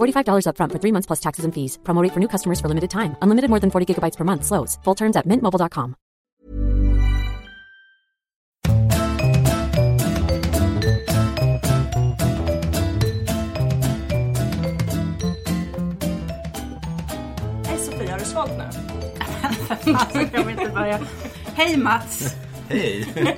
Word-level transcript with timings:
$45 0.00 0.46
upfront 0.46 0.72
for 0.72 0.78
three 0.78 0.92
months 0.92 1.06
plus 1.06 1.20
taxes 1.20 1.44
and 1.44 1.52
fees. 1.52 1.78
Promo 1.82 2.02
rate 2.02 2.12
for 2.12 2.20
new 2.20 2.28
customers 2.28 2.60
for 2.60 2.68
limited 2.68 2.90
time. 2.90 3.16
Unlimited 3.22 3.50
more 3.50 3.60
than 3.60 3.70
40 3.70 3.86
gigabytes 3.86 4.16
per 4.16 4.24
month. 4.24 4.44
Slows. 4.44 4.78
Full 4.84 4.94
terms 4.94 5.16
at 5.16 5.26
mintmobile.com. 5.26 5.94
Hej 17.66 17.78
Sofia, 17.78 18.10
har 18.10 18.18
du 18.18 18.24
svalt 18.24 18.50
nu? 18.58 18.64
Alltså, 19.94 20.18
kan 20.36 20.46
vi 20.46 20.52
inte 20.52 20.70
börja? 20.74 20.98
Hej 21.54 21.76
Mats! 21.76 22.36
Hej! 22.70 23.06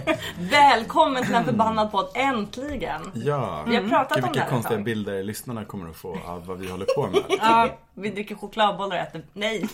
Välkommen 0.51 1.25
till 1.25 1.35
en 1.35 1.45
förbannad 1.45 1.93
podd, 1.93 2.11
äntligen! 2.15 3.03
Ja, 3.15 3.65
Vi 3.69 3.77
har 3.77 3.89
pratat 3.89 4.17
Gud, 4.17 4.25
om 4.25 4.33
det 4.33 4.39
vilka 4.39 4.51
konstiga 4.51 4.81
bilder 4.81 5.23
lyssnarna 5.23 5.65
kommer 5.65 5.91
att 5.91 5.97
få 5.97 6.19
av 6.27 6.47
vad 6.47 6.59
vi 6.59 6.71
håller 6.71 6.87
på 6.97 7.07
med. 7.07 7.23
Ja, 7.41 7.69
vi 7.95 8.09
dricker 8.11 8.35
chokladbollar 8.35 8.97
och 8.97 9.03
äter... 9.03 9.23
Nej! 9.33 9.69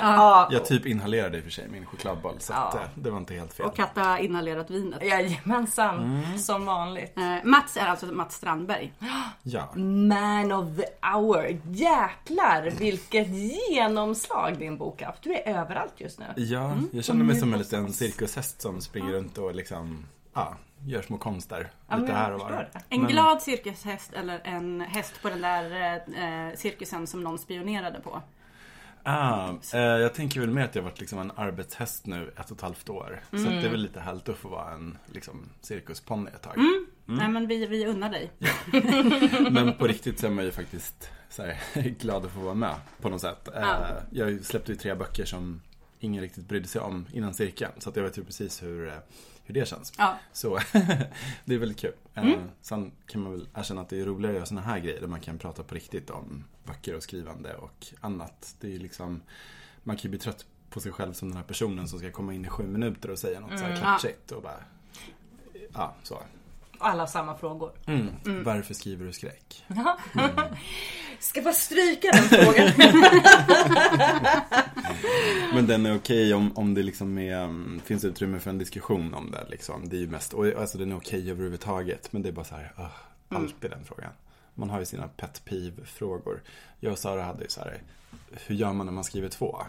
Ja. 0.00 0.48
Jag 0.50 0.64
typ 0.66 0.86
inhalerade 0.86 1.36
i 1.36 1.40
och 1.40 1.44
för 1.44 1.50
sig 1.50 1.68
min 1.68 1.86
chokladboll 1.86 2.40
så 2.40 2.52
att, 2.52 2.74
Ja. 2.74 2.80
eh, 2.80 2.86
det 2.94 3.10
var 3.10 3.18
inte 3.18 3.34
helt 3.34 3.52
fel. 3.54 3.66
Och 3.66 3.76
Katta 3.76 4.00
har 4.02 4.18
inhalerat 4.18 4.70
vinet. 4.70 5.02
Jajamensan, 5.04 5.98
Mm. 6.24 6.38
som 6.38 6.66
vanligt. 6.66 7.18
Eh, 7.18 7.36
Mats 7.44 7.76
är 7.76 7.86
alltså 7.86 8.06
Mats 8.06 8.34
Strandberg. 8.34 8.92
Ja, 9.42 9.72
Man 9.76 10.52
of 10.52 10.76
the 10.76 11.08
hour. 11.14 11.60
Jäklar 11.70 12.70
vilket 12.78 13.28
genomslag 13.70 14.58
din 14.58 14.78
bok 14.78 15.00
har 15.00 15.06
haft. 15.06 15.22
Du 15.22 15.34
är 15.34 15.48
överallt 15.58 15.94
just 15.96 16.18
nu. 16.18 16.24
ja 16.36 16.64
Mm. 16.64 16.88
jag 16.92 17.04
känner 17.04 17.24
mig 17.24 17.36
som 17.40 17.52
en 17.52 17.58
liten 17.58 17.92
cirkushäst 17.92 18.60
som 18.62 18.80
springer 18.80 19.12
runt 19.12 19.38
och 19.38 19.54
liksom, 19.54 20.06
ja, 20.34 20.54
gör 20.86 21.02
små 21.02 21.18
konster. 21.18 21.70
Ja, 21.88 21.96
lite 21.96 22.12
här 22.12 22.32
och 22.32 22.40
var. 22.40 22.68
En 22.88 23.00
Men- 23.00 23.10
glad 23.10 23.42
cirkushäst 23.42 24.12
eller 24.12 24.40
en 24.44 24.80
häst 24.80 25.22
på 25.22 25.28
den 25.28 25.40
där 25.40 25.94
eh, 26.48 26.54
cirkusen 26.56 27.06
som 27.06 27.22
någon 27.24 27.38
spionerade 27.38 28.00
på. 28.00 28.22
Ah, 29.06 29.50
eh, 29.74 29.80
jag 29.80 30.14
tänker 30.14 30.40
väl 30.40 30.50
mer 30.50 30.64
att 30.64 30.74
jag 30.74 30.82
har 30.82 30.90
varit 30.90 31.00
liksom 31.00 31.18
en 31.18 31.30
arbetshäst 31.36 32.06
nu 32.06 32.32
ett 32.40 32.50
och 32.50 32.56
ett 32.56 32.62
halvt 32.62 32.88
år. 32.88 33.20
Så 33.30 33.36
Mm. 33.36 33.50
det 33.52 33.66
är 33.66 33.70
väl 33.70 33.82
lite 33.82 34.00
härligt 34.00 34.28
att 34.28 34.36
få 34.36 34.48
vara 34.48 34.72
en 34.72 34.98
liksom, 35.12 35.48
cirkusponny 35.60 36.30
ett 36.34 36.42
tag. 36.42 36.56
Mm. 36.58 36.86
Nej 37.04 37.28
men 37.28 37.46
vi, 37.46 37.66
vi 37.66 37.86
unnar 37.86 38.10
dig. 38.10 38.30
Men 39.50 39.72
på 39.74 39.86
riktigt 39.86 40.18
så 40.18 40.26
är 40.26 40.30
man 40.30 40.44
ju 40.44 40.50
faktiskt 40.50 41.10
så 41.30 41.42
här, 41.42 41.56
glad 42.00 42.24
att 42.24 42.32
få 42.32 42.40
vara 42.40 42.54
med 42.54 42.74
på 43.00 43.08
något 43.08 43.20
sätt. 43.20 43.48
Eh, 43.48 43.60
Ja. 43.60 43.86
Jag 44.10 44.44
släppte 44.44 44.72
ju 44.72 44.78
tre 44.78 44.94
böcker 44.94 45.24
som 45.24 45.60
ingen 46.00 46.22
riktigt 46.22 46.48
brydde 46.48 46.68
sig 46.68 46.80
om 46.80 47.06
innan 47.12 47.34
cirkeln. 47.34 47.72
Så 47.78 47.88
att 47.90 47.96
jag 47.96 48.02
vet 48.02 48.18
ju 48.18 48.24
precis 48.24 48.62
hur, 48.62 48.88
eh, 48.88 48.94
hur 49.44 49.54
det 49.54 49.68
känns. 49.68 49.92
Ja. 49.98 50.18
Så 50.32 50.58
det 51.44 51.54
är 51.54 51.58
väldigt 51.58 51.80
kul. 51.80 51.92
Eh, 52.14 52.28
Sen 52.62 52.92
kan 53.06 53.20
man 53.22 53.32
väl 53.32 53.48
erkänna 53.54 53.80
att 53.80 53.88
det 53.88 54.00
är 54.00 54.04
roligare 54.04 54.32
att 54.32 54.36
göra 54.36 54.46
sådana 54.46 54.66
här 54.66 54.78
grejer 54.78 55.00
där 55.00 55.08
man 55.08 55.20
kan 55.20 55.38
prata 55.38 55.62
på 55.62 55.74
riktigt 55.74 56.10
om 56.10 56.44
böcker 56.64 56.94
och 56.94 57.02
skrivande 57.02 57.54
och 57.54 57.86
annat. 58.00 58.54
Det 58.60 58.74
är 58.74 58.78
liksom, 58.78 59.22
man 59.82 59.96
kan 59.96 60.02
ju 60.02 60.08
bli 60.08 60.18
trött 60.18 60.46
på 60.70 60.80
sig 60.80 60.92
själv 60.92 61.12
som 61.12 61.28
den 61.28 61.36
här 61.36 61.44
personen 61.44 61.88
som 61.88 61.98
ska 61.98 62.10
komma 62.10 62.34
in 62.34 62.44
i 62.44 62.48
sju 62.48 62.66
minuter 62.66 63.10
och 63.10 63.18
säga 63.18 63.40
något 63.40 63.58
så 63.58 63.64
här 63.64 63.76
klatschigt 63.76 64.32
och 64.32 64.42
bara, 64.42 64.64
ja 65.72 65.94
så. 66.02 66.22
Alla 66.78 67.06
samma 67.06 67.36
frågor. 67.36 67.72
Mm. 67.86 68.08
Varför 68.44 68.74
skriver 68.74 69.06
du 69.06 69.12
skräck? 69.12 69.64
Ska 71.18 71.42
bara 71.42 71.54
stryka 71.54 72.08
den 72.12 72.22
frågan. 72.22 72.72
Men 75.54 75.66
den 75.66 75.86
är 75.86 75.96
okej 75.96 76.34
om, 76.34 76.56
om 76.56 76.74
det 76.74 76.82
liksom 76.82 77.18
är, 77.18 77.44
um, 77.44 77.80
finns 77.84 78.04
utrymme 78.04 78.40
för 78.40 78.50
en 78.50 78.58
diskussion 78.58 79.14
om 79.14 79.30
det. 79.30 79.46
Liksom. 79.48 79.88
Det 79.88 79.96
är 79.96 80.00
ju 80.00 80.08
mest, 80.08 80.32
och 80.32 80.46
alltså 80.46 80.78
den 80.78 80.92
är 80.92 80.96
okej 80.96 81.30
överhuvudtaget. 81.30 82.12
Men 82.12 82.22
det 82.22 82.28
är 82.28 82.32
bara 82.32 82.44
så 82.44 82.54
här, 82.54 82.72
uh, 82.78 82.86
alltid 83.28 83.70
den 83.70 83.84
frågan. 83.84 84.10
Man 84.54 84.70
har 84.70 84.78
ju 84.80 84.84
sina 84.84 85.08
pet 85.08 85.42
peeve-frågor. 85.44 86.42
Jag 86.80 86.92
och 86.92 86.98
Sara 86.98 87.22
hade 87.22 87.42
ju 87.42 87.48
så 87.48 87.60
här, 87.60 87.82
hur 88.46 88.54
gör 88.54 88.72
man 88.72 88.86
när 88.86 88.92
man 88.92 89.04
skriver 89.04 89.28
två? 89.28 89.62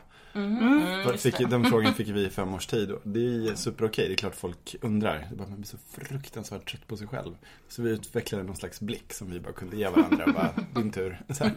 För- 1.04 1.18
fick, 1.18 1.50
den 1.50 1.64
frågan 1.70 1.94
fick 1.94 2.08
vi 2.08 2.26
i 2.26 2.30
fem 2.30 2.54
års 2.54 2.68
tid. 2.68 2.92
och 2.92 3.02
Det 3.04 3.48
är 3.48 3.56
superokej, 3.56 4.08
det 4.08 4.14
är 4.14 4.18
klart 4.18 4.36
folk 4.36 4.76
undrar. 4.82 5.28
Bara, 5.36 5.48
man 5.48 5.56
blir 5.56 5.66
så 5.66 5.78
fruktansvärt 5.78 6.70
trött 6.72 6.88
på 6.88 6.98
sig 6.98 7.08
själv. 7.08 7.36
Så 7.68 7.82
vi 7.82 7.90
utvecklade 7.90 8.44
någon 8.44 8.56
slags 8.56 8.82
blick 8.82 9.14
som 9.14 9.32
vi 9.32 9.40
bara 9.40 9.54
kunde 9.54 9.78
ge 9.78 9.90
varandra. 9.90 10.26
bara, 10.34 10.54
din 10.82 10.92
tur. 10.92 11.22
Så 11.30 11.44
här. 11.44 11.54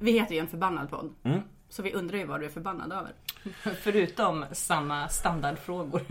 Vi 0.00 0.12
heter 0.12 0.34
ju 0.34 0.40
en 0.40 0.48
förbannad 0.48 0.90
podd. 0.90 1.14
Mm. 1.22 1.40
Så 1.70 1.82
vi 1.82 1.92
undrar 1.92 2.18
ju 2.18 2.24
vad 2.24 2.40
du 2.40 2.46
är 2.46 2.50
förbannad 2.50 2.92
över. 2.92 3.12
Förutom 3.82 4.44
samma 4.52 5.08
standardfrågor. 5.08 6.02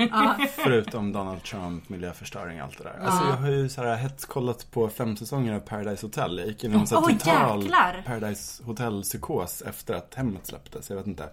Förutom 0.64 1.12
Donald 1.12 1.44
Trump, 1.44 1.90
miljöförstöring 1.90 2.62
och 2.62 2.66
allt 2.68 2.78
det 2.78 2.84
där. 2.84 3.00
Alltså 3.02 3.24
jag 3.30 3.38
har 3.38 3.50
ju 3.50 3.70
så 3.70 3.84
här 3.84 3.96
hetskollat 3.96 4.72
på 4.72 4.90
fem 4.90 5.18
säsonger 5.18 5.54
av 5.54 5.60
Paradise 5.60 6.06
Hotel. 6.06 6.38
Jag 6.38 6.48
gick 6.48 6.64
in 6.64 6.72
i 6.72 6.74
en 6.74 6.80
här 6.80 6.88
total 6.88 7.62
jäklar! 7.62 8.04
Paradise 8.06 8.64
Hotel-psykos 8.64 9.62
efter 9.62 9.94
att 9.94 10.16
Hemmet 10.16 10.46
släpptes. 10.46 10.90
Jag 10.90 10.98
vet 10.98 11.08
inte. 11.08 11.30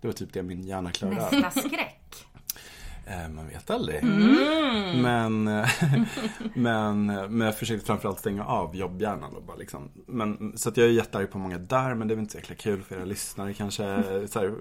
Det 0.00 0.08
var 0.08 0.12
typ 0.12 0.32
det 0.32 0.42
min 0.42 0.64
hjärna 0.64 0.90
klarade 0.90 1.26
av. 1.26 1.32
nästa 1.32 1.60
skräck. 1.60 2.26
Eh, 3.10 3.28
man 3.28 3.48
vet 3.48 3.70
aldrig. 3.70 4.02
Mm. 4.02 5.02
Men, 5.02 5.48
eh, 5.48 5.68
men, 6.54 7.10
eh, 7.10 7.28
men 7.28 7.40
jag 7.46 7.58
försökte 7.58 7.86
framförallt 7.86 8.18
stänga 8.18 8.44
av 8.44 8.76
jobbhjärnan. 8.76 9.34
Och 9.36 9.42
bara 9.42 9.56
liksom. 9.56 9.90
men, 10.06 10.52
så 10.56 10.68
att 10.68 10.76
jag 10.76 10.86
är 10.86 10.90
jättearg 10.90 11.30
på 11.30 11.38
många 11.38 11.58
där, 11.58 11.94
men 11.94 12.08
det 12.08 12.14
är 12.14 12.16
väl 12.16 12.22
inte 12.22 12.32
så 12.32 12.38
jäkla 12.38 12.54
kul 12.54 12.82
för 12.82 12.96
era 12.96 13.04
lyssnare 13.04 13.54
kanske. 13.54 14.02
Så 14.28 14.38
här, 14.40 14.54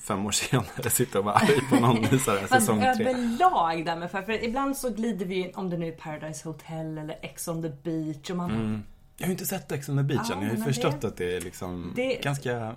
fem 0.00 0.26
år 0.26 0.30
senare 0.30 0.90
sitter 0.90 1.18
och 1.18 1.24
vara 1.24 1.34
arg 1.34 1.60
på 1.70 1.76
någon 1.80 2.04
i 2.14 2.18
så 2.18 2.30
här, 2.30 2.46
säsong 2.46 2.78
tre. 2.80 2.88
överlag 3.08 3.84
där 3.84 3.96
med 3.96 4.10
för, 4.10 4.22
för 4.22 4.44
ibland 4.44 4.76
så 4.76 4.90
glider 4.90 5.26
vi 5.26 5.52
om 5.54 5.70
det 5.70 5.76
nu 5.78 5.88
är 5.88 5.92
Paradise 5.92 6.48
Hotel 6.48 6.98
eller 6.98 7.18
Ex 7.22 7.48
on 7.48 7.62
the 7.62 7.68
beach 7.68 8.30
och 8.30 8.36
man 8.36 8.50
Mm. 8.50 8.82
Jag 9.18 9.26
har 9.26 9.28
ju 9.28 9.32
inte 9.32 9.46
sett 9.46 9.72
Ex 9.72 9.88
on 9.88 9.96
the 9.96 10.02
beach 10.02 10.30
än. 10.30 10.42
Jag 10.42 10.48
har 10.48 10.56
ju 10.56 10.62
förstått 10.62 11.00
det- 11.00 11.06
att 11.06 11.16
det 11.16 11.36
är 11.36 11.40
liksom 11.40 11.92
det- 11.96 12.22
ganska, 12.22 12.74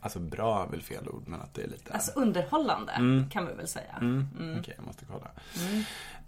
alltså 0.00 0.18
bra 0.18 0.62
är 0.64 0.68
väl 0.70 0.82
fel 0.82 1.08
ord, 1.08 1.22
men 1.26 1.40
att 1.40 1.54
det 1.54 1.62
är 1.62 1.68
lite... 1.68 1.92
Alltså 1.92 2.12
underhållande 2.14 2.92
Mm. 2.92 3.30
kan 3.30 3.46
vi 3.46 3.52
väl 3.54 3.68
säga. 3.68 3.96
Mm, 4.00 4.56
Okej, 4.60 4.74
jag 4.76 4.86
måste 4.86 5.04
kolla. 5.04 5.30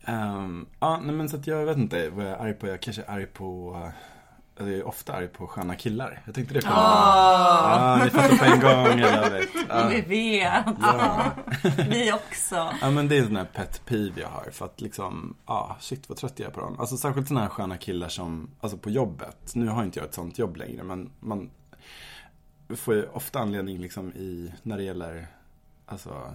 Ehm, 0.04 0.66
ja, 0.80 1.00
nej 1.02 1.14
men 1.14 1.28
så 1.28 1.36
att 1.36 1.46
jag 1.46 1.64
vet 1.66 1.76
inte 1.76 2.10
vad 2.10 2.24
jag 2.24 2.32
är 2.32 2.36
arg 2.38 2.54
på. 2.54 2.66
Jag 2.68 2.80
kanske 2.82 3.02
är 3.02 3.10
arg 3.10 3.26
på, 3.26 3.80
jag 4.58 4.68
är 4.72 4.86
ofta 4.86 5.12
arg 5.12 5.28
på 5.28 5.46
sköna 5.46 5.74
killar. 5.74 6.22
Jag 6.24 6.34
tänkte 6.34 6.54
det 6.54 6.60
kunde 6.60 6.76
vara... 6.76 7.98
Ja, 7.98 8.00
ni 8.04 8.10
fattar 8.10 8.36
på 8.36 8.44
en 8.44 8.60
gång, 8.60 8.98
jag 9.00 9.30
vet. 9.30 9.48
Ja. 9.68 9.88
Vi 9.88 10.00
vet. 10.00 10.66
Ja. 10.80 11.24
Vi 11.90 12.12
också. 12.12 12.72
Ja 12.80 12.90
men 12.90 13.08
det 13.08 13.16
är 13.16 13.20
en 13.20 13.26
sån 13.26 13.36
här 13.36 13.44
pet 13.44 13.82
peeve 13.84 14.20
jag 14.20 14.28
har 14.28 14.50
för 14.52 14.64
att 14.64 14.80
liksom, 14.80 15.36
ja 15.46 15.76
shit 15.80 16.08
vad 16.08 16.18
trött 16.18 16.38
jag 16.38 16.48
är 16.48 16.52
på 16.52 16.60
dem. 16.60 16.76
Alltså 16.80 16.96
särskilt 16.96 17.28
såna 17.28 17.40
här 17.40 17.48
sköna 17.48 17.76
killar 17.76 18.08
som, 18.08 18.50
alltså 18.60 18.78
på 18.78 18.90
jobbet. 18.90 19.52
Nu 19.54 19.68
har 19.68 19.84
inte 19.84 19.98
jag 19.98 20.08
ett 20.08 20.14
sånt 20.14 20.38
jobb 20.38 20.56
längre 20.56 20.82
men 20.82 21.10
man 21.20 21.50
får 22.76 22.94
ju 22.94 23.06
ofta 23.06 23.38
anledning 23.38 23.78
liksom 23.78 24.12
i, 24.12 24.52
när 24.62 24.76
det 24.76 24.82
gäller, 24.82 25.26
alltså 25.86 26.34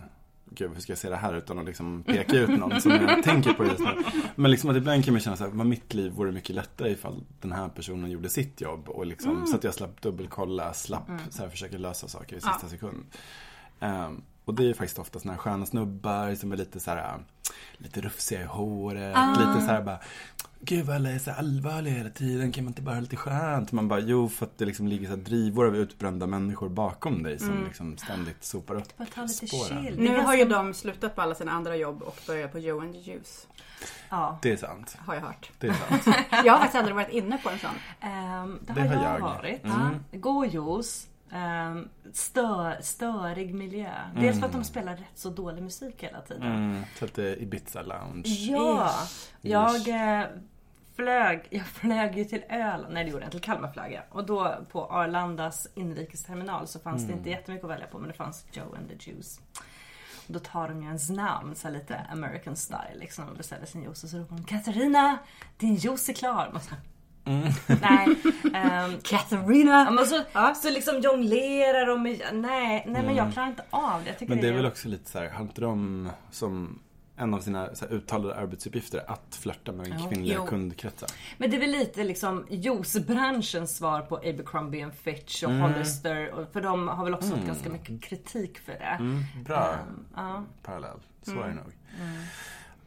gud 0.50 0.72
hur 0.74 0.82
ska 0.82 0.92
jag 0.92 0.98
säga 0.98 1.12
det 1.12 1.18
här 1.18 1.34
utan 1.34 1.60
att 1.60 1.66
liksom 1.66 2.04
peka 2.04 2.38
ut 2.40 2.50
någon 2.50 2.82
som 2.82 2.92
jag 2.92 3.24
tänker 3.24 3.54
på 3.54 3.66
just 3.66 3.80
nu. 3.80 4.04
Men 4.36 4.52
liksom 4.52 4.70
att 4.70 4.76
ibland 4.76 5.06
kan 5.06 5.14
man 5.14 5.22
känna 5.22 5.36
så 5.38 5.44
här, 5.44 5.52
vad 5.52 5.66
mitt 5.66 5.94
liv 5.94 6.12
vore 6.12 6.32
mycket 6.32 6.56
lättare 6.56 6.92
ifall 6.92 7.24
den 7.42 7.52
här 7.52 7.70
personen 7.70 8.12
gjorde 8.12 8.30
sitt 8.30 8.62
jobb. 8.62 8.90
Och 8.90 9.06
liksom, 9.06 9.48
Så 9.48 9.56
att 9.56 9.64
jag 9.64 9.74
slapp 9.74 10.02
dubbelkolla, 10.02 10.74
slapp 10.74 11.10
så 11.30 11.42
här, 11.44 11.50
försöka 11.50 11.78
lösa 11.78 12.08
saker 12.08 12.36
i 12.36 12.42
sista 12.42 12.70
sekund. 12.70 13.06
Ehm, 13.80 14.22
och 14.46 14.54
det 14.54 14.70
är 14.70 14.74
faktiskt 14.74 15.00
ofta 15.00 15.20
såna 15.20 15.34
här 15.34 15.40
sköna 15.40 15.66
snubbar 15.66 16.36
som 16.36 16.52
är 16.52 16.58
lite 16.58 16.80
så 16.80 16.92
här 16.92 17.20
lite 17.78 18.02
rufsiga 18.02 18.42
i 18.42 18.46
håret. 18.46 19.18
Lite 19.38 19.66
så 19.66 19.72
här 19.72 19.82
bara 19.82 20.00
Gud 20.66 20.86
vad 20.86 20.96
alla 20.96 21.10
är 21.12 21.20
så 21.20 21.32
allvarliga 21.32 21.94
hela 21.94 22.10
tiden. 22.10 22.52
Kan 22.52 22.64
man 22.64 22.72
inte 22.72 22.82
bara 22.82 22.96
ha 22.96 23.02
lite 23.02 23.16
skönt? 23.16 23.72
Man 23.72 23.88
bara, 23.88 24.00
jo 24.00 24.30
för 24.30 24.46
att 24.46 24.58
det 24.58 24.66
liksom 24.66 24.88
ligger 24.88 25.10
så 25.10 25.16
drivor 25.16 25.68
av 25.68 25.76
utbrända 25.76 26.28
människor 26.28 26.70
bakom 26.70 27.24
dig 27.24 27.40
som 27.40 27.64
liksom 27.64 27.98
ständigt 27.98 28.44
sopar 28.44 28.76
upp 28.76 28.98
Bara 28.98 29.08
ta 29.16 29.22
lite 29.22 29.48
spåren. 29.48 29.94
Nu 29.98 30.18
har 30.18 30.36
ju 30.36 30.46
de 30.46 30.74
slutat 30.74 31.16
på 31.16 31.22
alla 31.22 31.36
sina 31.36 31.52
andra 31.52 31.76
jobb 31.76 32.02
och 32.02 32.18
börjat 32.28 32.52
på 32.52 32.60
Joe 32.60 32.82
and 32.82 32.94
the 32.94 33.00
Juice. 33.00 33.48
Ja. 34.10 34.40
Det 34.42 34.52
är 34.52 34.58
sant. 34.58 34.98
Har 35.00 35.14
jag 35.14 35.22
hört. 35.22 35.52
Det 35.60 35.68
är 35.68 35.74
sant. 35.74 36.18
Jag 36.46 36.54
har 36.54 36.60
faktiskt 36.60 36.76
aldrig 36.76 36.96
varit 36.96 37.10
inne 37.10 37.38
på 37.38 37.50
en 37.50 37.60
sån. 37.60 37.76
Ehm, 38.00 38.60
det, 38.62 38.74
Det 38.74 38.82
har 38.82 38.96
jag, 38.96 39.04
jag. 39.04 39.20
varit. 39.20 39.64
Mm. 39.64 40.04
God 40.12 40.54
juice. 40.54 41.08
Um, 41.34 41.90
stör, 42.14 42.78
störig 42.82 43.54
miljö. 43.54 43.94
Dels 44.16 44.40
för 44.40 44.46
att 44.46 44.52
de 44.52 44.64
spelar 44.64 44.96
rätt 44.96 45.06
så 45.16 45.30
dålig 45.30 45.64
musik 45.64 46.04
hela 46.04 46.22
tiden. 46.22 46.44
Mm, 46.44 46.84
så 47.00 47.06
att 47.06 47.14
det 47.14 47.30
är 47.30 47.42
Ibiza 47.42 47.82
Lounge. 47.82 48.28
Ja! 48.28 48.90
Ish. 49.06 49.32
Jag 49.42 49.88
eh, 49.88 50.26
flög, 50.96 51.48
jag 51.50 51.66
flög 51.66 52.18
ju 52.18 52.26
till 52.26 52.44
Öland, 52.50 52.94
nej 52.94 53.04
det 53.04 53.12
gjorde 53.12 53.24
jag 53.24 53.32
till 53.32 53.42
Kalmar 53.42 53.72
flög 53.72 53.94
jag. 53.94 54.04
Och 54.10 54.26
då 54.26 54.56
på 54.72 54.86
Arlandas 54.86 55.68
inrikesterminal 55.76 56.68
så 56.68 56.80
fanns 56.80 57.08
det 57.08 57.14
inte 57.14 57.30
jättemycket 57.30 57.64
att 57.64 57.72
välja 57.72 57.88
på 57.88 58.00
men 58.00 58.08
det 58.08 58.14
fanns 58.14 58.46
Joe 58.52 58.76
and 58.76 58.90
the 58.90 59.12
Juice. 59.12 59.42
Och 60.28 60.34
då 60.34 60.40
tar 60.40 60.68
de 60.68 60.82
ju 60.82 60.88
ens 60.88 61.10
namn 61.10 61.56
så 61.56 61.70
lite 61.70 62.02
American 62.12 62.56
style 62.56 62.96
liksom 63.00 63.30
och 63.30 63.38
beställer 63.38 63.66
sin 63.66 63.84
juice 63.84 64.04
och 64.04 64.10
så 64.10 64.18
ropar 64.18 64.36
de 64.36 64.44
Katarina, 64.44 65.18
din 65.58 65.76
juice 65.76 66.10
är 66.10 66.14
klar. 66.14 66.50
Man 66.54 66.62
så 66.62 66.76
här, 67.26 67.54
Nej. 67.82 68.08
Um, 68.86 69.00
Katarina! 69.04 69.84
ja, 69.86 69.92
men 69.92 70.06
så, 70.06 70.22
så 70.62 70.70
liksom 70.70 71.00
jonglerar 71.00 71.86
de 71.88 72.04
med, 72.04 72.22
nej, 72.34 72.84
nej 72.88 73.04
men 73.06 73.16
jag 73.16 73.34
klarar 73.34 73.48
inte 73.48 73.64
av 73.70 74.02
det. 74.04 74.28
Men 74.30 74.42
det 74.42 74.48
är 74.48 74.52
är 74.52 74.56
väl 74.56 74.66
också 74.66 74.88
lite 74.88 75.12
så 75.12 75.20
här, 75.20 75.30
har 75.30 75.42
inte 75.42 75.62
de 75.62 76.10
som 76.32 76.80
en 77.18 77.34
av 77.34 77.40
sina 77.40 77.76
så 77.76 77.86
här, 77.86 77.94
uttalade 77.94 78.36
arbetsuppgifter 78.36 79.04
att 79.12 79.36
flörta 79.42 79.72
med 79.72 80.10
kvinnliga 80.10 80.38
Jo. 80.38 80.46
kundkretsar? 80.46 81.10
Men 81.38 81.50
det 81.52 81.58
är 81.58 81.60
väl 81.60 81.72
lite 81.72 82.04
liksom 82.04 82.46
juicebranschens 82.50 83.78
svar 83.78 84.02
på 84.02 84.16
Abercrombie 84.18 84.82
and 84.84 84.94
Fitch 84.94 85.44
och 85.44 85.52
Hollister. 85.52 86.32
och- 86.32 86.54
För 86.54 86.62
de 86.62 86.88
har 86.88 87.04
väl 87.04 87.14
också 87.14 87.30
fått 87.30 87.46
ganska 87.46 87.70
mycket 87.70 88.02
kritik 88.04 88.58
för 88.60 88.72
det. 88.74 88.98
Mm, 89.00 89.24
bra 89.46 89.74
Ehm, 89.74 90.06
ja. 90.16 90.44
parallell, 90.64 91.00
så 91.22 91.32
är 91.42 91.48
det 91.48 91.54
nog. 91.54 91.72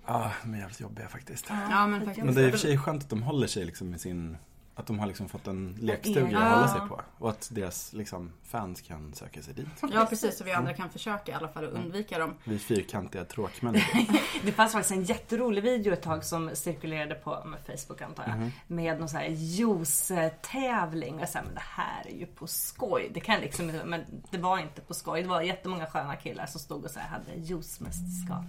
Ja, 0.07 0.33
de 0.43 0.55
är 0.55 0.59
jävligt 0.59 0.81
jobbiga 0.81 1.09
faktiskt. 1.09 1.47
Ja 1.71 1.87
men 1.87 2.05
faktiskt. 2.05 2.25
Men 2.25 2.35
det 2.35 2.41
är 2.41 2.45
i 2.45 2.49
och 2.49 2.53
för 2.53 2.59
sig 2.59 2.79
skönt 2.79 3.03
att 3.03 3.11
de 3.11 3.23
håller 3.23 3.47
sig 3.47 3.65
liksom 3.65 3.91
med 3.91 4.01
sin 4.01 4.37
Att 4.79 4.87
de 4.87 4.99
har 4.99 5.07
liksom 5.07 5.29
fått 5.29 5.47
en 5.47 5.79
lekstuga 5.81 6.21
egen- 6.27 6.37
att 6.37 6.55
hålla 6.55 6.69
sig 6.69 6.79
Ja. 6.81 6.87
på. 6.87 7.01
Och 7.19 7.31
att 7.31 7.49
deras 7.53 7.93
liksom, 7.93 8.33
fans 8.45 8.81
kan 8.81 9.15
söka 9.15 9.43
sig 9.43 9.55
dit. 9.55 9.67
Ja 9.93 10.07
precis, 10.11 10.39
så 10.39 10.45
vi 10.45 10.53
andra 10.53 10.75
kan 10.75 10.91
försöka 10.91 11.33
i 11.33 11.35
alla 11.35 11.49
fall 11.49 11.65
att 11.65 11.71
undvika 11.73 12.19
dem. 12.19 12.35
Vi 12.45 12.59
fyrkantiga 12.59 13.25
tråkmänniskor. 13.25 14.01
Det 14.45 14.53
fanns 14.53 14.73
faktiskt 14.73 14.91
en 14.93 15.03
jätterolig 15.05 15.63
video 15.63 15.93
ett 15.93 16.03
tag 16.03 16.25
som 16.25 16.51
cirkulerade 16.55 17.15
på 17.15 17.45
med 17.45 17.61
Facebook 17.79 18.03
antar 18.03 18.25
jag. 18.29 18.51
Med 18.67 18.99
någon 18.99 19.09
sån 19.09 19.21
här 19.21 19.29
juice-tävling. 19.29 21.15
Och 21.15 21.21
jag 21.21 21.29
sa, 21.29 21.43
men 21.45 21.55
det 21.55 21.63
här 21.65 22.07
är 22.07 22.19
ju 22.19 22.27
på 22.27 22.47
skoj. 22.47 23.11
Det 23.15 23.21
kan 23.21 23.41
liksom 23.41 23.71
inte- 23.71 23.85
men 23.85 24.05
det 24.31 24.39
var 24.39 24.59
inte 24.59 24.81
på 24.81 24.95
skoj. 24.95 25.23
Det 25.23 25.29
var 25.29 25.41
jättemånga 25.43 25.87
sköna 25.87 26.17
killar 26.17 26.47
som 26.47 26.61
stod 26.61 26.85
och 26.85 26.91
så 26.91 26.99
här, 27.01 27.09
hade 27.09 27.35
juicemästerskap. 27.41 28.45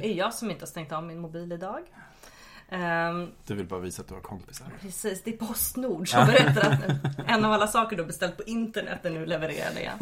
Det 0.00 0.06
är 0.06 0.14
jag 0.14 0.34
som 0.34 0.50
inte 0.50 0.62
har 0.62 0.66
stängt 0.66 0.92
av 0.92 1.04
min 1.04 1.18
mobil 1.20 1.52
idag. 1.52 1.80
Ehm, 2.68 3.30
Du 3.46 3.54
vill 3.54 3.66
bara 3.66 3.80
visa 3.80 4.02
att 4.02 4.08
du 4.08 4.14
har 4.14 4.20
kompisar. 4.20 4.66
Precis, 4.80 5.22
det 5.22 5.30
är 5.34 5.36
Postnord 5.36 6.08
som 6.08 6.26
berättar 6.26 6.70
att 6.70 7.28
en 7.30 7.44
av 7.44 7.52
alla 7.52 7.66
saker 7.66 7.96
du 7.96 8.02
har 8.02 8.06
beställt 8.06 8.36
på 8.36 8.42
internet 8.42 9.04
är 9.04 9.10
nu 9.10 9.26
levererade 9.26 9.80
igen. 9.80 9.98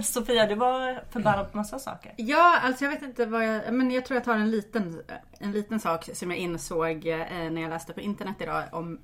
Sofia, 0.04 0.46
du 0.46 0.54
var 0.54 1.02
förbannad 1.10 1.52
på 1.52 1.56
massa 1.56 1.78
saker. 1.78 2.14
Ja, 2.16 2.58
alltså 2.62 2.84
jag 2.84 2.90
vet 2.90 3.02
inte 3.02 3.26
vad 3.26 3.44
jag... 3.44 3.74
Men 3.74 3.90
jag 3.90 4.04
tror 4.06 4.16
jag 4.16 4.24
tar 4.24 4.34
en 4.34 4.50
liten, 4.50 5.02
en 5.38 5.52
liten 5.52 5.80
sak 5.80 6.08
som 6.14 6.30
jag 6.30 6.38
insåg 6.38 7.06
eh, 7.06 7.18
när 7.50 7.62
jag 7.62 7.70
läste 7.70 7.92
på 7.92 8.00
internet 8.00 8.36
idag 8.40 8.64
om 8.72 8.98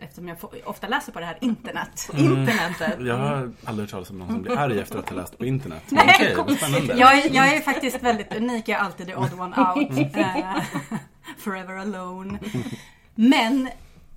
Eftersom 0.00 0.28
jag 0.28 0.36
ofta 0.64 0.88
läser 0.88 1.12
på 1.12 1.20
det 1.20 1.26
här 1.26 1.38
internet. 1.40 2.08
Internetet. 2.18 3.00
Jag 3.06 3.16
har 3.16 3.52
aldrig 3.64 3.84
hört 3.86 3.90
talas 3.90 4.10
om 4.10 4.18
någon 4.18 4.28
som 4.28 4.42
blir 4.42 4.58
arg 4.58 4.78
efter 4.80 4.98
att 4.98 5.08
ha 5.10 5.16
läst 5.16 5.38
på 5.38 5.44
internet. 5.46 5.82
Men 5.88 6.08
Okej, 6.08 6.34
vad 6.36 6.52
spännande. 6.56 6.94
Jag, 6.96 7.18
är- 7.18 7.34
jag 7.34 7.48
är 7.54 7.60
faktiskt 7.60 8.02
väldigt 8.02 8.36
unik, 8.36 8.68
jag 8.68 8.80
är 8.80 8.84
alltid 8.84 9.06
the 9.06 9.14
odd 9.16 9.40
one 9.40 9.56
out. 9.74 10.16
Eh, 10.16 10.62
forever 11.38 11.76
alone. 11.76 12.38
Men, 13.14 13.66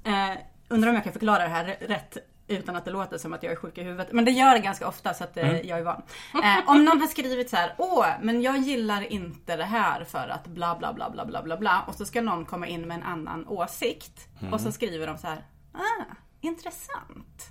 eh, 0.03 0.37
undrar 0.69 0.89
om 0.89 0.95
jag 0.95 1.03
kan 1.03 1.13
förklara 1.13 1.43
det 1.43 1.49
här 1.49 1.77
rätt 1.81 2.17
utan 2.47 2.75
att 2.75 2.85
det 2.85 2.91
låter 2.91 3.17
som 3.17 3.33
att 3.33 3.43
jag 3.43 3.51
är 3.51 3.55
sjuk 3.55 3.77
i 3.77 3.83
huvudet. 3.83 4.07
Men 4.11 4.25
det 4.25 4.31
gör 4.31 4.53
det 4.53 4.59
ganska 4.59 4.87
ofta 4.87 5.13
så 5.13 5.23
att 5.23 5.37
eh, 5.37 5.59
jag 5.61 5.79
är 5.79 5.83
van. 5.83 6.01
Eh, 6.43 6.69
om 6.69 6.85
någon 6.85 7.01
har 7.01 7.07
skrivit 7.07 7.49
så 7.49 7.55
här, 7.55 7.73
åh, 7.77 8.05
men 8.21 8.41
jag 8.41 8.57
gillar 8.57 9.13
inte 9.13 9.55
det 9.55 9.63
här 9.65 10.03
för 10.03 10.27
att 10.27 10.47
bla 10.47 10.75
bla 10.79 10.93
bla 10.93 11.09
bla 11.09 11.25
bla 11.25 11.43
bla 11.43 11.57
bla. 11.57 11.83
Och 11.87 11.95
så 11.95 12.05
ska 12.05 12.21
någon 12.21 12.45
komma 12.45 12.67
in 12.67 12.87
med 12.87 12.97
en 12.97 13.03
annan 13.03 13.47
åsikt. 13.47 14.27
Och 14.51 14.61
så 14.61 14.71
skriver 14.71 15.07
de 15.07 15.17
så 15.17 15.27
här, 15.27 15.37
ah, 15.73 16.03
intressant. 16.41 17.49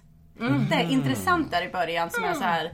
Det 0.69 0.74
är 0.74 0.90
intressant 0.90 1.50
där 1.50 1.62
i 1.62 1.69
början 1.72 2.10
som 2.10 2.24
är 2.24 2.34
så 2.34 2.44
här. 2.44 2.72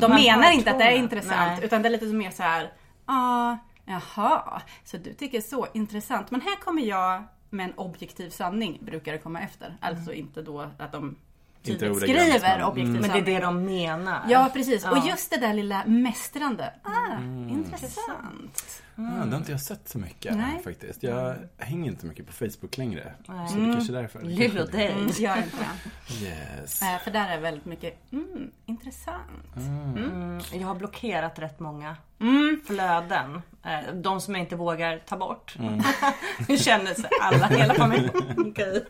De 0.00 0.08
Man 0.08 0.14
menar 0.14 0.50
inte 0.50 0.70
att 0.70 0.78
det 0.78 0.84
är 0.84 0.96
intressant 0.96 1.56
Nej. 1.56 1.64
utan 1.64 1.82
det 1.82 1.88
är 1.88 1.90
lite 1.90 2.06
mer 2.06 2.30
så 2.30 2.42
här. 2.42 2.72
Ja, 3.06 3.58
jaha, 3.84 4.62
så 4.84 4.96
du 4.96 5.14
tycker 5.14 5.40
så 5.40 5.66
intressant. 5.74 6.30
Men 6.30 6.40
här 6.40 6.56
kommer 6.56 6.82
jag 6.82 7.24
med 7.50 7.64
en 7.66 7.74
objektiv 7.74 8.30
sanning 8.30 8.78
brukar 8.82 9.12
det 9.12 9.18
komma 9.18 9.40
efter. 9.40 9.76
Alltså 9.80 10.12
inte 10.12 10.42
då 10.42 10.60
att 10.78 10.92
de 10.92 11.16
tydligt 11.62 11.96
skriver 11.96 12.64
objektiv 12.64 13.00
Men 13.00 13.10
det 13.10 13.18
är 13.18 13.22
det 13.22 13.38
de 13.40 13.64
menar. 13.64 14.20
Ja 14.28 14.50
precis, 14.52 14.84
och 14.86 14.96
Ja. 14.96 15.08
just 15.08 15.30
det 15.30 15.36
där 15.36 15.54
lilla 15.54 15.84
mästrande. 15.86 16.72
Ah, 16.82 17.20
intressant. 17.48 18.82
Ja, 19.18 19.24
det 19.24 19.30
har 19.30 19.36
inte 19.38 19.50
jag 19.52 19.60
sett 19.60 19.88
så 19.88 19.98
mycket 19.98 20.36
Nej. 20.36 20.60
faktiskt. 20.64 21.02
Jag 21.02 21.36
hänger 21.58 21.90
inte 21.90 22.06
mycket 22.06 22.26
på 22.26 22.32
Facebook 22.32 22.76
längre. 22.78 23.12
Nej. 23.28 23.48
Så 23.48 23.56
det 23.58 23.72
kanske 23.72 23.92
är 23.92 24.02
därför. 24.02 24.20
Lillo 24.22 24.64
dig. 24.66 24.86
Mm, 24.92 25.08
gör 25.18 25.36
inte 25.36 25.56
det. 25.58 26.24
Yes. 26.24 26.82
Eh, 26.82 26.98
För 26.98 27.10
där 27.10 27.28
är 27.28 27.40
väldigt 27.40 27.64
mycket, 27.64 28.12
mm, 28.12 28.50
intressant. 28.66 29.56
Mm, 29.56 30.40
jag 30.52 30.66
har 30.68 30.74
blockerat 30.74 31.38
rätt 31.38 31.60
många 31.60 31.96
Mm. 32.20 32.60
flöden. 32.66 33.42
Eh, 33.64 33.94
De 33.94 34.20
som 34.20 34.34
jag 34.34 34.42
inte 34.44 34.56
vågar 34.56 34.98
ta 34.98 35.16
bort. 35.16 35.54
Nu 36.48 36.56
känner 36.58 36.94
sig 36.94 37.10
alla, 37.20 37.46
hela 37.46 37.74
familjen. 37.74 38.10
Okej. 38.38 38.84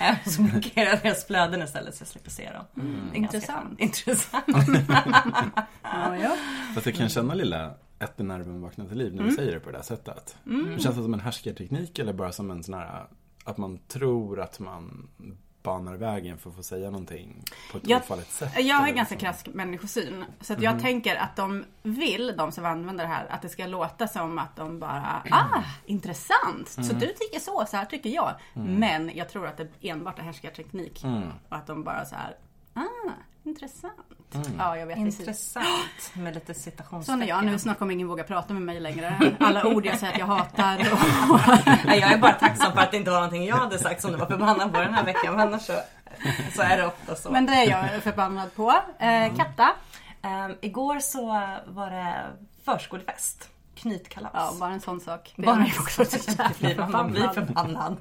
Eh, 0.00 0.14
Så 0.26 0.42
blockerar 0.42 0.86
jag 0.90 0.98
deras 1.02 1.26
flöden 1.26 1.62
istället 1.62 1.94
så 1.94 2.02
jag 2.02 2.08
slipper 2.08 2.30
se 2.30 2.50
dem. 2.52 3.10
Intressant. 3.14 3.80
Intressant. 3.80 4.44
Ja, 5.82 6.16
ja. 6.16 6.36
Fast 6.74 6.86
jag 6.86 6.94
kan 6.94 7.08
känna 7.08 7.34
lilla 7.34 7.74
ett 8.00 8.20
i 8.20 8.22
nerven 8.22 8.60
vaknar 8.60 8.86
till 8.86 8.98
liv 8.98 9.14
när 9.14 9.22
du 9.24 9.30
säger 9.32 9.52
det 9.52 9.60
på 9.60 9.70
det 9.70 9.76
där 9.76 9.82
sättet. 9.84 10.36
Det 10.44 10.82
känns 10.82 10.96
det 10.96 11.02
som 11.02 11.14
en 11.14 11.20
härskarteknik 11.20 11.98
eller 11.98 12.12
bara 12.12 12.32
som 12.32 12.50
en 12.50 12.62
sån 12.62 12.74
här 12.74 13.06
att 13.44 13.58
man 13.58 13.78
tror 13.88 14.40
att 14.40 14.60
man 14.60 15.08
banar 15.62 15.94
vägen 15.94 16.38
för 16.38 16.50
att 16.50 16.56
få 16.56 16.62
säga 16.62 16.90
någonting 16.90 17.44
på 17.72 17.78
ett 17.78 17.88
Jag- 17.88 18.00
ofarligt 18.00 18.30
sätt. 18.30 18.52
Jag 18.64 18.76
har 18.76 18.86
ganska 18.90 19.14
liksom. 19.14 19.18
krass 19.18 19.44
människosyn. 19.54 20.24
Så 20.40 20.52
att 20.52 20.62
jag 20.62 20.80
tänker 20.80 21.16
att 21.16 21.36
de 21.36 21.64
vill, 21.82 22.34
de 22.38 22.52
som 22.52 22.64
använder 22.64 23.04
det 23.04 23.10
här, 23.10 23.26
att 23.30 23.42
det 23.42 23.48
ska 23.48 23.66
låta 23.66 24.08
som 24.08 24.38
att 24.38 24.56
de 24.56 24.78
bara, 24.78 25.22
ah, 25.30 25.62
intressant. 25.86 26.68
Så 26.68 26.80
du 26.94 27.06
tycker 27.06 27.38
så, 27.40 27.64
så 27.68 27.76
här 27.76 27.84
tycker 27.84 28.10
jag. 28.10 28.34
Men 28.54 29.10
jag 29.16 29.28
tror 29.28 29.46
att 29.46 29.56
det 29.56 29.68
enbart 29.88 30.18
är 30.18 30.22
härskarteknik. 30.22 31.04
Och 31.48 31.56
att 31.56 31.66
de 31.66 31.84
bara 31.84 32.04
så 32.04 32.14
här, 32.14 32.36
ah, 32.74 33.10
intressant. 33.50 33.94
Ja, 34.58 34.76
jag 34.76 34.86
vet 34.86 34.96
precis. 34.96 35.20
Intressant. 35.20 35.66
Med 36.14 36.34
lite 36.34 36.54
Sån 36.54 36.62
citationstecken. 36.62 37.22
är 37.22 37.26
jag. 37.26 37.44
Nu 37.44 37.58
snart 37.58 37.78
kommer 37.78 37.92
ingen 37.94 38.08
våga 38.08 38.24
prata 38.24 38.52
med 38.54 38.62
mig 38.62 38.80
längre. 38.80 39.32
Alla 39.40 39.66
ord 39.66 39.86
jag 39.86 39.98
säger 39.98 40.12
att 40.12 40.18
jag 40.18 40.26
hatar. 40.26 40.78
Och... 40.92 40.98
Nej, 41.84 41.98
Jag 42.00 42.12
är 42.12 42.18
bara 42.18 42.32
tacksam 42.32 42.72
för 42.72 42.80
att 42.80 42.90
det 42.90 42.96
inte 42.96 43.10
var 43.10 43.18
någonting 43.18 43.44
jag 43.46 43.56
hade 43.56 43.78
sagt 43.78 44.00
som 44.02 44.12
du 44.12 44.18
var 44.18 44.26
förbannad 44.26 44.72
på 44.72 44.80
den 44.80 44.94
här 44.94 45.04
veckan. 45.04 45.34
Men 45.36 45.48
annars 45.48 45.62
så, 45.62 45.72
så 46.56 46.62
är 46.62 46.76
det 46.76 46.86
ofta 46.86 47.16
så. 47.16 47.30
Men 47.30 47.46
det 47.46 47.52
är 47.52 47.70
jag 47.70 48.02
förbannad 48.02 48.54
på. 48.54 48.70
Eh, 48.98 49.36
Katta. 49.36 49.70
Ehm, 50.22 50.54
igår 50.60 50.98
så 51.00 51.26
var 51.66 51.90
det 51.90 52.26
förskolefest. 52.64 53.48
Knytkalas. 53.80 54.30
Ja, 54.34 54.54
bara 54.60 54.70
en 54.70 54.80
sån 54.80 55.00
sak. 55.00 55.32
Det 55.36 55.42
Bara 55.46 55.64
är 55.64 55.80
också 55.80 56.04
så 56.04 56.30
jävla 56.60 56.88
man 56.88 57.10
blir 57.10 57.28
förbannad. 57.28 57.96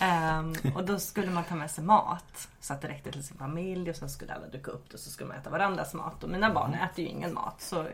Ehm, 0.00 0.54
och 0.74 0.84
då 0.84 0.98
skulle 0.98 1.30
man 1.30 1.44
ta 1.44 1.54
med 1.54 1.70
sig 1.70 1.84
mat. 1.84 2.48
Så 2.60 2.72
att 2.72 2.80
det 2.80 2.88
räckte 2.88 3.12
till 3.12 3.24
sin 3.24 3.36
familj 3.36 3.90
och 3.90 3.96
sen 3.96 4.10
skulle 4.10 4.34
alla 4.34 4.46
duka 4.46 4.70
upp 4.70 4.90
det 4.90 4.94
och 4.94 5.00
så 5.00 5.10
skulle 5.10 5.28
man 5.28 5.38
äta 5.38 5.50
varandras 5.50 5.94
mat. 5.94 6.24
Och 6.24 6.30
mina 6.30 6.50
barn 6.54 6.74
äter 6.74 7.04
ju 7.04 7.10
ingen 7.10 7.34
mat. 7.34 7.60
Så 7.62 7.86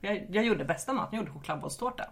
jag, 0.00 0.26
jag 0.30 0.44
gjorde 0.44 0.64
bästa 0.64 0.92
maten, 0.92 1.08
jag 1.16 1.20
gjorde 1.20 1.32
chokladbollstårta. 1.32 2.04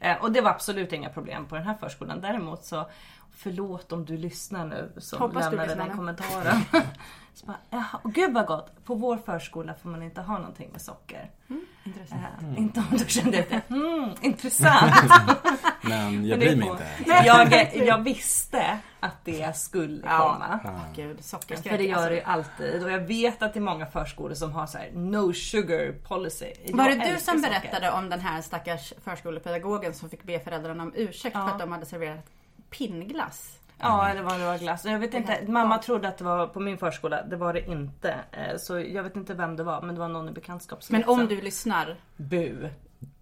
Eh, 0.00 0.16
och 0.22 0.32
det 0.32 0.40
var 0.40 0.50
absolut 0.50 0.92
inga 0.92 1.08
problem 1.08 1.46
på 1.46 1.54
den 1.54 1.64
här 1.64 1.74
förskolan. 1.74 2.20
Däremot 2.20 2.64
så, 2.64 2.86
förlåt 3.36 3.92
om 3.92 4.04
du 4.04 4.16
lyssnar 4.16 4.66
nu 4.66 4.92
som 4.98 5.18
Hoppas 5.20 5.44
du 5.50 5.56
lämnade 5.56 5.66
lyssnar 5.68 5.84
den 5.84 5.88
nu. 5.92 5.96
kommentaren. 5.96 6.60
så 7.34 7.46
bara, 7.46 7.56
Jaha, 7.70 8.00
och 8.02 8.12
gud 8.14 8.34
vad 8.34 8.46
gott! 8.46 8.84
På 8.84 8.94
vår 8.94 9.16
förskola 9.16 9.74
får 9.74 9.88
man 9.88 10.02
inte 10.02 10.20
ha 10.20 10.38
någonting 10.38 10.68
med 10.72 10.80
socker. 10.80 11.30
Mm, 11.50 11.66
Intressant. 11.84 12.22
Eh, 12.42 12.58
Inte 12.58 12.80
om 12.90 12.96
du 12.98 13.04
kände 13.08 13.44
det. 13.50 13.60
Mm, 13.74 14.10
intressant. 14.22 14.94
Men 15.82 16.26
jag 16.26 16.38
bryr 16.38 16.56
mig 16.56 16.68
inte. 16.68 16.86
jag, 17.24 17.70
jag 17.86 17.98
visste 18.02 18.78
att 19.00 19.24
det 19.24 19.56
skulle 19.56 20.02
komma. 20.02 20.60
Gud, 20.96 21.24
sockerskräck. 21.24 21.70
För 21.72 21.78
det 21.78 21.84
gör 21.86 22.10
det 22.10 22.16
ju 22.16 22.22
alltid. 22.22 22.82
Och 22.84 22.90
jag 22.90 22.98
vet 23.00 23.42
att 23.42 23.52
det 23.54 23.58
är 23.58 23.62
många 23.62 23.86
förskolor 23.86 24.34
som 24.34 24.52
har 24.52 24.66
så 24.66 24.78
här 24.78 24.90
no 24.94 25.32
sugar 25.32 25.92
policy. 26.08 26.52
Var 26.72 26.84
det 26.88 26.94
Jag 26.94 27.14
du 27.14 27.20
som 27.20 27.38
socker. 27.38 27.50
berättade 27.50 27.90
om 27.92 28.08
den 28.08 28.20
här 28.20 28.42
stackars 28.42 28.92
förskolepedagogen 29.04 29.94
som 29.94 30.08
fick 30.10 30.22
be 30.24 30.40
föräldrarna 30.40 30.82
om 30.82 30.92
ursäkt 30.96 31.34
Ja. 31.36 31.46
för 31.46 31.52
att 31.54 31.58
de 31.60 31.72
hade 31.72 31.86
serverat 31.86 32.26
pinnglass? 32.78 33.52
Ja, 33.80 34.08
eller 34.08 34.22
vad 34.22 34.40
det 34.40 34.44
var 34.46 34.58
glass. 34.58 34.84
Jag 34.84 34.98
vet 34.98 35.14
inte. 35.14 35.38
Mamma 35.48 35.78
trodde 35.78 36.08
att 36.08 36.18
det 36.18 36.24
var 36.24 36.46
på 36.46 36.60
min 36.60 36.78
förskola. 36.78 37.22
Det 37.22 37.36
var 37.36 37.52
det 37.52 37.66
inte. 37.70 38.14
Eh, 38.32 38.56
Så 38.58 38.80
jag 38.80 39.02
vet 39.02 39.16
inte 39.16 39.34
vem 39.34 39.56
det 39.56 39.62
var. 39.64 39.82
Men 39.82 39.94
det 39.94 40.00
var 40.00 40.08
någon 40.08 40.22
i 40.22 40.24
Men 40.24 40.34
bekantskapskretsen. 40.34 41.08
om 41.08 41.26
du 41.26 41.40
lyssnar. 41.40 41.96
Bu. 42.16 42.68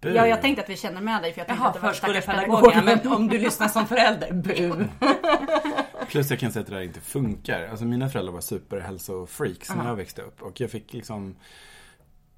Bu. 0.01 0.09
Ja, 0.15 0.27
jag 0.27 0.41
tänkte 0.41 0.63
att 0.63 0.69
vi 0.69 0.77
känner 0.77 1.01
med 1.01 1.21
dig 1.21 1.33
för 1.33 1.39
jag 1.39 1.47
tänkte 1.47 1.61
Jaha, 1.61 1.67
att 1.69 1.73
det 1.73 1.79
var 1.79 1.89
förskolepedagogen. 1.93 2.71
pedagog. 2.71 3.01
Men 3.03 3.13
om 3.13 3.27
du 3.27 3.37
lyssnar 3.37 3.67
som 3.67 3.87
förälder. 3.87 4.31
Bu. 4.33 4.85
Plus 6.07 6.29
jag 6.29 6.39
kan 6.39 6.51
säga 6.51 6.61
att 6.61 6.67
det 6.69 6.75
där 6.75 6.81
inte 6.81 7.01
funkar. 7.01 7.67
Alltså 7.67 7.85
mina 7.85 8.09
föräldrar 8.09 8.33
var 8.33 8.41
superhälsofreaks 8.41 9.75
när 9.75 9.87
jag 9.87 9.95
växte 9.95 10.21
upp. 10.21 10.41
Och 10.41 10.61
jag 10.61 10.71
fick 10.71 10.93
liksom 10.93 11.35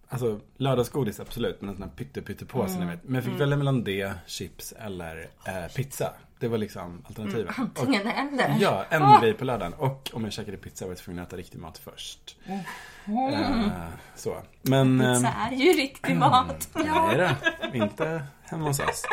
Alltså 0.10 0.40
lördagsgodis 0.58 1.20
absolut, 1.20 1.62
men 1.62 1.70
en 1.70 1.76
sån 1.76 1.84
här 1.84 1.90
pytte 1.96 2.22
pytte 2.22 2.46
påse 2.46 2.76
Mm. 2.76 2.88
ni 2.88 2.94
vet. 2.96 3.04
Men 3.04 3.16
jag 3.16 3.24
fick 3.24 3.42
välja 3.42 3.58
mellan 3.58 3.84
det, 3.84 4.14
chips 4.26 4.72
eller 4.72 5.30
eh, 5.46 5.74
pizza. 5.76 6.14
Det 6.40 6.48
var 6.48 6.58
liksom 6.58 7.04
alternativen. 7.08 7.54
Mm. 7.58 7.70
Antingen 7.76 8.08
eller. 8.08 8.56
Ja, 8.60 8.86
en 8.90 9.22
grej 9.22 9.34
på 9.34 9.46
lördagen. 9.46 9.74
Och 9.74 10.10
om 10.14 10.24
jag 10.24 10.34
käkade 10.34 10.58
pizza 10.58 10.86
var 10.86 10.92
jag 10.92 10.98
tvungen 10.98 11.24
att 11.24 11.28
äta 11.28 11.38
riktig 11.38 11.60
mat 11.60 11.78
först. 11.78 12.38
Eh, 12.46 12.60
så. 14.16 14.38
Men... 14.62 15.00
Mm. 15.02 15.14
Pizza 15.16 15.28
ehm, 15.28 15.54
är 15.54 15.58
ju 15.58 15.74
riktig 15.74 16.16
mat. 16.16 16.70
Nej 16.74 17.18
då, 17.72 17.78
inte 17.78 18.24
hemma 18.44 18.68
hos 18.68 18.80
oss. 18.80 19.04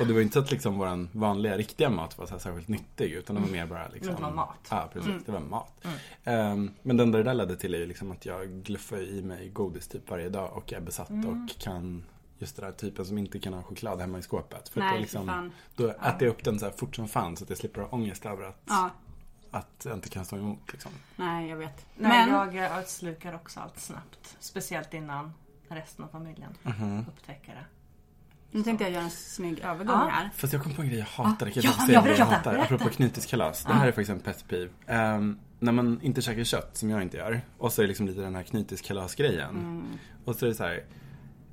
Och 0.00 0.06
det 0.06 0.12
var 0.12 0.20
inte 0.20 0.32
så 0.32 0.38
att 0.40 0.50
liksom 0.50 0.78
våran 0.78 1.08
vanliga, 1.12 1.56
riktiga 1.56 1.90
mat 1.90 2.18
var 2.18 2.26
så 2.26 2.32
här 2.32 2.38
särskilt 2.38 2.68
nyttig. 2.68 3.12
Utan 3.12 3.36
det 3.36 3.42
var 3.42 3.48
mer 3.48 3.66
bara 3.66 3.88
liksom... 3.88 4.14
Det 4.14 4.22
var 4.22 4.30
mat. 4.32 4.66
Ja, 4.70 4.90
precis. 4.92 5.24
Det 5.26 5.32
var 5.32 5.40
mat. 5.40 5.84
Ehm, 6.24 6.70
men 6.82 6.96
det 6.96 7.02
enda 7.02 7.18
det 7.18 7.24
där 7.24 7.34
ledde 7.34 7.56
till 7.56 7.74
är 7.74 7.78
ju 7.78 7.86
liksom 7.86 8.10
att 8.12 8.26
jag 8.26 8.48
gluffar 8.48 8.96
i 9.02 9.22
mig 9.22 9.48
godis 9.48 9.88
typ 9.88 10.10
varje 10.10 10.28
dag. 10.28 10.52
Och 10.56 10.72
är 10.72 10.80
besatt 10.80 11.10
och 11.10 11.60
kan 11.60 12.04
just 12.38 12.56
den 12.56 12.64
där 12.64 12.72
typen 12.72 13.04
som 13.06 13.18
inte 13.18 13.38
kan 13.38 13.52
ha 13.52 13.62
choklad 13.62 14.00
hemma 14.00 14.18
i 14.18 14.22
skåpet. 14.22 14.68
För 14.68 14.80
att 14.80 14.84
Nej, 14.86 14.94
då, 14.94 15.00
liksom, 15.00 15.26
fan. 15.26 15.52
då 15.76 15.88
äter 15.88 16.22
jag 16.22 16.28
upp 16.28 16.44
den 16.44 16.58
så 16.58 16.64
här 16.66 16.72
fort 16.72 16.96
som 16.96 17.08
fan 17.08 17.36
så 17.36 17.44
att 17.44 17.50
jag 17.50 17.58
slipper 17.58 17.80
ha 17.80 17.88
ångest 17.88 18.26
över 18.26 18.44
att, 18.44 18.62
Ja, 18.68 18.90
att 19.50 19.82
jag 19.84 19.94
inte 19.94 20.08
kan 20.08 20.24
stå 20.24 20.36
emot. 20.36 20.72
Liksom. 20.72 20.92
nej 21.16 21.48
jag 21.50 21.56
vet. 21.56 21.86
Nej, 21.96 22.26
Men 22.26 22.54
jag 22.56 22.88
slukar 22.88 23.34
också 23.34 23.60
allt 23.60 23.78
snabbt. 23.80 24.36
Speciellt 24.40 24.94
innan 24.94 25.32
resten 25.68 26.04
av 26.04 26.08
familjen 26.08 26.52
Mhm. 26.62 27.04
upptäcker 27.08 27.52
det. 27.54 27.64
Nu 28.52 28.62
tänkte 28.62 28.84
jag 28.84 28.92
göra 28.92 29.02
en 29.04 29.10
snygg 29.10 29.58
övergång 29.60 29.96
Ja. 29.96 30.08
här. 30.12 30.30
Fast 30.34 30.52
jag 30.52 30.62
kom 30.62 30.72
på 30.74 30.82
en 30.82 30.88
grej 30.88 30.98
jag 30.98 31.06
hatar. 31.06 31.46
Det 31.46 31.52
kan 31.52 31.62
ja, 31.62 31.70
jag 31.78 31.86
säga 31.86 31.94
ja, 31.94 32.00
vad 32.00 32.10
jag 32.10 32.16
berätta, 32.16 32.50
hatar. 32.50 32.58
Apropå 32.58 32.88
knytiskalas. 32.88 33.64
Det 33.64 33.72
här 33.72 33.86
är 33.88 33.92
faktiskt 33.92 34.10
en 34.10 34.20
pet 34.20 34.44
peeve. 34.48 34.70
Ehm, 34.86 35.38
när 35.58 35.72
man 35.72 36.00
inte 36.02 36.22
käkar 36.22 36.44
kött, 36.44 36.76
som 36.76 36.90
jag 36.90 37.02
inte 37.02 37.16
gör. 37.16 37.40
Och 37.58 37.72
så 37.72 37.80
är 37.80 37.84
det 37.84 37.88
liksom 37.88 38.06
lite 38.06 38.20
den 38.20 38.34
här 38.34 38.42
knytiskalas-grejen. 38.42 39.50
Mm. 39.50 39.84
Och 40.24 40.36
så 40.36 40.44
är 40.46 40.48
det 40.48 40.54
så 40.54 40.64
här. 40.64 40.84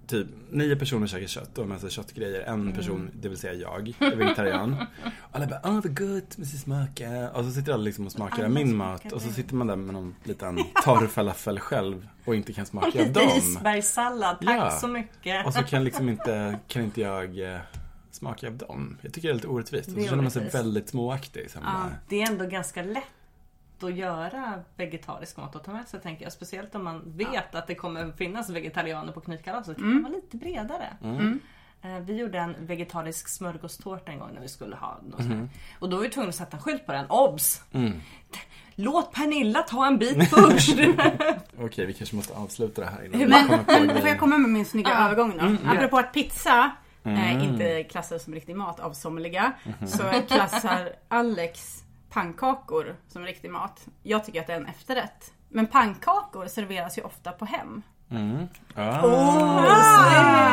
Typ 0.08 0.28
nio 0.52 0.76
personer 0.76 1.08
käkar 1.08 1.28
kött 1.28 1.58
och 1.58 1.80
sig 1.82 1.90
köttgrejer. 1.90 2.42
En 2.42 2.54
Mm. 2.62 2.74
person, 2.74 3.10
det 3.14 3.30
vill 3.30 3.38
säga 3.38 3.54
jag, 3.54 3.94
är 4.00 4.16
vegetarian. 4.16 4.74
Och 5.04 5.10
alla 5.32 5.48
bara, 5.48 5.60
oh 5.64 5.74
vad 5.74 5.98
gott 6.00 6.34
sin 6.34 6.46
smaka. 6.46 7.32
Och 7.32 7.46
så 7.46 7.52
sitter 7.52 7.74
alla 7.74 7.84
liksom 7.84 8.06
och 8.06 8.12
smakar 8.12 8.44
av 8.46 8.52
min 8.52 8.76
mat. 8.76 9.12
Och 9.12 9.22
så 9.22 9.30
sitter 9.32 9.56
man 9.56 9.68
där 9.68 9.76
med 9.76 9.94
någon 9.94 10.16
liten 10.24 10.60
torr 10.84 11.08
falafel 11.08 11.60
själv. 11.60 12.08
Och 12.26 12.36
inte 12.36 12.54
kan 12.54 12.66
smaka 12.66 13.02
av 13.02 13.12
dem. 13.12 13.24
Isbergssallad, 13.38 14.38
tack 14.42 14.58
Ja. 14.58 14.72
så 14.72 14.88
mycket. 14.88 15.46
Och 15.46 15.54
så 15.54 15.64
kan 15.64 15.84
liksom 15.84 16.10
inte, 16.10 16.60
kan 16.68 16.84
inte 16.84 17.02
jag 17.02 17.54
eh, 17.54 17.60
smaka 18.12 18.48
av 18.48 18.58
dem. 18.58 18.98
Jag 19.02 19.14
tycker 19.14 19.28
det 19.28 19.32
är 19.32 19.36
lite 19.36 19.48
orättvist. 19.48 19.90
Och 19.90 19.96
Det 19.96 20.02
så 20.04 20.10
känner 20.10 20.22
man 20.24 20.32
sig 20.32 20.50
väldigt 20.50 20.90
småaktig. 20.90 21.52
Sen 21.52 21.64
bara, 21.64 21.92
Det 22.10 22.22
är 22.22 22.32
ändå 22.32 22.46
ganska 22.46 22.84
lätt 22.84 23.04
att 23.84 23.96
göra 23.96 24.64
vegetarisk 24.76 25.38
mat 25.38 25.56
och 25.56 25.64
ta 25.64 25.72
med 25.72 25.88
sig 25.88 26.00
tänker 26.02 26.24
jag. 26.24 26.32
Speciellt 26.34 26.76
om 26.76 26.84
man 26.84 27.02
vet 27.06 27.56
att 27.56 27.68
det 27.68 27.76
kommer 27.76 28.12
finnas 28.12 28.50
vegetarianer 28.50 29.12
på 29.14 29.22
knytkalaset. 29.22 29.66
Så 29.66 29.74
kan 29.82 29.94
man 29.94 30.04
vara 30.04 30.14
lite 30.14 30.38
bredare. 30.38 30.88
Eh, 31.82 32.00
Vi 32.06 32.16
gjorde 32.18 32.40
en 32.40 32.56
vegetarisk 32.60 33.28
smörgåstårta 33.28 34.12
en 34.12 34.20
gång 34.20 34.30
när 34.34 34.42
vi 34.42 34.48
skulle 34.48 34.76
ha 34.76 34.98
något 35.04 35.22
här. 35.26 35.48
Och 35.80 35.90
då 35.90 35.96
var 35.96 36.04
vi 36.04 36.10
tvungna 36.10 36.30
att 36.30 36.36
sätta 36.36 36.58
en 36.58 36.64
skylt 36.64 36.86
på 36.86 36.92
den. 36.92 37.06
Obs! 37.10 37.62
Låt 38.76 39.14
Pernilla 39.14 39.62
ta 39.62 39.88
en 39.88 39.98
bit 39.98 40.30
först! 40.30 40.70
Okej, 41.60 41.86
vi 41.86 41.94
kanske 41.94 42.16
måste 42.16 42.34
avsluta 42.34 42.82
det 42.82 42.88
här 42.88 43.06
innan 43.06 43.30
Men, 43.30 43.66
kommer 43.66 44.00
får 44.00 44.10
jag 44.10 44.20
komma 44.20 44.38
med 44.38 44.50
min 44.50 44.66
snygga 44.66 44.98
övergång 44.98 45.38
då? 45.38 45.46
Mm, 45.46 45.58
Apropå 45.70 45.98
att 45.98 46.14
pizza 46.14 46.72
eh, 47.04 47.44
inte 47.44 47.84
klassas 47.84 48.24
som 48.24 48.34
riktig 48.34 48.56
mat 48.56 48.80
av 48.80 48.94
somliga. 48.94 49.52
Mhm. 49.64 49.88
Så 49.88 50.04
klassar 50.28 50.90
Alex 51.08 51.84
pannkakor 52.10 52.96
som 53.08 53.24
riktig 53.24 53.52
mat. 53.52 53.88
Jag 54.04 54.26
tycker 54.26 54.42
att 54.42 54.48
det 54.48 54.54
är 54.54 54.58
en 54.58 54.66
efterrätt. 54.66 55.34
Men 55.50 55.68
pannkakor 55.68 56.48
serveras 56.48 56.98
ju 56.98 57.02
ofta 57.02 57.32
på 57.32 57.46
hem. 57.46 57.82
Ah, 58.76 59.02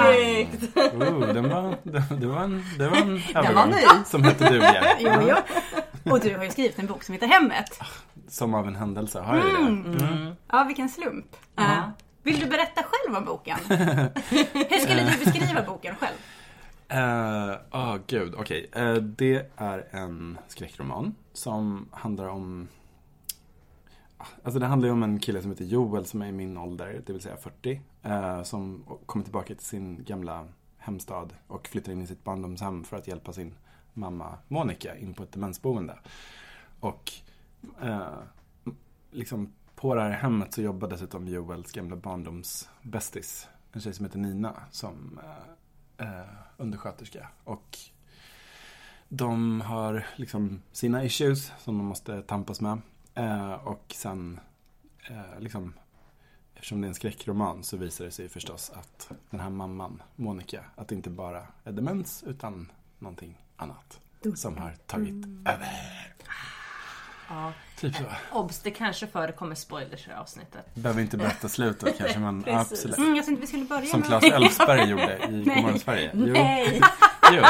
Snyggt! 0.04 0.76
oh, 0.76 1.32
den 1.32 1.48
var, 1.48 1.76
det, 1.82 2.02
det 2.20 2.26
var 2.26 2.42
en, 2.42 2.64
det 2.78 2.88
var 2.88 2.96
en 2.96 3.20
övergång. 3.34 4.04
Som 4.04 4.24
hette 4.24 4.50
duga. 4.50 4.96
Jo, 4.98 5.10
jo. 5.28 5.36
Och 6.12 6.20
du 6.20 6.36
har 6.36 6.44
ju 6.44 6.50
skrivit 6.50 6.78
en 6.78 6.86
bok 6.86 7.02
som 7.02 7.12
heter 7.12 7.26
Hemmet. 7.26 7.80
Som 8.28 8.54
av 8.54 8.68
en 8.68 8.76
händelse. 8.76 9.20
Har 9.20 9.36
jag 9.36 9.44
det? 9.44 9.56
Mm. 9.56 10.34
Ja, 10.48 10.64
vilken 10.64 10.88
slump. 10.88 11.36
Eh, 11.58 11.88
vill 12.22 12.40
du 12.40 12.46
berätta 12.46 12.82
själv 12.82 13.16
om 13.16 13.24
boken? 13.24 13.58
Hur 13.68 14.78
skulle 14.78 15.02
du 15.02 15.24
beskriva 15.24 15.62
boken 15.62 15.94
själv? 15.96 16.16
Ja, 16.88 17.94
uh, 17.94 17.96
gud, 18.06 18.34
okej. 18.34 18.70
Eh, 18.72 18.94
det 18.94 19.50
är 19.56 19.86
en 19.90 20.38
skräckroman 20.48 21.14
som 21.34 21.88
handlar 21.92 22.26
om 22.28 22.68
Alltså 24.42 24.58
det 24.58 24.66
handlar 24.66 24.88
ju 24.88 24.92
om 24.92 25.02
en 25.02 25.18
kille 25.18 25.42
som 25.42 25.50
heter 25.50 25.64
Joel 25.64 26.06
som 26.06 26.22
är 26.22 26.26
i 26.26 26.32
min 26.32 26.58
ålder, 26.58 27.02
det 27.06 27.12
vill 27.12 27.22
säga 27.22 27.36
40. 27.36 27.80
eh, 28.02 28.42
som 28.42 28.84
kommer 29.06 29.24
tillbaka 29.24 29.54
till 29.54 29.64
sin 29.64 30.04
gamla 30.04 30.48
hemstad 30.78 31.34
och 31.46 31.68
flyttar 31.68 31.92
in 31.92 32.02
i 32.02 32.06
sitt 32.06 32.24
barndomshem 32.24 32.84
för 32.84 32.96
att 32.96 33.08
hjälpa 33.08 33.32
sin 33.32 33.54
mamma 33.92 34.38
Monica 34.48 34.96
in 34.96 35.14
på 35.14 35.22
ett 35.22 35.32
demensboende. 35.32 35.98
Och 36.80 37.12
eh, 37.82 38.18
liksom 39.10 39.52
på 39.74 39.94
det 39.94 40.00
här 40.00 40.10
hemmet 40.10 40.52
så 40.52 40.62
jobbar 40.62 40.88
dessutom 40.88 41.28
Joels 41.28 41.72
gamla 41.72 41.96
barndomsbästis, 41.96 43.48
en 43.72 43.80
tjej 43.80 43.94
som 43.94 44.04
heter 44.04 44.18
Nina, 44.18 44.54
som 44.70 45.20
eh, 45.98 46.06
eh 46.06 46.26
undersköterska. 46.56 47.28
Och 47.44 47.78
de 49.08 49.60
har 49.60 50.06
liksom 50.16 50.62
sina 50.72 51.04
issues 51.04 51.52
som 51.58 51.78
de 51.78 51.86
måste 51.86 52.22
tampas 52.22 52.60
med. 52.60 52.78
Eh, 53.14 53.52
och 53.52 53.84
sen, 53.94 54.40
eh, 55.10 55.40
liksom, 55.40 55.74
eftersom 56.54 56.80
det 56.80 56.86
är 56.86 56.88
en 56.88 56.94
skräckroman 56.94 57.62
så 57.62 57.76
visar 57.76 58.04
det 58.04 58.10
sig 58.10 58.28
förstås 58.28 58.70
att 58.74 59.10
den 59.30 59.40
här 59.40 59.50
mamman, 59.50 60.02
Monica, 60.16 60.64
att 60.76 60.88
det 60.88 60.94
inte 60.94 61.10
bara 61.10 61.46
är 61.64 61.72
demens 61.72 62.24
utan 62.26 62.72
någonting 62.98 63.38
annat 63.56 64.00
som 64.34 64.56
har 64.56 64.74
tagit 64.86 65.26
över. 65.48 65.68
Ja. 67.28 67.52
Typ 67.76 67.94
så. 67.96 68.02
Obs, 68.32 68.60
det 68.60 68.70
kanske 68.70 69.06
förekommer 69.06 69.54
spoilers 69.54 70.06
i 70.06 70.08
det 70.08 70.14
här 70.14 70.20
avsnittet. 70.20 70.74
Behöver 70.74 71.02
inte 71.02 71.16
berätta 71.16 71.48
slutet 71.48 71.98
kanske, 71.98 72.18
men 72.18 72.44
absolut. 72.48 72.98
Mm, 72.98 73.16
jag 73.16 73.24
tänkte 73.24 73.40
vi 73.40 73.46
skulle 73.46 73.64
börja 73.64 73.86
Som. 73.86 74.02
Claes 74.02 74.24
Elfsberg 74.24 74.90
gjorde 74.90 75.18
i 75.30 75.44
Godmorgon 75.44 75.78
Sverige. 75.78 76.10
Jo. 76.14 76.32
Nej! 76.32 76.80
Jo. 77.32 77.42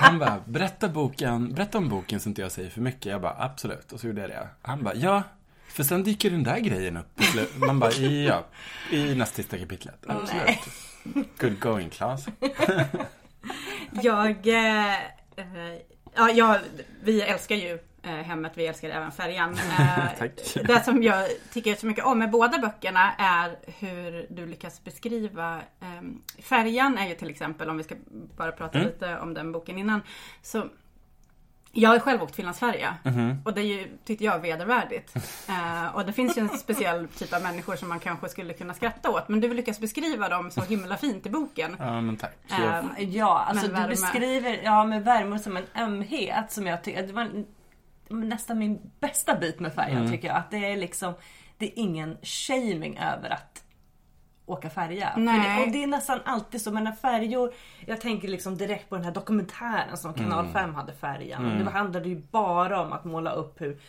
Han 0.00 0.18
bara, 0.18 0.42
berätta 0.46 0.88
boken, 0.88 1.54
berätta 1.54 1.78
om 1.78 1.88
boken 1.88 2.20
så 2.20 2.28
inte 2.28 2.42
jag 2.42 2.52
säger 2.52 2.70
för 2.70 2.80
mycket. 2.80 3.06
Jag 3.06 3.20
bara, 3.20 3.36
absolut. 3.38 3.92
Och 3.92 4.00
så 4.00 4.06
gjorde 4.06 4.20
jag 4.20 4.30
det. 4.30 4.48
Han 4.62 4.84
bara, 4.84 4.94
ja. 4.94 5.22
För 5.68 5.82
sen 5.82 6.02
dyker 6.04 6.30
den 6.30 6.42
där 6.42 6.58
grejen 6.58 6.96
upp. 6.96 7.20
Man 7.54 7.78
bara, 7.78 7.92
ja. 7.92 8.44
I 8.90 9.14
näst 9.14 9.34
sista 9.34 9.58
kapitlet. 9.58 10.04
Absolut. 10.06 10.58
Good 11.38 11.60
going, 11.60 11.90
Claes. 11.90 12.26
Jag... 14.02 14.46
Eh, 14.46 14.94
eh, 15.36 15.78
ja, 16.14 16.30
jag, 16.30 16.58
vi 17.02 17.20
älskar 17.20 17.56
ju 17.56 17.78
hemmet, 18.02 18.52
vi 18.54 18.66
älskar 18.66 18.90
även 18.90 19.12
färjan. 19.12 19.56
Eh. 19.78 20.64
Det 20.66 20.84
som 20.84 21.02
jag 21.02 21.28
tycker 21.52 21.74
så 21.74 21.86
mycket 21.86 22.04
om 22.04 22.18
med 22.18 22.30
båda 22.30 22.58
böckerna 22.58 23.12
är 23.18 23.56
hur 23.78 24.26
du 24.30 24.46
lyckas 24.46 24.84
beskriva 24.84 25.56
eh, 25.80 26.42
Färjan 26.42 26.98
är 26.98 27.08
ju 27.08 27.14
till 27.14 27.30
exempel, 27.30 27.70
om 27.70 27.76
vi 27.76 27.84
ska 27.84 27.94
bara 28.36 28.52
prata 28.52 28.78
Mm. 28.78 28.90
lite 28.90 29.18
om 29.18 29.34
den 29.34 29.52
boken 29.52 29.78
innan. 29.78 30.02
Så 30.42 30.66
jag 31.72 31.90
har 31.90 31.98
själv 31.98 32.22
åkt 32.22 32.36
Finlandsfärja 32.36 32.96
Mhm. 33.04 33.42
och 33.44 33.54
det 33.54 33.60
är 33.60 33.64
ju, 33.64 33.88
tyckte 34.04 34.24
jag, 34.24 34.38
vedervärdigt. 34.38 35.14
Eh, 35.48 35.94
och 35.96 36.06
det 36.06 36.12
finns 36.12 36.36
ju 36.38 36.40
en 36.40 36.48
speciell 36.48 37.08
typ 37.08 37.32
av 37.32 37.42
människor 37.42 37.76
som 37.76 37.88
man 37.88 38.00
kanske 38.00 38.28
skulle 38.28 38.52
kunna 38.52 38.74
skratta 38.74 39.10
åt. 39.10 39.28
Men 39.28 39.40
du 39.40 39.54
lyckas 39.54 39.80
beskriva 39.80 40.28
dem 40.28 40.50
så 40.50 40.60
himla 40.60 40.96
fint 40.96 41.26
i 41.26 41.30
boken. 41.30 41.76
Ja, 41.78 42.00
men 42.00 42.16
tack. 42.16 42.36
Eh, 42.50 42.82
Ja, 43.16 43.38
alltså 43.48 43.66
du 43.66 43.72
värme. 43.72 43.88
beskriver 43.88 44.60
ja, 44.64 44.84
med 44.84 45.04
värme 45.04 45.34
och 45.34 45.40
som 45.40 45.56
en 45.56 45.66
ömhet 45.76 46.52
som 46.52 46.66
jag 46.66 46.84
tycker, 46.84 47.06
det 47.06 47.12
var 47.12 47.22
en- 47.22 47.46
nästan 48.10 48.58
min 48.58 48.90
bästa 49.00 49.34
bit 49.34 49.60
med 49.60 49.74
färjan 49.74 50.10
tycker 50.10 50.28
jag. 50.28 50.36
Att 50.36 50.50
det 50.50 50.72
är 50.72 50.76
liksom, 50.76 51.14
det 51.58 51.66
är 51.66 51.72
ingen 51.78 52.16
shaming 52.22 52.98
över 52.98 53.30
att 53.30 53.64
åka 54.46 54.70
färja. 54.70 55.12
Det, 55.16 55.62
och 55.66 55.72
det 55.72 55.82
är 55.82 55.86
nästan 55.86 56.20
alltid 56.24 56.60
så. 56.60 56.70
Men 56.70 56.84
när 56.84 56.92
färjor, 56.92 57.52
jag 57.86 58.00
tänker 58.00 58.28
liksom 58.28 58.56
direkt 58.56 58.88
på 58.88 58.96
den 58.96 59.04
här 59.04 59.12
dokumentären 59.12 59.96
som 59.96 60.14
Kanal 60.14 60.46
5 60.48 60.74
hade 60.74 60.92
färjan. 60.92 61.46
Mm. 61.46 61.64
Det 61.64 61.70
handlade 61.70 62.08
ju 62.08 62.16
bara 62.30 62.80
om 62.82 62.92
att 62.92 63.04
måla 63.04 63.30
upp 63.32 63.60
hur 63.60 63.80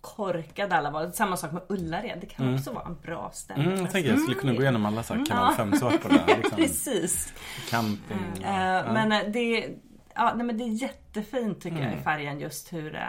korkade 0.00 0.76
alla 0.76 0.90
var. 0.90 1.10
Samma 1.10 1.36
sak 1.36 1.52
med 1.52 1.62
Ullared. 1.68 2.18
Det 2.20 2.26
kan 2.26 2.54
också 2.54 2.72
vara 2.72 2.84
en 2.86 2.96
bra 3.02 3.30
ställe. 3.34 3.62
Mm, 3.64 3.80
jag 3.80 3.90
tänker 3.90 4.10
jag 4.10 4.20
skulle 4.20 4.36
kunna 4.36 4.52
gå 4.52 4.62
igenom 4.62 4.86
alla 4.86 5.02
så 5.02 5.14
här 5.14 5.26
kanal 5.26 5.54
Ja. 5.58 5.64
5-såpor 5.64 6.08
där. 6.08 6.36
Liksom, 6.36 6.56
Precis. 6.56 7.34
camping. 7.70 8.42
Eh, 8.44 8.60
ja. 8.60 8.92
Men 8.92 9.12
eh, 9.12 9.20
det, 9.32 9.68
ja, 10.14 10.32
nej, 10.36 10.46
men 10.46 10.58
det 10.58 10.64
är 10.64 10.82
jättefint 10.82 11.60
tycker 11.60 11.76
Mm. 11.76 11.90
jag 11.90 12.00
i 12.00 12.02
färgen 12.02 12.40
just 12.40 12.72
hur 12.72 12.94
eh, 12.94 13.02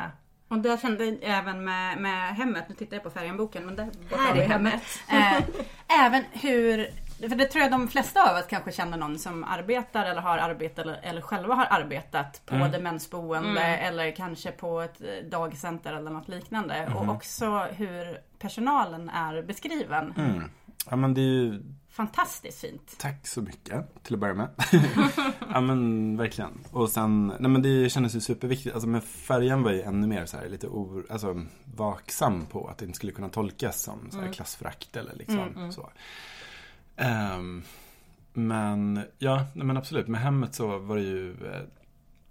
Och 0.47 0.57
där 0.57 0.77
kände 0.77 1.05
jag 1.05 1.17
även 1.21 1.63
med, 1.63 1.97
med 1.97 2.35
hemmet, 2.35 2.65
nu 2.69 2.75
tittar 2.75 2.95
jag 2.95 3.03
på 3.03 3.09
färgenboken 3.09 3.65
men 3.65 3.75
där 3.75 3.85
borta 3.85 4.21
Här 4.21 4.27
har 4.27 4.33
vi 4.35 4.41
är 4.41 4.47
hemmet. 4.47 4.83
Eh, 5.11 5.43
även 6.05 6.23
hur, 6.31 6.89
för 7.29 7.35
det 7.35 7.45
tror 7.45 7.61
jag 7.61 7.71
de 7.71 7.87
flesta 7.87 8.31
av 8.31 8.37
oss 8.37 8.45
kanske 8.49 8.71
känner 8.71 8.97
någon 8.97 9.19
som 9.19 9.43
arbetar 9.43 10.05
eller 10.05 10.21
har 10.21 10.37
arbetat 10.37 10.79
eller, 10.79 10.99
eller 11.03 11.21
själva 11.21 11.55
har 11.55 11.67
arbetat 11.69 12.41
på 12.45 12.55
Mm. 12.55 12.71
demensboende 12.71 13.61
eller 13.61 14.15
kanske 14.15 14.51
på 14.51 14.81
ett 14.81 15.01
eh, 15.01 15.29
dagcenter 15.29 15.93
eller 15.93 16.11
något 16.11 16.27
liknande. 16.27 16.73
Mm-hmm. 16.73 16.93
Och 16.93 17.15
också 17.15 17.59
hur 17.71 18.17
personalen 18.39 19.09
är 19.09 19.41
beskriven. 19.41 20.13
Mm. 20.17 20.43
Ja 20.89 20.95
men 20.95 21.13
det 21.13 21.21
är 21.21 21.23
ju 21.43 21.61
Fantastiskt 21.95 22.61
fint. 22.61 22.95
Tack 22.97 23.27
så 23.27 23.41
mycket 23.41 24.03
till 24.03 24.13
att 24.13 24.19
börja 24.19 24.33
med. 24.33 24.49
ja 25.53 25.61
men 25.61 26.17
verkligen. 26.17 26.51
Och 26.71 26.89
sen, 26.89 27.27
nej 27.39 27.51
men 27.51 27.61
det 27.61 27.89
kändes 27.89 28.15
ju 28.15 28.19
superviktigt. 28.19 28.75
Alltså 28.75 28.89
med 28.89 29.03
färjan 29.03 29.63
var 29.63 29.71
ju 29.71 29.81
ännu 29.81 30.07
mer 30.07 30.25
så 30.25 30.37
här 30.37 30.49
lite 30.49 30.67
o, 30.67 31.03
alltså, 31.09 31.45
vaksam 31.75 32.45
på 32.45 32.67
att 32.67 32.77
det 32.77 32.85
inte 32.85 32.95
skulle 32.95 33.11
kunna 33.11 33.29
tolkas 33.29 33.81
som 33.81 34.11
så 34.11 34.19
här 34.19 34.33
klassförakt 34.33 34.95
eller 34.95 35.15
liksom 35.15 35.71
så. 35.71 35.89
Ehm, 36.95 37.63
men 38.33 39.03
ja, 39.17 39.45
nej 39.53 39.65
men 39.65 39.77
absolut. 39.77 40.07
Med 40.07 40.21
hemmet 40.21 40.55
så 40.55 40.77
var 40.77 40.95
det 40.95 41.03
ju, 41.03 41.31
eh, 41.31 41.61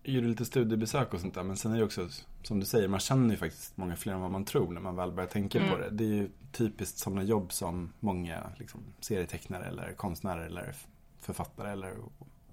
jag 0.02 0.14
gjorde 0.14 0.26
lite 0.26 0.44
studiebesök 0.44 1.14
och 1.14 1.21
sånt 1.21 1.35
där. 1.35 1.42
Men 1.42 1.56
sen 1.56 1.73
är 1.73 1.78
det 1.78 1.85
också, 1.85 2.09
som 2.47 2.61
du 2.61 2.67
säger, 2.67 2.89
man 2.89 3.01
känner 3.01 3.31
ju 3.31 3.37
faktiskt 3.37 3.77
många 3.77 3.97
fler 3.97 4.13
än 4.13 4.21
vad 4.21 4.31
man 4.31 4.45
tror 4.45 4.73
när 4.73 4.81
man 4.81 4.97
väl 4.97 5.13
börjar 5.13 5.29
tänka 5.29 5.71
på 5.71 5.77
det. 5.77 5.91
Det 5.91 6.05
är 6.05 6.09
ju 6.09 6.31
typiskt 6.53 6.99
sådana 6.99 7.23
jobb 7.23 7.53
som 7.53 7.93
många 8.01 8.51
liksom, 8.59 8.81
serietecknare 9.01 9.65
eller 9.65 9.93
konstnärer 9.93 10.47
eller 10.47 10.75
författare 11.21 11.71
eller 11.73 11.95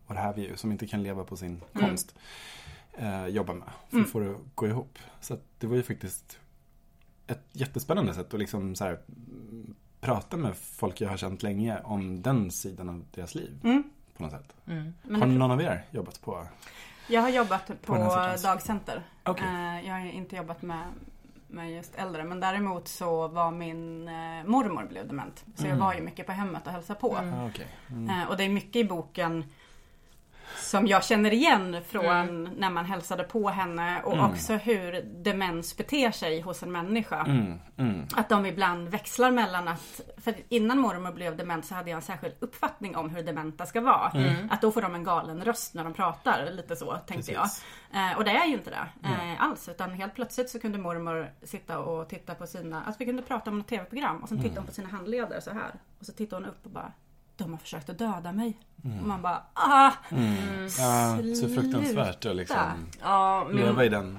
här 0.07 0.33
vi 0.33 0.41
ju, 0.41 0.57
som 0.57 0.71
inte 0.71 0.87
kan 0.87 1.03
leva 1.03 1.23
på 1.23 1.37
sin 1.37 1.61
konst 1.73 2.15
eh, 2.93 3.27
jobbar 3.27 3.53
med. 3.53 3.69
För 3.89 3.99
att 3.99 4.09
få 4.09 4.19
det 4.19 4.31
att 4.31 4.55
gå 4.55 4.67
ihop. 4.67 4.99
Så 5.21 5.37
det 5.57 5.67
var 5.67 5.75
ju 5.75 5.83
faktiskt 5.83 6.39
ett 7.27 7.45
jättespännande 7.51 8.13
sätt 8.13 8.33
att 8.33 8.39
liksom 8.39 8.75
så 8.75 8.83
här, 8.83 8.99
mm, 9.07 9.75
prata 9.99 10.37
med 10.37 10.57
folk 10.57 11.01
jag 11.01 11.09
har 11.09 11.17
känt 11.17 11.43
länge 11.43 11.79
om 11.79 12.21
den 12.21 12.51
sidan 12.51 12.89
av 12.89 13.05
deras 13.11 13.35
liv. 13.35 13.59
På 14.17 14.23
något 14.23 14.31
sätt. 14.31 14.55
Men 15.03 15.21
har 15.21 15.27
någon 15.27 15.51
av 15.51 15.61
er 15.61 15.85
jobbat 15.91 16.21
på? 16.21 16.47
Jag 17.07 17.21
har 17.21 17.29
jobbat 17.29 17.67
på, 17.67 17.73
På 17.95 18.35
dagcenter. 18.43 19.03
Okej. 19.23 19.47
Eh, 19.47 19.87
Jag 19.87 19.93
har 19.93 20.05
inte 20.05 20.35
jobbat 20.35 20.61
med, 20.61 20.83
med 21.47 21.71
just 21.71 21.95
äldre. 21.95 22.23
Men 22.23 22.39
däremot 22.39 22.87
så 22.87 23.27
var 23.27 23.51
min 23.51 24.07
eh, 24.07 24.13
mormor 24.45 24.85
blev 24.89 25.07
dement. 25.07 25.43
Så 25.55 25.67
jag 25.67 25.75
var 25.75 25.93
ju 25.93 26.01
mycket 26.01 26.25
på 26.25 26.31
hemmet 26.31 26.67
och 26.67 26.73
hälsade 26.73 26.99
på. 26.99 27.15
Ah, 27.17 27.47
okej. 27.47 27.67
Eh, 28.09 28.29
Och 28.29 28.37
det 28.37 28.43
är 28.43 28.49
mycket 28.49 28.75
i 28.75 28.83
boken 28.83 29.45
som 30.71 30.87
jag 30.87 31.03
känner 31.03 31.33
igen 31.33 31.77
från 31.87 32.43
när 32.57 32.69
man 32.69 32.85
hälsade 32.85 33.23
på 33.23 33.49
henne 33.49 34.01
och 34.01 34.29
också 34.29 34.53
hur 34.53 35.01
demens 35.23 35.77
beter 35.77 36.11
sig 36.11 36.41
hos 36.41 36.63
en 36.63 36.71
människa. 36.71 37.25
Mm, 37.25 37.59
mm. 37.77 38.07
Att 38.15 38.29
de 38.29 38.45
ibland 38.45 38.89
växlar 38.89 39.31
mellan 39.31 39.67
att, 39.67 40.01
för 40.17 40.33
innan 40.49 40.79
mormor 40.79 41.11
blev 41.11 41.37
dement 41.37 41.65
så 41.65 41.75
hade 41.75 41.89
jag 41.89 41.95
en 41.95 42.01
särskild 42.01 42.33
uppfattning 42.39 42.95
om 42.95 43.09
hur 43.09 43.23
dementa 43.23 43.65
ska 43.65 43.81
vara. 43.81 44.11
Att 44.49 44.61
då 44.61 44.71
får 44.71 44.81
de 44.81 44.95
en 44.95 45.03
galen 45.03 45.43
röst 45.43 45.73
när 45.73 45.83
de 45.83 45.93
pratar, 45.93 46.51
lite 46.51 46.75
så 46.75 46.91
tänkte 46.91 47.33
Precis. 47.33 47.63
jag. 47.91 48.11
Eh, 48.11 48.17
och 48.17 48.23
det 48.23 48.31
är 48.31 48.45
ju 48.45 48.53
inte 48.53 48.69
det 48.69 49.07
eh, 49.09 49.43
alls. 49.43 49.69
Utan 49.69 49.91
helt 49.91 50.15
plötsligt 50.15 50.49
så 50.49 50.59
kunde 50.59 50.77
mormor 50.77 51.31
sitta 51.43 51.79
och 51.79 52.09
titta 52.09 52.35
på 52.35 52.47
sina, 52.47 52.83
alltså 52.83 52.99
vi 52.99 53.05
kunde 53.05 53.21
prata 53.21 53.49
om 53.49 53.59
ett 53.59 53.67
tv-program 53.67 54.17
och 54.23 54.29
sen 54.29 54.41
tittade 54.41 54.59
hon 54.59 54.67
på 54.67 54.73
sina 54.73 54.89
handleder 54.89 55.39
så 55.39 55.51
här. 55.51 55.71
Och 55.99 56.05
så 56.05 56.11
tittade 56.11 56.41
hon 56.41 56.51
upp 56.51 56.65
och 56.65 56.71
bara, 56.71 56.91
de 57.41 57.51
har 57.51 57.59
försökt 57.59 57.89
att 57.89 57.97
döda 57.97 58.31
mig. 58.31 58.57
Och 58.83 59.07
man 59.07 59.21
bara, 59.21 59.43
ah! 59.53 59.91
Ja, 60.77 61.17
så 61.35 61.47
fruktansvärt 61.47 62.25
att 62.25 62.35
liksom 62.35 62.57
Ja, 63.01 63.47
min, 63.51 63.57
leva 63.65 63.85
i 63.85 63.89
den. 63.89 64.17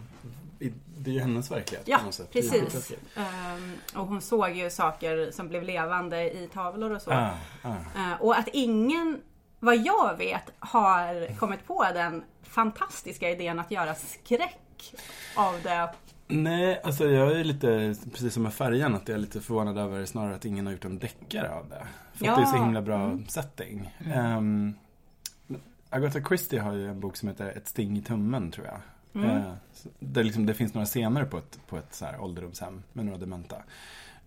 I, 0.59 0.73
det 0.99 1.11
är 1.11 1.15
ju 1.15 1.21
hennes 1.21 1.51
verklighet 1.51 1.89
Ja, 1.89 1.99
på 1.99 2.05
något 2.05 2.15
sätt. 2.15 2.33
Precis. 2.33 2.93
Ehm, 3.17 3.77
och 3.95 4.07
hon 4.07 4.21
såg 4.21 4.51
ju 4.51 4.71
saker 4.71 5.31
som 5.31 5.49
blev 5.49 5.63
levande 5.63 6.23
i 6.33 6.49
tavlor 6.53 6.91
och 6.91 7.03
så. 7.03 7.11
Ah, 7.11 7.31
ah. 7.63 7.69
Eh, 7.97 8.21
och 8.21 8.39
att 8.39 8.49
ingen, 8.53 9.21
vad 9.61 9.77
jag 9.77 10.17
vet, 10.19 10.53
har 10.59 11.37
kommit 11.37 11.67
på 11.67 11.87
den 11.95 12.25
fantastiska 12.43 13.31
idén 13.31 13.59
att 13.59 13.71
göra 13.71 13.95
skräck 13.95 14.95
av 15.37 15.55
det. 15.63 15.91
Nej, 16.27 16.81
alltså 16.85 17.05
jag 17.05 17.33
är 17.41 17.45
lite, 17.45 17.95
precis 18.13 18.35
som 18.35 18.43
med 18.43 18.55
färjan, 18.55 18.95
att 18.95 19.09
jag 19.09 19.15
är 19.15 19.21
lite 19.21 19.41
förvånad 19.41 19.79
över 19.79 20.05
snarare 20.05 20.35
att 20.35 20.45
ingen 20.45 20.67
har 20.67 20.73
gjort 20.73 20.85
en 20.85 20.99
deckare 20.99 21.51
av 21.55 21.69
det. 21.69 21.87
För 22.15 22.29
att 22.29 22.37
det 22.37 22.43
är 22.43 22.47
så 22.47 22.57
Ja. 22.57 22.65
himla 22.65 22.83
bra 22.83 23.19
setting. 23.29 23.95
Ehm, 24.15 24.75
Agatha 25.91 26.21
Christie 26.29 26.61
har 26.61 26.73
ju 26.73 26.89
en 26.89 27.01
bok 27.01 27.17
som 27.17 27.29
heter 27.29 27.57
Ett 27.57 27.69
sting 27.69 27.97
i 27.99 28.03
tummen, 28.03 28.51
tror 28.51 28.67
jag. 28.67 28.81
Eh, 29.25 29.53
så- 29.73 29.89
där 29.99 30.25
liksom, 30.25 30.47
det 30.47 30.55
finns 30.55 30.75
några 30.75 30.87
scener 30.87 31.25
på 31.25 31.39
ett, 31.39 31.59
på 31.69 31.77
ett 31.79 31.95
så 31.95 32.05
här 32.05 32.21
ålderdomshem 32.21 32.83
med 32.93 33.05
några 33.05 33.19
dementa. 33.19 33.57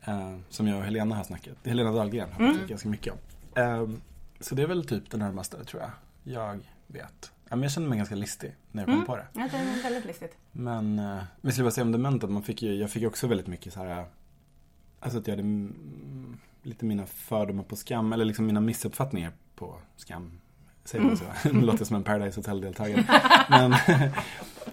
Eh, 0.06 0.38
som 0.50 0.68
jag 0.68 0.78
och 0.78 0.84
Helena 0.84 1.16
har 1.16 1.24
snackat, 1.24 1.58
Helena 1.64 1.92
Dahlgren 1.92 2.32
har 2.32 2.40
pratat 2.54 2.68
ganska 2.70 2.90
mycket 2.90 3.14
om. 3.14 3.20
Ehm, 3.64 4.02
så 4.40 4.56
det 4.56 4.62
är 4.64 4.68
väl 4.68 4.86
typ 4.88 5.10
det 5.12 5.18
närmaste, 5.18 5.64
tror 5.64 5.82
jag. 5.82 5.92
Jag 6.24 6.60
vet. 6.88 7.32
Ja, 7.50 7.56
men 7.56 7.64
jag 7.64 7.72
känner 7.72 7.88
mig 7.90 7.98
ganska 7.98 8.16
listig 8.16 8.56
när 8.72 8.82
jag 8.88 8.96
kom 8.98 9.06
på 9.06 9.16
det. 9.16 9.28
Ja, 9.34 9.48
det 9.52 9.58
är 9.58 9.84
väldigt 9.84 10.06
listigt. 10.06 10.38
Men 10.52 11.00
eh, 11.00 11.24
vi 11.42 11.52
skulle 11.52 11.64
bara 11.66 11.72
säga 11.72 11.86
om 11.86 11.92
dementa, 11.92 12.28
man 12.28 12.44
fick 12.44 12.62
ju, 12.62 12.74
jag 12.76 12.90
fick 12.90 13.08
också 13.08 13.28
väldigt 13.28 13.48
mycket 13.48 13.74
så 13.74 13.80
här 13.84 14.06
Alltså 15.00 15.20
att 15.20 15.28
jag 15.28 15.32
hade 15.32 15.42
mm, 15.44 16.38
lite 16.66 16.86
mina 16.86 17.06
fördomar 17.06 17.64
på 17.64 17.76
skam, 17.76 18.14
eller 18.14 18.26
liksom 18.26 18.46
mina 18.46 18.62
missuppfattningar 18.62 19.32
på 19.56 19.76
skam. 19.96 20.40
Säger 20.84 21.06
man 21.06 21.18
så? 21.18 21.26
Det 21.44 21.62
låter 21.62 21.86
som 21.86 21.96
en 21.96 22.04
Paradise 22.04 22.40
Hotel-deltagare. 22.40 23.04
men, 23.50 23.72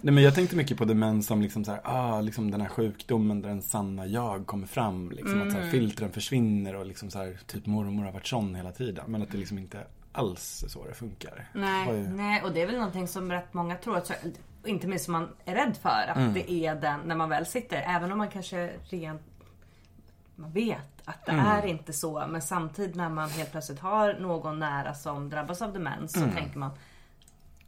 nej, 0.00 0.14
men 0.14 0.22
jag 0.22 0.35
tänkte 0.35 0.57
mycket 0.57 0.78
på 0.78 0.85
demens 0.85 1.26
som 1.26 1.42
liksom 1.42 1.64
så 1.64 1.70
här, 1.72 1.81
ah, 1.85 2.20
liksom 2.20 2.50
den 2.50 2.61
här 2.61 2.68
sjukdomen 2.68 3.42
där 3.42 3.48
den 3.48 3.62
sanna 3.62 4.07
jag 4.07 4.46
kommer 4.46 4.66
fram. 4.66 5.11
Liksom, 5.11 5.42
Att 5.42 5.52
så 5.52 5.59
här, 5.59 5.70
filtren 5.70 6.12
försvinner 6.12 6.74
och 6.76 6.87
liksom 6.87 7.11
så 7.11 7.18
här, 7.18 7.38
typ 7.46 7.66
mormor 7.66 8.05
har 8.05 8.12
varit 8.12 8.26
sån 8.26 8.55
hela 8.55 8.72
tiden. 8.72 9.05
Men 9.09 9.22
att 9.22 9.31
det 9.33 9.38
liksom 9.38 9.59
inte 9.59 9.78
alls 10.12 10.62
är 10.64 10.68
så 10.68 10.85
det 10.88 10.94
funkar. 10.94 11.48
Nej. 11.55 11.87
Det 11.92 11.98
ju- 11.98 12.09
nej, 12.09 12.42
och 12.42 12.52
det 12.52 12.62
är 12.62 12.66
väl 12.66 12.76
någonting 12.76 13.09
som 13.09 13.31
rätt 13.33 13.55
många 13.55 13.76
tror 13.76 13.96
att, 13.96 14.07
så, 14.07 14.14
inte 14.64 14.87
minst 14.87 15.05
som 15.05 15.12
man 15.12 15.28
är 15.44 15.55
rädd 15.55 15.76
för, 15.83 16.09
att 16.11 16.16
Mm. 16.16 16.35
det 16.35 16.52
är 16.52 16.74
den 16.74 17.00
när 17.07 17.14
man 17.16 17.28
väl 17.28 17.46
sitter. 17.46 17.76
Även 17.76 18.12
om 18.12 18.18
man 18.18 18.28
kanske 18.28 18.70
rent 18.90 19.22
man 20.42 20.52
vet 20.52 21.02
att 21.05 21.26
det 21.26 21.33
Mm. 21.33 21.46
är 21.46 21.66
inte 21.66 21.92
så. 21.92 22.26
Men 22.28 22.42
samtidigt 22.42 22.96
när 22.96 23.09
man 23.09 23.28
helt 23.31 23.50
plötsligt 23.52 23.81
har 23.81 24.14
någon 24.14 24.59
nära 24.59 24.94
som 24.94 25.31
drabbas 25.31 25.62
av 25.62 25.72
demens 25.72 26.12
så 26.12 26.20
tänker 26.31 26.59
man 26.59 26.70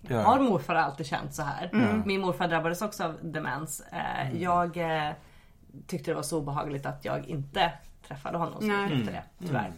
Ja. 0.08 0.22
Har 0.22 0.40
morfar 0.40 0.74
alltid 0.74 1.06
känt 1.06 1.34
så 1.34 1.42
här? 1.42 1.70
Min 2.06 2.20
morfar 2.20 2.48
drabbades 2.48 2.82
också 2.82 3.04
av 3.04 3.18
demens. 3.22 3.82
Eh, 3.92 4.42
Jag 4.42 4.76
eh, 4.76 5.12
tyckte 5.86 6.10
det 6.10 6.14
var 6.14 6.22
så 6.22 6.38
obehagligt 6.38 6.86
att 6.86 7.04
jag 7.04 7.26
inte 7.26 7.72
träffade 8.08 8.38
honom 8.38 8.60
så 8.60 8.66
mycket 8.66 8.98
efter 8.98 9.12
det, 9.12 9.22
tyvärr. 9.46 9.72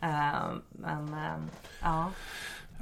Eh, 0.00 0.54
Men 0.70 1.14
eh, 1.14 1.34
ja. 1.82 2.10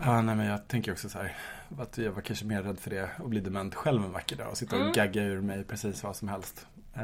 Ja, 0.05 0.22
nej 0.22 0.35
men 0.37 0.46
jag 0.46 0.68
tänker 0.68 0.92
också 0.92 1.09
så 1.09 1.18
här. 1.18 1.37
Att 1.79 1.98
jag 1.98 2.12
var 2.12 2.22
kanske 2.22 2.44
mer 2.44 2.62
rädd 2.62 2.79
för 2.81 2.90
det 2.90 3.09
att 3.18 3.27
bli 3.29 3.40
dement 3.40 3.75
själv 3.75 4.05
en 4.05 4.12
vacker 4.12 4.37
dag 4.37 4.51
och 4.51 4.57
sitta 4.57 4.77
och 4.85 4.94
gagga 4.94 5.22
ur 5.22 5.40
mig 5.40 5.64
precis 5.64 6.05
vad 6.05 6.16
som 6.16 6.29
helst. 6.29 6.66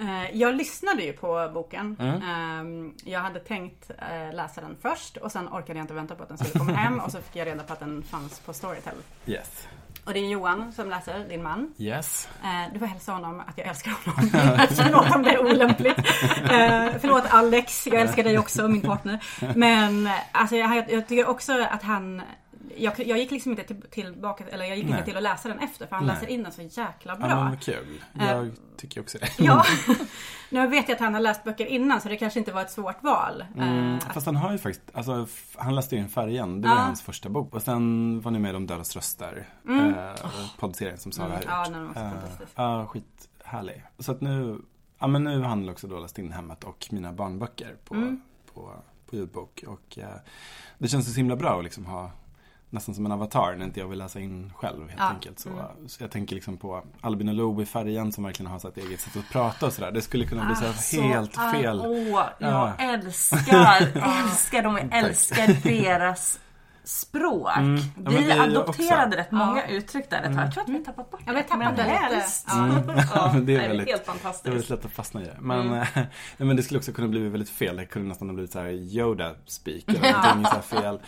Eh, 0.00 0.36
Jag 0.36 0.54
lyssnade 0.54 1.02
ju 1.02 1.12
på 1.12 1.50
boken. 1.54 1.96
Mm. 2.00 2.22
Ehm, 2.22 2.94
Jag 3.04 3.20
hade 3.20 3.40
tänkt 3.40 3.90
eh, 3.98 4.34
läsa 4.34 4.60
den 4.60 4.76
först 4.82 5.16
och 5.16 5.32
sen 5.32 5.48
orkade 5.48 5.78
jag 5.78 5.84
inte 5.84 5.94
vänta 5.94 6.14
på 6.14 6.22
att 6.22 6.28
den 6.28 6.38
skulle 6.38 6.58
komma 6.58 6.72
hem 6.72 7.00
och 7.00 7.12
så 7.12 7.18
fick 7.20 7.36
jag 7.36 7.46
reda 7.46 7.62
på 7.62 7.72
att 7.72 7.80
den 7.80 8.02
fanns 8.02 8.40
på 8.40 8.52
Storytel. 8.52 8.94
Yes. 9.26 9.68
Och 10.04 10.12
det 10.12 10.18
är 10.20 10.28
Johan 10.28 10.72
som 10.72 10.90
läser, 10.90 11.28
din 11.28 11.42
man. 11.42 11.74
Yes. 11.78 12.28
Eh, 12.42 12.72
Du 12.72 12.78
får 12.78 12.86
hälsa 12.86 13.12
honom 13.12 13.40
att 13.40 13.58
jag 13.58 13.66
älskar 13.66 13.90
honom. 13.90 14.30
förlåt 14.70 15.14
om 15.14 15.22
det 15.22 15.30
är 15.30 15.40
olämpligt. 15.40 15.96
Förlåt 17.00 17.24
Alex, 17.30 17.86
jag 17.86 18.00
älskar 18.00 18.24
dig 18.24 18.38
också, 18.38 18.68
min 18.68 18.82
partner. 18.82 19.24
Men 19.56 20.08
alltså, 20.32 20.56
jag, 20.56 20.90
jag 20.92 21.08
tycker 21.08 21.28
också 21.28 21.52
att 21.70 21.82
han 21.82 22.22
jag, 22.82 23.00
jag 23.06 23.18
gick 23.18 23.30
liksom 23.30 23.50
inte 23.52 23.64
till, 23.64 23.82
tillbaka, 23.90 24.44
eller 24.48 24.64
jag 24.64 24.76
gick 24.76 24.86
Nej. 24.86 24.92
inte 24.94 25.04
till 25.04 25.16
att 25.16 25.22
läsa 25.22 25.48
den 25.48 25.58
efter 25.58 25.86
för 25.86 25.96
han 25.96 26.06
Nej. 26.06 26.14
läser 26.14 26.26
in 26.26 26.42
den 26.42 26.52
så 26.52 26.62
jäkla 26.62 26.92
Ja, 27.04 27.16
bra. 27.16 27.28
men 27.28 27.50
vad 27.50 27.60
kul. 27.60 28.02
Jag 28.18 28.50
tycker 28.76 29.00
också 29.00 29.18
det. 29.18 29.28
Ja, 29.38 29.64
nu 30.50 30.66
vet 30.66 30.88
jag 30.88 30.94
att 30.94 31.00
han 31.00 31.14
har 31.14 31.20
läst 31.20 31.44
böcker 31.44 31.66
innan 31.66 32.00
så 32.00 32.08
det 32.08 32.16
kanske 32.16 32.38
inte 32.38 32.52
var 32.52 32.62
ett 32.62 32.70
svårt 32.70 33.02
val. 33.02 33.44
Mm, 33.56 33.94
Eh, 33.94 33.98
fast 34.12 34.26
han 34.26 34.36
har 34.36 34.52
ju 34.52 34.58
faktiskt, 34.58 34.90
alltså, 34.94 35.26
han 35.58 35.74
läste 35.74 35.96
ju 35.96 36.02
in 36.02 36.08
Färjan, 36.08 36.60
det 36.60 36.68
var 36.68 36.74
Ja. 36.76 36.80
hans 36.82 37.02
första 37.02 37.28
bok. 37.28 37.54
Och 37.54 37.62
sen 37.62 38.20
var 38.20 38.30
ni 38.30 38.38
med 38.38 38.56
om 38.56 38.66
Dödas 38.66 38.96
röster, 38.96 39.48
eh, 39.68 40.30
poddserien 40.58 40.98
som 40.98 41.12
Sara 41.12 41.28
har 41.28 41.34
gjort. 41.34 41.44
Mm. 41.44 41.56
Ja, 41.56 41.68
den 41.70 41.86
var 41.86 41.94
så 41.94 42.00
Eh, 42.00 42.10
fantastisk. 42.10 42.52
Ja, 42.54 42.86
skithärlig. 42.86 43.84
Så 43.98 44.12
att 44.12 44.20
nu, 44.20 44.58
ja 44.98 45.06
men 45.06 45.24
nu 45.24 45.38
har 45.40 45.48
han 45.48 45.68
också 45.68 45.86
då 45.86 45.98
läst 46.00 46.18
in 46.18 46.32
Hemmet 46.32 46.64
och 46.64 46.86
mina 46.90 47.12
barnböcker 47.12 47.76
på, 47.84 47.94
Mm. 47.94 48.20
på, 48.54 48.72
på 49.10 49.16
ljudbok. 49.16 49.64
Och 49.66 49.98
eh, 49.98 50.08
det 50.78 50.88
känns 50.88 51.12
så 51.12 51.16
himla 51.16 51.36
bra 51.36 51.58
att 51.58 51.64
liksom 51.64 51.86
ha 51.86 52.10
nästan 52.70 52.94
som 52.94 53.06
en 53.06 53.12
avatar 53.12 53.54
när 53.56 53.64
inte 53.64 53.80
jag 53.80 53.88
vill 53.88 53.98
läsa 53.98 54.20
in 54.20 54.52
själv 54.56 54.88
helt 54.88 55.00
Ja. 55.00 55.04
enkelt. 55.08 55.38
Så, 55.38 55.50
så 55.86 56.02
jag 56.04 56.10
tänker 56.10 56.34
liksom 56.34 56.56
på 56.56 56.82
Albin 57.00 57.28
och 57.28 57.34
Lo 57.34 57.62
i 57.62 57.66
färgen 57.66 58.12
som 58.12 58.24
verkligen 58.24 58.52
har 58.52 58.58
sitt 58.58 58.76
eget 58.76 59.00
sätt 59.00 59.16
att 59.16 59.28
prata 59.32 59.66
och 59.66 59.72
sådär. 59.72 59.90
Det 59.92 60.02
skulle 60.02 60.26
kunna 60.26 60.44
bli 60.46 60.54
så 60.56 60.66
Alltså, 60.66 61.00
helt 61.00 61.38
ah, 61.38 61.52
fel. 61.52 61.80
Åh, 61.84 61.96
jag 62.38 62.50
Ja. 62.50 62.72
älskar, 62.78 63.80
älskar 64.24 64.62
dem. 64.62 64.76
Jag 64.90 64.98
älskar 65.04 65.62
deras 65.62 66.40
språk. 66.84 67.56
Mm. 67.56 67.76
Ja, 68.04 68.10
Vi 68.10 68.24
det 68.24 68.42
adopterade 68.42 69.06
också. 69.06 69.18
rätt 69.18 69.30
många 69.30 69.66
uttryck 69.68 70.10
där 70.10 70.22
ett 70.22 70.34
tag. 70.36 70.44
Jag 70.44 70.52
tror 70.52 70.62
att 70.62 70.68
vi 70.68 70.72
har 70.76 70.84
tappat 70.84 71.10
bort 71.10 71.20
Ja, 71.26 71.32
vi 71.32 71.38
har 71.38 71.42
tappat 71.48 71.76
det 71.76 71.82
helst. 71.82 72.46
Ja. 72.48 72.68
Ja, 73.14 73.32
det 73.42 73.54
är 73.54 73.58
nej, 73.58 73.68
väldigt- 73.68 73.68
helt 73.68 73.78
Det 73.78 73.80
är 73.80 73.86
väldigt 73.86 74.06
fantastiskt. 74.06 74.70
lätt 74.70 74.84
att 74.84 74.92
fastna 74.92 75.22
i 75.22 75.24
det. 75.24 75.36
Men, 75.40 75.60
Mm. 75.72 75.86
men 76.36 76.56
det 76.56 76.62
skulle 76.62 76.78
också 76.78 76.92
kunna 76.92 77.08
bli 77.08 77.28
väldigt 77.28 77.50
fel. 77.50 77.76
Det 77.76 77.84
kunde 77.86 78.08
nästan 78.08 78.28
ha 78.28 78.34
blivit 78.34 78.52
så 78.52 78.58
här 78.58 78.68
Yoda-speak 78.70 79.82
eller 79.86 80.12
någonting 80.12 80.44
så 80.44 80.54
här 80.54 80.62
fel. 80.82 81.00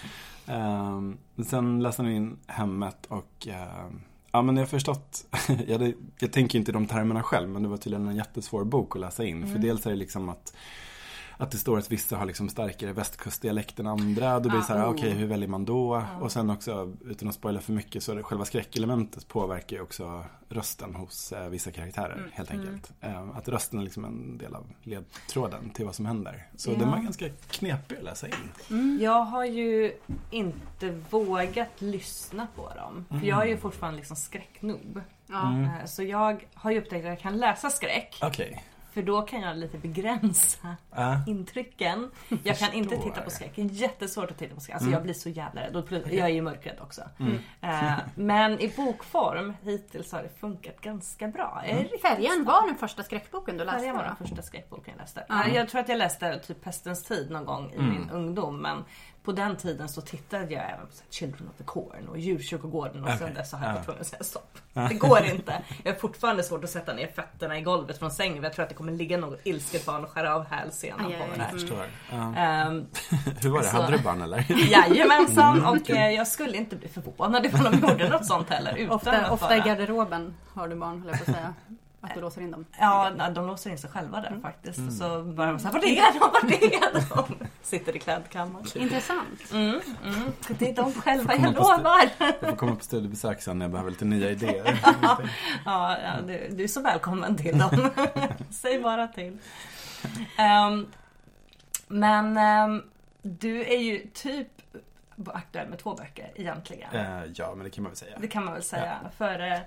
Um, 0.46 1.18
sen 1.46 1.82
läste 1.82 2.02
han 2.02 2.12
in 2.12 2.38
Hemmet 2.46 3.06
och 3.06 3.46
ehm, 3.46 4.00
Ja 4.32 4.42
men 4.42 4.56
jag 4.56 4.62
har 4.62 4.68
förstått, 4.68 5.24
jag, 5.66 5.72
hade, 5.72 5.92
jag 6.18 6.32
tänker 6.32 6.58
inte 6.58 6.70
i 6.70 6.72
de 6.72 6.86
termerna 6.86 7.22
själv 7.22 7.48
men 7.48 7.62
det 7.62 7.68
var 7.68 7.76
tydligen 7.76 8.08
en 8.08 8.16
jättesvår 8.16 8.64
bok 8.64 8.96
att 8.96 9.00
läsa 9.00 9.24
in. 9.24 9.36
Mm. 9.36 9.52
För 9.52 9.58
dels 9.58 9.86
är 9.86 9.90
det 9.90 9.96
liksom 9.96 10.28
att 10.28 10.54
att 11.36 11.50
det 11.50 11.58
står 11.58 11.78
att 11.78 11.90
vissa 11.92 12.16
har 12.16 12.26
liksom 12.26 12.48
starkare 12.48 12.92
västkustdialekt 12.92 13.80
än 13.80 13.86
andra. 13.86 14.40
Då 14.40 14.48
blir 14.48 14.58
det 14.58 14.64
så 14.64 14.72
här, 14.72 14.80
Ah, 14.84 14.88
okej 14.90 15.08
oh. 15.12 15.16
hur 15.16 15.26
väljer 15.26 15.48
man 15.48 15.64
då? 15.64 16.04
Och 16.20 16.32
sen 16.32 16.50
också, 16.50 16.92
utan 17.04 17.28
att 17.28 17.34
spoila 17.34 17.60
för 17.60 17.72
mycket, 17.72 18.02
så 18.02 18.12
är 18.12 18.16
det 18.16 18.22
själva 18.22 18.44
skräckelementet 18.44 19.28
påverkar 19.28 19.76
ju 19.76 19.82
också 19.82 20.24
rösten 20.48 20.94
hos 20.94 21.32
eh, 21.32 21.48
vissa 21.48 21.70
karaktärer 21.70 22.12
Mm. 22.18 22.30
helt 22.34 22.50
enkelt. 22.50 22.92
Eh, 23.00 23.28
att 23.36 23.48
rösten 23.48 23.78
är 23.78 23.82
liksom 23.84 24.04
en 24.04 24.38
del 24.38 24.54
av 24.54 24.66
ledtråden 24.82 25.70
till 25.70 25.84
vad 25.84 25.94
som 25.94 26.06
händer. 26.06 26.46
Så 26.56 26.70
den 26.70 26.90
var 26.90 26.98
ganska 26.98 27.28
knepig 27.50 27.96
att 27.96 28.02
läsa 28.04 28.26
in. 28.28 28.98
Jag 29.00 29.24
har 29.24 29.44
ju 29.44 29.92
inte 30.30 31.00
vågat 31.10 31.68
lyssna 31.80 32.46
på 32.56 32.68
dem. 32.76 33.04
För 33.20 33.26
jag 33.26 33.42
är 33.42 33.46
ju 33.46 33.56
fortfarande 33.56 33.96
liksom 33.96 34.16
skräcknob. 34.16 35.00
Ja. 35.26 35.52
Eh, 35.62 35.84
Så 35.86 36.02
jag 36.02 36.44
har 36.54 36.70
ju 36.70 36.78
upptäckt 36.78 37.04
att 37.04 37.08
jag 37.10 37.20
kan 37.20 37.36
läsa 37.38 37.70
skräck. 37.70 38.18
Okej. 38.22 38.64
För 38.92 39.02
då 39.02 39.22
kan 39.22 39.40
jag 39.40 39.56
lite 39.56 39.78
begränsa 39.78 40.76
Ja. 40.94 41.16
intrycken. 41.26 42.10
Jag 42.42 42.58
kan 42.58 42.72
inte 42.72 42.96
titta 42.96 43.20
på 43.20 43.30
skräck. 43.30 43.52
Det 43.56 43.62
är 43.62 43.66
jättesvårt 43.66 44.30
att 44.30 44.38
titta 44.38 44.54
på 44.54 44.60
skräck. 44.60 44.74
Alltså 44.74 44.90
jag 44.90 45.02
blir 45.02 45.14
så 45.14 45.28
jävla 45.28 45.60
rädd. 45.62 45.86
Plus- 45.86 46.06
Jag 46.12 46.28
är 46.28 46.32
ju 46.34 46.42
mörkrädd 46.42 46.78
också. 46.80 47.02
Mm. 47.20 47.38
Eh, 47.60 47.92
Men 48.14 48.60
i 48.60 48.68
bokform 48.76 49.54
hittills 49.62 50.12
har 50.12 50.22
det 50.22 50.28
funkat 50.40 50.80
ganska 50.80 51.28
bra. 51.28 51.62
Riktigt 51.66 52.02
Färjan 52.02 52.44
var 52.44 52.66
den 52.66 52.76
första 52.76 53.02
skräckboken 53.02 53.56
du 53.58 53.64
läste 53.64 53.78
Färjan 53.80 53.96
var 53.96 54.04
den 54.04 54.16
första 54.16 54.42
skräckboken 54.42 54.94
jag 54.96 55.00
läste. 55.02 55.24
Ja. 55.28 55.46
Jag 55.48 55.68
tror 55.68 55.80
att 55.80 55.88
jag 55.88 55.98
läste 55.98 56.38
typ 56.38 56.62
Pestens 56.64 57.02
tid 57.04 57.30
någon 57.30 57.44
gång 57.44 57.70
i 57.72 57.76
Mm. 57.76 57.90
min 57.90 58.10
ungdom. 58.10 58.56
Men 58.62 58.84
på 59.24 59.32
den 59.32 59.56
tiden 59.56 59.88
så 59.88 60.00
tittade 60.00 60.44
jag 60.54 60.64
även 60.70 60.86
på 60.86 60.92
så 60.92 61.02
Children 61.10 61.48
of 61.48 61.56
the 61.56 61.64
Corn 61.64 62.08
och 62.08 62.18
Djurkyrkogården 62.18 63.04
och 63.04 63.10
sen 63.10 63.18
Okej. 63.22 63.34
dess 63.34 63.50
så 63.50 63.56
har 63.56 63.64
jag 63.64 63.70
Ja. 63.70 63.74
varit 63.74 63.84
tvungen 63.84 64.00
att 64.00 64.06
säga 64.06 64.22
stopp. 64.24 64.58
Det 64.88 64.94
går 64.94 65.24
inte. 65.24 65.62
Jag 65.84 65.92
har 65.92 65.98
fortfarande 65.98 66.42
svårt 66.42 66.64
att 66.64 66.70
sätta 66.70 66.92
ner 66.94 67.06
fötterna 67.06 67.58
i 67.58 67.62
golvet 67.62 67.98
från 67.98 68.10
sängen. 68.10 68.42
Jag 68.42 68.52
tror 68.52 68.62
att 68.62 68.68
det 68.68 68.74
kommer 68.74 68.92
ligga 68.92 69.16
något 69.16 69.40
ilsket 69.44 69.86
barn 69.86 70.04
och 70.04 70.10
skära 70.10 70.34
av 70.34 70.44
hälsenan 70.46 71.04
på 71.04 71.08
mig. 71.38 71.86
Ja. 72.10 72.34
Ehm, 72.36 72.86
Hur 73.42 73.50
var 73.50 73.58
det? 73.60 73.66
så- 73.68 73.76
Hade 73.76 73.96
du 73.96 74.02
barn 74.02 74.22
eller? 74.22 74.46
Jajamensan 74.70 75.64
och 75.66 75.90
eh, 75.90 76.10
jag 76.10 76.26
skulle 76.28 76.56
inte 76.56 76.76
bli 76.76 76.88
förvånad 76.88 77.46
ifall 77.46 77.64
de 77.80 77.88
gjorde 77.88 78.08
något 78.08 78.26
sånt 78.26 78.48
heller. 78.50 78.76
Utan 78.76 78.94
Ofta, 78.96 79.30
ofta 79.30 79.56
i 79.56 79.60
garderoben 79.60 80.34
har 80.54 80.68
du 80.68 80.76
barn, 80.76 81.02
höll 81.02 81.08
jag 81.10 81.24
på 81.24 81.30
att 81.30 81.36
säga. 81.36 81.54
Att 82.04 82.14
du 82.14 82.20
låser 82.20 82.40
in 82.40 82.50
dem. 82.50 82.64
Ja, 82.78 83.10
de 83.34 83.46
låser 83.46 83.70
in 83.70 83.78
sig 83.78 83.90
själva 83.90 84.20
där 84.20 84.38
faktiskt. 84.42 84.98
Så 84.98 85.22
bara 85.22 85.46
de 85.52 85.58
såhär, 85.58 85.72
var 85.72 85.84
är 85.84 86.12
de? 86.12 86.18
Var 86.18 86.52
är 86.52 87.08
de? 87.16 87.46
Sitter 87.62 87.96
i 87.96 87.98
klädkammaren. 87.98 88.66
Intressant. 88.74 89.52
Mm, 89.52 89.80
mm. 90.04 90.32
Det 90.48 90.70
är 90.70 90.74
de 90.74 90.92
själva, 90.92 91.34
jag 91.34 91.54
lovar. 91.54 92.10
Jag 92.18 92.40
får 92.40 92.56
komma 92.56 92.76
på 92.76 92.84
studiebesök 92.84 93.42
sen 93.42 93.58
när 93.58 93.64
jag 93.64 93.70
behöver 93.72 93.90
lite 93.90 94.04
nya 94.04 94.30
idéer. 94.30 94.80
Ja, 95.64 95.96
ja 96.04 96.20
du, 96.26 96.48
du 96.56 96.64
är 96.64 96.68
så 96.68 96.80
välkommen 96.80 97.36
till 97.36 97.58
dem. 97.58 97.90
Säg 98.50 98.80
bara 98.80 99.08
till. 99.08 99.38
Ehm, 100.38 100.86
men 101.88 102.36
ehm, 102.36 102.82
du 103.22 103.64
är 103.64 103.78
ju 103.78 104.06
typ 104.14 104.48
aktuell 105.26 105.68
med 105.68 105.78
två 105.78 105.94
böcker 105.94 106.30
egentligen. 106.34 106.94
Eh, 106.94 107.22
ja, 107.34 107.54
men 107.54 107.64
det 107.64 107.70
kan 107.70 107.82
man 107.82 107.90
väl 107.90 107.96
säga. 107.96 108.18
Det 108.18 108.28
kan 108.28 108.44
man 108.44 108.54
väl 108.54 108.62
säga. 108.62 108.98
Före 109.18 109.60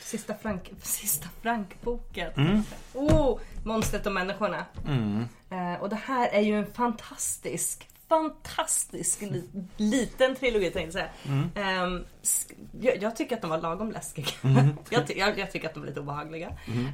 sista 0.00 0.34
Frank, 0.34 0.70
sista 0.82 1.28
Frank-boken. 1.42 2.32
Mm. 2.36 2.62
Oh, 2.94 3.38
Monstret 3.64 4.06
och 4.06 4.12
människorna. 4.12 4.64
Mm. 4.86 5.24
Eh, 5.50 5.82
och 5.82 5.88
det 5.88 5.96
här 6.04 6.28
är 6.28 6.40
ju 6.40 6.58
en 6.58 6.72
fantastisk, 6.72 7.88
fantastisk 8.08 9.20
li, 9.20 9.48
liten 9.76 10.36
trilogi 10.36 10.70
tänkte 10.70 10.98
jag 10.98 11.10
säga. 11.24 11.42
Mm. 11.54 12.04
Sk- 12.22 12.52
jag, 12.80 13.02
jag 13.02 13.16
tycker 13.16 13.36
att 13.36 13.42
de 13.42 13.50
var 13.50 13.58
lagom 13.58 13.90
läskiga. 13.92 14.26
Mm. 14.42 14.68
jag, 14.90 15.06
ty, 15.06 15.14
jag, 15.14 15.38
jag 15.38 15.50
tycker 15.52 15.68
att 15.68 15.74
de 15.74 15.80
var 15.80 15.86
lite 15.86 16.00
obehagliga. 16.00 16.48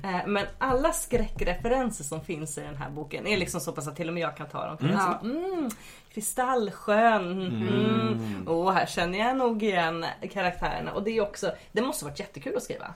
Eh, 0.04 0.26
men 0.26 0.46
alla 0.58 0.92
skräckreferenser 0.92 2.04
som 2.04 2.20
finns 2.24 2.58
i 2.58 2.60
den 2.60 2.76
här 2.76 2.90
boken 2.90 3.26
är 3.26 3.36
liksom 3.36 3.60
så 3.60 3.72
pass 3.72 3.88
att 3.88 3.96
till 3.96 4.08
och 4.08 4.14
med 4.14 4.22
jag 4.22 4.36
kan 4.36 4.48
ta 4.48 4.66
dem. 4.66 4.76
Mm. 4.80 4.96
Alltså, 4.96 5.26
mm, 5.26 5.70
Kristallsjön. 6.14 7.42
Mm. 7.42 8.48
Och 8.48 8.72
här 8.72 8.86
känner 8.86 9.18
jag 9.18 9.36
nog 9.36 9.62
igen 9.62 10.06
karaktärerna. 10.32 10.92
Och 10.92 11.02
det 11.02 11.10
är 11.10 11.20
också, 11.20 11.52
det 11.72 11.82
måste 11.82 12.04
varit 12.04 12.20
jättekul 12.20 12.56
att 12.56 12.62
skriva. 12.62 12.94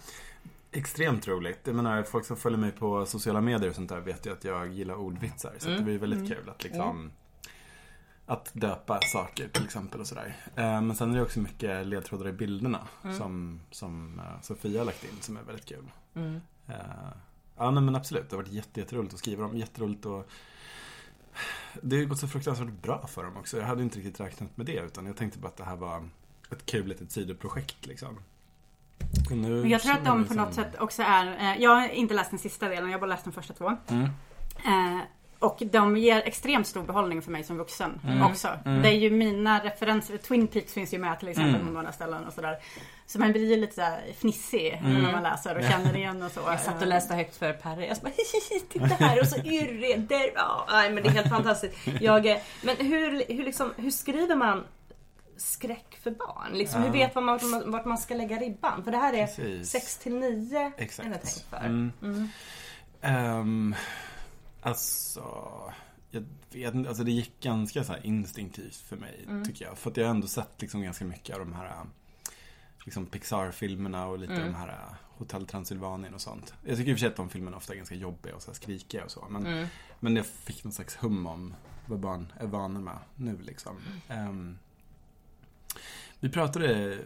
Extremt 0.72 1.28
roligt. 1.28 1.61
Jag 1.64 1.74
menar, 1.74 2.02
folk 2.02 2.26
som 2.26 2.37
följer 2.37 2.59
mig 2.59 2.70
på 2.70 3.07
sociala 3.07 3.40
medier 3.40 3.70
och 3.70 3.74
sånt 3.76 3.88
där 3.88 4.00
vet 4.00 4.26
ju 4.26 4.33
att 4.33 4.44
jag 4.44 4.72
gillar 4.72 4.94
ordvitsar. 4.94 5.52
Så 5.59 5.70
att 5.70 5.76
det 5.76 5.83
blir 5.83 5.98
väldigt 5.98 6.28
kul 6.28 6.48
att 6.48 6.64
liksom 6.64 7.11
att 8.29 8.51
döpa 8.53 9.01
saker 9.01 9.49
till 9.49 9.64
exempel 9.64 10.01
och 10.01 10.07
sådär. 10.07 10.37
Eh, 10.57 10.81
Men 10.81 10.97
sen 10.97 11.11
är 11.12 11.17
det 11.17 11.23
också 11.23 11.41
mycket 11.41 11.87
ledtrådar 11.87 12.29
i 12.29 12.33
bilderna 12.33 12.88
som, 13.19 13.61
som 13.71 14.19
eh, 14.19 14.41
Sofia 14.43 14.81
har 14.81 14.85
lagt 14.87 15.05
in 15.05 15.21
som 15.21 15.37
är 15.37 15.43
väldigt 15.43 15.67
kul. 15.67 15.91
Eh, 16.67 16.75
Ja 17.61 17.71
nej, 17.71 17.83
men 17.83 17.97
absolut, 17.97 18.31
det 18.31 18.37
har 18.37 18.43
varit 18.43 18.53
jätte, 18.53 18.81
jätteroligt 18.81 19.14
att 19.14 19.19
skriva 19.19 19.43
dem. 19.43 19.57
Jätteroligt 19.57 20.07
att 20.07 20.27
Det 21.83 21.97
har 21.97 22.05
gått 22.05 22.19
så 22.19 22.29
fruktansvärt 22.29 22.83
bra 22.83 23.07
för 23.07 23.25
dem 23.25 23.37
också. 23.37 23.59
Jag 23.59 23.67
hade 23.67 23.83
inte 23.83 23.99
riktigt 23.99 24.21
räknat 24.21 24.57
med 24.57 24.67
det 24.67 24.81
utan 24.81 25.07
jag 25.07 25.17
tänkte 25.17 25.38
bara 25.38 25.49
att 25.49 25.57
det 25.57 25.64
här 25.64 25.77
var 25.77 26.09
ett 26.51 26.67
kul 26.67 26.87
litet 26.87 27.12
sidoprojekt 27.12 27.87
liksom. 27.87 28.19
Men 29.31 29.71
jag 29.71 29.83
tror 29.83 29.93
att 29.93 30.05
de 30.05 30.25
på 30.25 30.35
mig 30.35 30.45
något 30.45 30.55
sätt 30.55 30.77
också 30.79 31.03
är, 31.03 31.57
jag 31.59 31.71
har 31.71 31.88
inte 31.88 32.14
läst 32.14 32.31
den 32.31 32.38
sista 32.38 32.69
delen, 32.69 32.85
jag 32.91 32.99
har 32.99 33.01
bara 33.01 33.07
läst 33.07 33.25
de 33.25 33.33
första 33.33 33.55
två. 33.55 33.77
Mm. 33.88 34.09
Och 35.40 35.62
de 35.70 35.96
ger 35.96 36.22
extremt 36.27 36.66
stor 36.66 36.83
behållning 36.83 37.22
för 37.22 37.31
mig 37.31 37.44
som 37.44 37.57
vuxen 37.57 38.01
också. 38.31 38.48
Det 38.64 38.88
är 38.88 38.92
ju 38.98 39.11
mina 39.11 39.64
referenser, 39.64 40.16
Twin 40.16 40.46
Peaks 40.46 40.72
finns 40.72 40.94
ju 40.94 40.98
med 40.98 41.18
till 41.18 41.29
exempel 41.29 41.61
på 41.66 41.70
några 41.72 41.92
ställen 41.92 42.24
och 42.24 42.33
sådär. 42.33 42.59
Så 43.07 43.18
man 43.18 43.33
blir 43.33 43.51
ju 43.51 43.57
lite 43.57 43.74
såhär 43.74 44.01
fnissig 44.18 44.79
när 44.83 45.12
man 45.12 45.22
läser 45.22 45.57
och 45.57 45.62
känner 45.64 45.96
igen 45.96 46.22
och 46.22 46.31
så. 46.31 46.40
Jag 46.46 46.61
satt 46.61 46.83
och 46.83 46.88
läste 46.88 47.14
högt 47.14 47.37
för 47.37 47.53
Perry. 47.53 47.87
Jag 47.87 47.96
bara 47.96 48.12
titta 48.68 49.05
här 49.05 49.20
och 49.20 49.27
så 49.27 49.37
Yrre 49.37 49.96
där. 49.96 50.31
Ja, 50.35 50.66
nej, 50.70 50.90
men 50.90 51.03
det 51.03 51.09
är 51.09 51.12
helt 51.12 51.29
fantastiskt. 51.29 51.74
Jag, 52.01 52.40
men 52.62 52.77
hur, 52.77 53.24
hur, 53.35 53.44
liksom, 53.44 53.72
hur 53.77 53.90
skriver 53.90 54.37
man 54.37 54.64
skräck 55.37 55.98
för 56.03 56.11
barn? 56.11 56.53
Liksom, 56.53 56.81
Hur 56.83 56.88
Ja. 56.88 56.92
vet 56.92 57.14
man 57.14 57.27
vart, 57.27 57.42
man 57.42 57.70
vart 57.70 57.85
man 57.85 57.98
ska 57.98 58.14
lägga 58.14 58.37
ribban? 58.37 58.85
För 58.85 58.90
det 58.90 58.98
här 58.98 59.12
är 59.14 59.27
Precis. 59.27 59.70
6 59.70 59.98
till 59.98 60.14
9 60.14 60.72
Exakt. 60.77 61.07
är 61.09 61.12
det 61.12 61.18
tänkt 61.18 61.46
för. 61.51 61.57
Mm. 61.66 62.29
Ehm, 63.03 63.74
alltså, 64.68 65.24
jag 66.11 66.24
vet 66.52 66.74
inte, 66.74 66.88
alltså 66.88 67.04
det 67.04 67.11
gick 67.11 67.40
ganska 67.40 67.85
så 67.85 67.94
instinktivt 68.02 68.74
för 68.76 68.96
mig 68.96 69.24
Mm. 69.28 69.44
tycker 69.44 69.64
jag. 69.64 69.78
För 69.78 69.90
att 69.90 69.96
jag 69.96 70.04
har 70.04 70.11
ändå 70.11 70.26
sett 70.26 70.61
liksom 70.61 70.83
ganska 70.83 71.04
mycket 71.04 71.35
av 71.35 71.40
de 71.40 71.52
här 71.52 71.87
liksom 72.85 73.07
Pixar-filmerna 73.07 74.07
och 74.07 74.18
lite 74.18 74.33
Mm. 74.33 74.46
de 74.46 74.54
här 74.54 74.78
Hotell 75.16 75.46
Transylvanien 75.46 76.14
och 76.14 76.20
sånt. 76.20 76.54
Jag 76.64 76.76
tycker 76.76 76.90
i 76.90 76.94
och 76.94 76.98
för 76.98 77.00
sig 77.00 77.09
att 77.09 77.16
de 77.16 77.28
filmerna 77.28 77.57
ofta 77.57 77.72
är 77.72 77.76
ganska 77.76 77.94
jobbiga 77.94 78.35
och 78.35 78.42
så 78.42 78.50
här 78.50 78.54
skrikiga 78.54 79.04
och 79.04 79.11
så. 79.11 79.26
Men, 79.31 79.46
Mm. 79.46 79.66
men 80.00 80.16
jag 80.16 80.26
fick 80.26 80.64
någon 80.64 80.72
slags 80.72 80.96
hum 80.96 81.26
om 81.26 81.54
vad 81.87 81.98
barn 82.00 82.33
är 82.40 82.46
vana 82.46 82.81
med 82.81 82.98
nu 83.16 83.38
liksom. 83.42 83.76
Ehm, 84.09 84.59
vi 86.20 86.28
pratade 86.28 86.98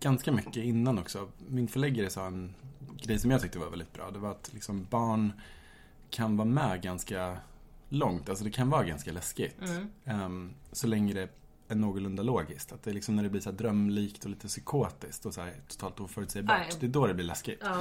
ganska 0.00 0.32
mycket 0.32 0.56
innan 0.56 0.98
också. 0.98 1.28
Min 1.48 1.68
förläggare 1.68 2.10
sa 2.10 2.26
en 2.26 2.54
grej 3.02 3.18
som 3.18 3.30
jag 3.30 3.40
tyckte 3.42 3.58
var 3.58 3.70
väldigt 3.70 3.92
bra. 3.92 4.10
Det 4.10 4.18
var 4.18 4.30
att 4.30 4.50
liksom 4.52 4.86
barn 4.90 5.32
kan 6.10 6.36
vara 6.36 6.48
med 6.48 6.82
ganska 6.82 7.36
långt. 7.88 8.28
Alltså 8.28 8.44
det 8.44 8.50
kan 8.50 8.70
vara 8.70 8.84
ganska 8.84 9.12
läskigt. 9.12 9.60
Mm. 9.60 9.88
Ehm, 10.04 10.54
så 10.72 10.86
länge 10.86 11.14
det 11.14 11.28
är 11.68 11.74
någorlunda 11.74 12.22
logiskt. 12.22 12.72
Att 12.72 12.82
det 12.82 12.90
är 12.90 12.94
liksom 12.94 13.16
när 13.16 13.22
det 13.22 13.28
blir 13.28 13.40
så 13.40 13.50
här 13.50 13.56
drömlikt 13.56 14.24
och 14.24 14.30
lite 14.30 14.48
psykotiskt 14.48 15.26
och 15.26 15.34
så 15.34 15.40
här 15.40 15.54
totalt 15.68 16.00
oförutsägbart. 16.00 16.58
Nej. 16.58 16.76
Det 16.80 16.86
är 16.86 16.90
då 16.90 17.06
det 17.06 17.14
blir 17.14 17.24
läskigt. 17.24 17.58
Ja. 17.62 17.80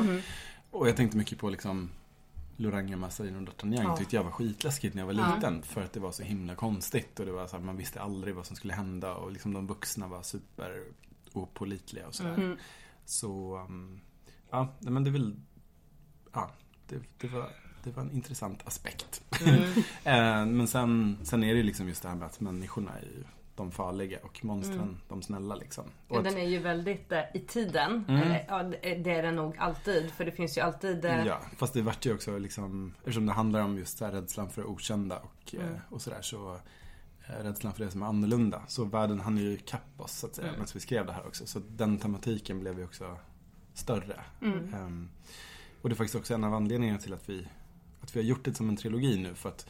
Och 0.71 0.87
jag 0.87 0.95
tänkte 0.97 1.17
mycket 1.17 1.39
på 1.39 1.49
liksom 1.49 1.89
Loranga 2.57 2.97
Massarin 2.97 3.35
och 3.35 3.41
D'Artagnan 3.41 3.83
Ja. 3.83 3.97
tyckte 3.97 4.15
jag 4.15 4.23
var 4.23 4.31
skitläskigt 4.31 4.95
när 4.95 5.01
jag 5.01 5.07
var 5.07 5.13
Ja. 5.13 5.35
liten. 5.35 5.63
För 5.63 5.81
att 5.81 5.93
det 5.93 5.99
var 5.99 6.11
så 6.11 6.23
himla 6.23 6.55
konstigt 6.55 7.19
och 7.19 7.25
det 7.25 7.31
var 7.31 7.47
så 7.47 7.57
här, 7.57 7.63
man 7.63 7.77
visste 7.77 8.01
aldrig 8.01 8.35
vad 8.35 8.45
som 8.45 8.55
skulle 8.55 8.73
hända 8.73 9.15
och 9.15 9.31
liksom 9.31 9.53
de 9.53 9.67
vuxna 9.67 10.07
var 10.07 10.21
super 10.21 10.83
opålitliga 11.33 12.07
och 12.07 12.15
sådär. 12.15 12.33
Mm. 12.33 12.57
Så, 13.05 13.57
um, 13.57 14.01
ja, 14.51 14.73
men 14.79 15.03
det 15.03 15.09
är 15.09 15.11
väl, 15.11 15.35
ja, 16.33 16.51
det, 16.87 16.99
det 17.17 17.27
var 17.27 17.49
det 17.83 17.91
var 17.91 18.03
en 18.03 18.11
intressant 18.11 18.67
aspekt. 18.67 19.21
Eh, 20.03 20.45
Men 20.45 20.67
sen, 20.67 21.17
sen 21.23 21.43
är 21.43 21.55
det 21.55 21.63
liksom 21.63 21.87
just 21.87 22.01
det 22.01 22.09
här 22.09 22.15
med 22.15 22.25
att 22.25 22.39
människorna 22.39 22.91
är 22.91 23.01
ju 23.01 23.23
de 23.55 23.71
farliga 23.71 24.19
och 24.23 24.45
monstren 24.45 24.97
de 25.09 25.21
snälla 25.21 25.55
liksom. 25.55 25.83
Och 26.07 26.17
Ja, 26.17 26.21
den 26.21 26.37
är 26.37 26.49
ju 26.49 26.59
väldigt 26.59 27.11
eh, 27.11 27.21
i 27.33 27.39
tiden. 27.39 28.05
Eller, 28.09 28.45
ja, 28.47 28.63
det 29.03 29.11
är 29.11 29.23
den 29.23 29.35
nog 29.35 29.57
alltid. 29.57 30.11
För 30.11 30.25
det 30.25 30.31
finns 30.31 30.57
ju 30.57 30.61
alltid... 30.61 31.05
eh, 31.05 31.25
Ja, 31.25 31.39
fast 31.57 31.73
det 31.73 31.81
vart 31.81 32.05
ju 32.05 32.13
också 32.13 32.37
liksom, 32.37 32.93
eftersom 32.99 33.25
det 33.25 33.31
handlar 33.33 33.61
om 33.61 33.77
just 33.77 33.99
här 34.01 34.11
rädslan 34.11 34.49
för 34.49 34.61
det 34.61 34.67
okända 34.67 35.19
och, 35.19 35.55
eh, 35.55 35.69
och 35.89 36.01
sådär 36.01 36.21
så 36.21 36.53
eh, 37.27 37.43
rädslan 37.43 37.73
för 37.73 37.85
det 37.85 37.91
som 37.91 38.01
är 38.01 38.05
annorlunda. 38.05 38.61
Så 38.67 38.85
världen 38.85 39.19
hann 39.19 39.37
ju 39.37 39.53
ikapp 39.53 39.81
oss 40.01 40.11
så 40.11 40.27
att 40.27 40.35
säga 40.35 40.51
medan 40.51 40.67
vi 40.73 40.79
skrev 40.79 41.05
det 41.05 41.13
här 41.13 41.27
också. 41.27 41.45
Så 41.45 41.59
den 41.69 41.97
tematiken 41.97 42.59
blev 42.59 42.77
ju 42.79 42.85
också 42.85 43.17
större. 43.73 44.21
Ehm, 44.73 45.09
och 45.81 45.89
det 45.89 45.93
är 45.93 45.97
faktiskt 45.97 46.15
också 46.15 46.33
en 46.33 46.43
av 46.43 46.53
anledningarna 46.53 46.99
till 46.99 47.13
att 47.13 47.29
vi, 47.29 47.47
att 48.03 48.15
vi 48.15 48.19
har 48.19 48.25
gjort 48.25 48.45
det 48.45 48.53
som 48.53 48.69
en 48.69 48.77
trilogi 48.77 49.17
nu. 49.17 49.35
För 49.35 49.49
att 49.49 49.67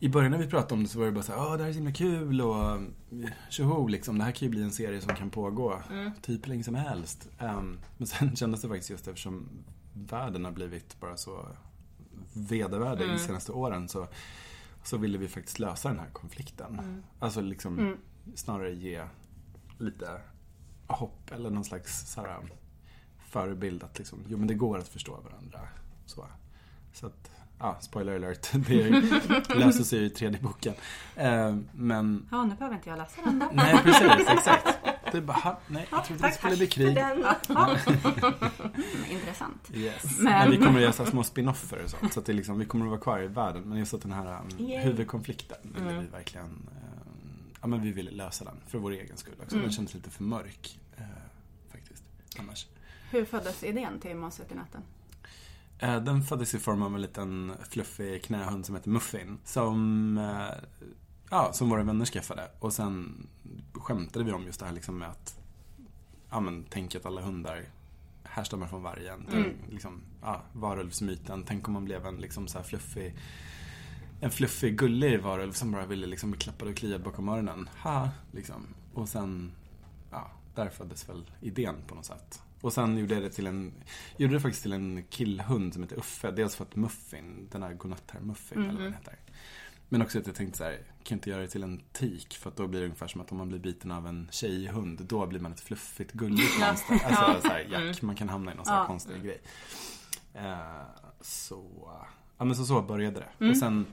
i 0.00 0.08
början 0.08 0.30
när 0.30 0.38
vi 0.38 0.46
pratade 0.46 0.74
om 0.74 0.82
det 0.82 0.88
så 0.88 0.98
var 0.98 1.06
det 1.06 1.12
bara 1.12 1.24
så 1.24 1.32
här, 1.32 1.38
ja 1.38 1.56
det 1.56 1.62
här 1.62 1.68
är 1.68 1.72
så 1.72 1.78
himla 1.78 1.92
kul 1.92 2.40
och 2.40 2.64
eh, 2.64 3.30
tjoho 3.50 3.88
liksom. 3.88 4.18
Det 4.18 4.24
här 4.24 4.32
kan 4.32 4.46
ju 4.46 4.50
bli 4.50 4.62
en 4.62 4.70
serie 4.70 5.00
som 5.00 5.14
kan 5.14 5.30
pågå 5.30 5.82
typ 6.22 6.44
hur 6.44 6.48
länge 6.48 6.64
som 6.64 6.74
helst. 6.74 7.28
Ehm, 7.38 7.78
men 7.96 8.06
sen 8.06 8.36
kändes 8.36 8.62
det 8.62 8.68
faktiskt 8.68 8.90
just 8.90 9.08
eftersom 9.08 9.48
världen 9.92 10.44
har 10.44 10.52
blivit 10.52 11.00
bara 11.00 11.16
så 11.16 11.48
vedervärdig 12.32 13.08
de 13.08 13.18
senaste 13.18 13.52
åren 13.52 13.88
så, 13.88 14.08
så 14.84 14.96
ville 14.96 15.18
vi 15.18 15.28
faktiskt 15.28 15.58
lösa 15.58 15.88
den 15.88 15.98
här 15.98 16.10
konflikten. 16.12 17.02
Alltså 17.18 17.40
liksom 17.40 17.96
snarare 18.34 18.74
ge 18.74 19.02
lite 19.78 20.20
hopp 20.86 21.32
eller 21.32 21.50
någon 21.50 21.64
slags 21.64 22.12
så 22.12 22.20
här, 22.20 22.38
förebild 23.18 23.82
att 23.84 23.98
liksom, 23.98 24.24
jo 24.28 24.38
men 24.38 24.48
det 24.48 24.54
går 24.54 24.78
att 24.78 24.88
förstå 24.88 25.20
varandra. 25.20 25.60
Så, 26.06 26.26
så 27.00 27.06
att, 27.06 27.30
ja, 27.58 27.76
spoiler 27.80 28.14
alert, 28.16 28.48
det 29.48 29.54
löser 29.54 29.84
sig 29.84 30.04
i 30.04 30.10
tredje 30.10 30.40
boken. 30.40 30.74
Eh, 31.16 31.56
men, 31.72 32.28
Ja, 32.30 32.44
nu 32.44 32.54
behöver 32.54 32.76
inte 32.76 32.88
jag 32.88 32.98
läsa 32.98 33.22
den 33.24 33.38
då. 33.38 33.48
nej 33.52 33.78
precis, 33.82 34.28
exakt. 34.28 34.78
Det 35.12 35.18
är 35.18 35.22
bara, 35.22 35.56
nej, 35.66 35.86
jag 35.90 36.04
trodde 36.04 36.22
det 36.28 36.32
skulle 36.32 36.56
bli 36.56 36.66
krig. 36.66 36.98
Mm, 36.98 37.24
Intressant. 39.10 39.70
Yes. 39.74 40.04
Men- 40.18 40.24
Men... 40.24 40.50
vi 40.50 40.56
kommer 40.56 40.74
att 40.76 40.80
göra 40.82 40.92
så 40.92 41.06
små 41.06 41.22
spin-offer 41.24 41.84
och 41.84 41.90
sånt. 41.90 42.12
Så 42.12 42.20
att 42.20 42.26
det 42.26 42.32
liksom, 42.32 42.58
vi 42.58 42.64
kommer 42.64 42.84
att 42.84 42.90
vara 42.90 43.00
kvar 43.00 43.22
i 43.22 43.26
världen. 43.26 43.62
Men 43.62 43.78
just 43.78 43.94
att 43.94 44.02
den 44.02 44.12
här 44.12 44.40
um, 44.40 44.66
Yay. 44.68 44.80
huvudkonflikten 44.84 45.58
ville 45.74 46.00
vi 46.00 46.06
verkligen 46.06 46.68
eh, 46.72 46.98
Ja 47.60 47.66
men 47.66 47.82
vi 47.82 47.92
ville 47.92 48.10
lösa 48.10 48.44
den 48.44 48.54
för 48.66 48.78
vår 48.78 48.90
egen 48.90 49.16
skull 49.16 49.34
också. 49.42 49.56
Den 49.56 49.70
kändes 49.72 49.94
lite 49.94 50.10
för 50.10 50.22
mörk. 50.22 50.78
Eh, 50.96 51.02
faktiskt. 51.72 52.02
Annars. 52.38 52.66
Hur 53.10 53.24
föddes 53.24 53.64
idén 53.64 54.00
till 54.00 54.16
Monstret 54.16 54.52
i 54.52 54.54
natten? 54.54 54.82
Eh, 55.78 56.02
den 56.02 56.22
föddes 56.22 56.54
i 56.54 56.58
form 56.58 56.82
av 56.82 56.94
en 56.94 57.02
liten 57.02 57.52
fluffig 57.70 58.22
knähund 58.22 58.66
som 58.66 58.74
heter 58.74 58.90
Muffin. 58.90 59.38
Som, 59.44 60.18
eh, 60.18 60.68
ja, 61.30 61.52
som 61.52 61.70
våra 61.70 61.82
vänner 61.82 62.04
skaffade. 62.04 62.50
Och 62.58 62.72
sen 62.72 63.26
skämtade 63.72 64.24
vi 64.24 64.32
om 64.32 64.46
just 64.46 64.60
det 64.60 64.66
här 64.66 64.72
liksom 64.72 64.98
med 64.98 65.08
att 65.08 65.40
ja, 66.30 66.40
men, 66.40 66.64
tänk 66.68 66.94
att 66.94 67.06
alla 67.06 67.20
hundar 67.20 67.62
härstammar 68.24 68.66
från 68.66 68.82
vargen. 68.82 69.26
Tänk, 69.30 69.56
liksom, 69.70 70.00
ja, 70.22 70.42
varulvsmyten. 70.52 71.44
Tänk 71.46 71.68
om 71.68 71.74
man 71.74 71.84
blev 71.84 72.06
en 72.06 72.16
liksom, 72.16 72.48
så 72.48 72.58
här 72.58 72.64
fluffig 72.64 73.14
en 74.20 74.30
fluffig, 74.30 74.78
gullig 74.78 75.22
varulv 75.22 75.52
som 75.52 75.72
bara 75.72 75.86
ville 75.86 76.06
liksom 76.06 76.30
bli 76.30 76.40
klappad 76.40 76.68
och 76.68 76.76
kliad 76.76 77.02
bakom 77.02 77.28
öronen. 77.28 77.68
Ha, 77.82 78.08
liksom. 78.32 78.66
Och 78.94 79.08
sen, 79.08 79.52
ja, 80.10 80.30
där 80.54 80.68
föddes 80.68 81.08
väl 81.08 81.30
idén 81.40 81.74
på 81.86 81.94
något 81.94 82.04
sätt. 82.04 82.42
Och 82.60 82.72
sen 82.72 82.98
gjorde 82.98 83.14
jag 83.14 83.22
det 83.22 83.30
till 83.30 83.46
en, 83.46 83.72
gjorde 84.16 84.34
det 84.34 84.40
faktiskt 84.40 84.62
till 84.62 84.72
en 84.72 85.02
killhund 85.02 85.72
som 85.72 85.82
heter 85.82 85.96
Uffe. 85.96 86.30
Dels 86.30 86.56
för 86.56 86.64
att 86.64 86.76
Muffin, 86.76 87.48
den 87.50 87.62
här 87.62 87.74
godnatt-muffin 87.74 88.58
eller 88.58 88.72
vad 88.72 88.82
den 88.82 88.94
heter. 88.94 89.18
Men 89.88 90.02
också 90.02 90.18
att 90.18 90.26
jag 90.26 90.36
tänkte 90.36 90.58
så 90.58 90.64
här, 90.64 90.72
kan 90.72 90.84
jag 91.04 91.16
inte 91.16 91.30
göra 91.30 91.42
det 91.42 91.48
till 91.48 91.62
en 91.62 91.80
tik? 91.92 92.34
För 92.34 92.50
att 92.50 92.56
då 92.56 92.66
blir 92.66 92.80
det 92.80 92.86
ungefär 92.86 93.06
som 93.06 93.20
att 93.20 93.32
om 93.32 93.38
man 93.38 93.48
blir 93.48 93.58
biten 93.58 93.90
av 93.90 94.06
en 94.06 94.28
tjejhund, 94.30 95.00
då 95.00 95.26
blir 95.26 95.40
man 95.40 95.52
ett 95.52 95.60
fluffigt, 95.60 96.12
gulligt 96.12 96.60
monster. 96.60 97.00
Alltså 97.04 97.48
så 97.48 97.48
här, 97.48 97.66
jack, 97.70 98.02
man 98.02 98.16
kan 98.16 98.28
hamna 98.28 98.52
i 98.52 98.54
någon 98.54 98.64
sån 98.64 98.74
här 98.74 98.86
konstig 98.86 99.22
grej. 99.22 99.40
Eh, 100.34 100.82
så, 101.20 101.90
ja 102.38 102.44
men 102.44 102.56
så, 102.56 102.64
så 102.64 102.82
började 102.82 103.20
det. 103.20 103.50
Och 103.50 103.56
sen, 103.56 103.86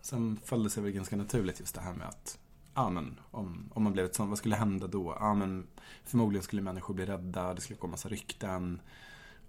sen 0.00 0.40
föll 0.44 0.64
det 0.64 0.70
sig 0.70 0.82
väl 0.82 0.92
ganska 0.92 1.16
naturligt 1.16 1.60
just 1.60 1.74
det 1.74 1.80
här 1.80 1.94
med 1.94 2.08
att 2.08 2.38
Ja 2.74 2.90
men 2.90 3.20
om, 3.30 3.70
om 3.74 3.82
man 3.82 3.92
blev 3.92 4.04
ett 4.04 4.14
sånt, 4.14 4.28
vad 4.28 4.38
skulle 4.38 4.56
hända 4.56 4.86
då? 4.86 5.16
Ja 5.20 5.34
men 5.34 5.66
förmodligen 6.04 6.42
skulle 6.42 6.62
människor 6.62 6.94
bli 6.94 7.06
rädda, 7.06 7.54
det 7.54 7.60
skulle 7.60 7.78
komma 7.78 7.90
massa 7.90 8.08
rykten. 8.08 8.80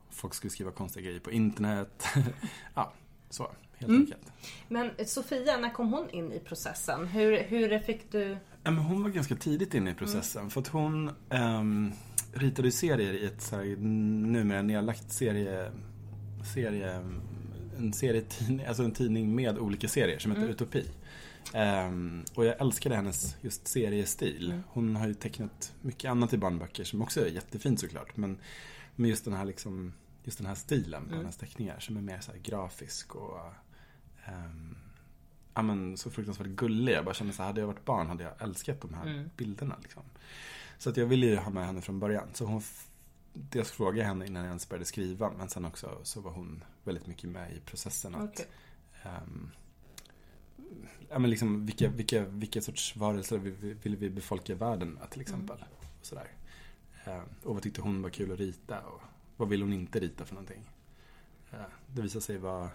Folk 0.09 0.33
skulle 0.33 0.51
skriva 0.51 0.71
konstiga 0.71 1.05
grejer 1.05 1.19
på 1.19 1.31
internet. 1.31 2.05
ja, 2.75 2.93
så 3.29 3.51
helt 3.77 3.91
enkelt. 3.91 4.31
Men 4.67 4.91
Sofia, 5.05 5.57
när 5.57 5.73
kom 5.73 5.93
hon 5.93 6.09
in 6.09 6.33
i 6.33 6.39
processen? 6.39 7.07
Hur, 7.07 7.43
hur 7.43 7.79
fick 7.79 8.11
du... 8.11 8.37
Hon 8.65 9.03
var 9.03 9.09
ganska 9.09 9.35
tidigt 9.35 9.73
inne 9.73 9.91
i 9.91 9.93
processen. 9.93 10.49
För 10.49 10.61
att 10.61 10.67
hon 10.67 11.11
ehm, 11.29 11.91
ritade 12.33 12.71
serier 12.71 13.13
i 13.13 13.25
ett 13.25 13.41
så 13.41 13.55
här, 13.55 13.75
numera 13.75 14.61
nedlagt 14.61 15.11
serie... 15.11 15.71
serie 16.53 17.03
en 17.77 17.93
serietidning, 17.93 18.65
alltså 18.65 18.83
en 18.83 18.91
tidning 18.91 19.35
med 19.35 19.57
olika 19.57 19.87
serier 19.87 20.19
som 20.19 20.31
heter 20.31 20.49
Utopi. 20.49 20.85
Ehm, 21.53 22.25
och 22.35 22.45
jag 22.45 22.61
älskade 22.61 22.95
hennes 22.95 23.35
just 23.41 23.67
seriestil. 23.67 24.61
Hon 24.67 24.95
har 24.95 25.07
ju 25.07 25.13
tecknat 25.13 25.73
mycket 25.81 26.11
annat 26.11 26.33
i 26.33 26.37
barnböcker 26.37 26.83
som 26.83 27.01
också 27.01 27.25
är 27.25 27.29
jättefint 27.29 27.79
såklart. 27.79 28.17
Men, 28.17 28.37
men 28.95 29.09
just 29.09 29.25
den 29.25 29.33
här 29.33 29.45
liksom, 29.45 29.93
just 30.23 30.37
den 30.37 30.47
här 30.47 30.55
stilen 30.55 31.09
på 31.09 31.15
hennes 31.15 31.37
teckningar 31.37 31.79
som 31.79 31.97
är 31.97 32.01
mer 32.01 32.19
så 32.19 32.31
grafisk 32.43 33.15
och 33.15 33.39
ehm, 34.25 34.77
ja, 35.53 35.61
men, 35.61 35.97
så 35.97 36.09
fruktansvärt 36.11 36.47
gullig. 36.47 36.93
Jag 36.93 37.05
bara 37.05 37.13
kände 37.13 37.33
så 37.33 37.41
här, 37.41 37.47
hade 37.47 37.61
jag 37.61 37.67
varit 37.67 37.85
barn 37.85 38.07
hade 38.07 38.23
jag 38.23 38.33
älskat 38.41 38.81
de 38.81 38.93
här 38.93 39.29
bilderna. 39.37 39.75
Liksom. 39.81 40.03
Så 40.77 40.89
att 40.89 40.97
jag 40.97 41.05
ville 41.05 41.25
ju 41.25 41.35
ha 41.35 41.49
med 41.49 41.65
henne 41.65 41.81
från 41.81 41.99
början. 41.99 42.27
Så 42.33 42.45
hon, 42.45 42.61
dels 43.33 43.71
frågade 43.71 43.97
jag 43.97 44.05
henne 44.05 44.25
innan 44.25 44.43
jag 44.43 44.49
ens 44.49 44.69
började 44.69 44.85
skriva. 44.85 45.31
Men 45.37 45.49
sen 45.49 45.65
också 45.65 45.99
så 46.03 46.21
var 46.21 46.31
hon 46.31 46.63
väldigt 46.83 47.07
mycket 47.07 47.29
med 47.29 47.53
i 47.53 47.59
processen. 47.59 48.15
Att, 48.15 48.29
Okej. 48.29 48.45
Ja, 51.09 51.19
men 51.19 51.29
liksom, 51.29 51.65
vilka, 51.65 51.89
vilka, 51.89 52.25
vilka 52.25 52.61
sorts 52.61 52.95
varelser 52.95 53.37
vill 53.37 53.53
vi, 53.53 53.73
vill 53.73 53.95
vi 53.95 54.09
befolka 54.09 54.55
världen 54.55 54.89
med 54.89 55.09
till 55.09 55.21
exempel. 55.21 55.65
Och, 55.79 56.05
sådär. 56.05 56.27
Ehm, 57.05 57.23
och 57.43 57.53
vad 57.53 57.63
tyckte 57.63 57.81
hon 57.81 58.01
var 58.01 58.09
kul 58.09 58.31
att 58.31 58.39
rita 58.39 58.79
och 58.79 59.01
vad 59.37 59.49
vill 59.49 59.61
hon 59.61 59.73
inte 59.73 59.99
rita 59.99 60.25
för 60.25 60.33
någonting. 60.33 60.69
Eh, 61.51 61.59
det 61.87 62.01
visade 62.01 62.25
sig 62.25 62.37
vara 62.37 62.69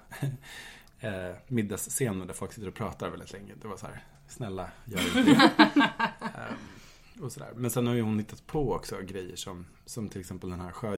eh, 1.00 1.36
middagsscener 1.48 2.26
där 2.26 2.34
folk 2.34 2.52
sitter 2.52 2.68
och 2.68 2.74
pratar 2.74 3.10
väldigt 3.10 3.32
länge. 3.32 3.54
Det 3.62 3.68
var 3.68 3.76
så 3.76 3.86
här, 3.86 4.04
snälla 4.28 4.70
gör 4.84 5.18
inte 5.18 5.22
det. 5.22 5.52
Ehm, 6.20 7.24
och 7.24 7.32
sådär. 7.32 7.52
Men 7.56 7.70
sen 7.70 7.86
har 7.86 7.94
ju 7.94 8.02
hon 8.02 8.18
hittat 8.18 8.46
på 8.46 8.72
också 8.72 8.96
grejer 9.02 9.36
som, 9.36 9.66
som 9.84 10.08
till 10.08 10.20
exempel 10.20 10.50
den 10.50 10.60
här 10.60 10.72
sjö 10.72 10.97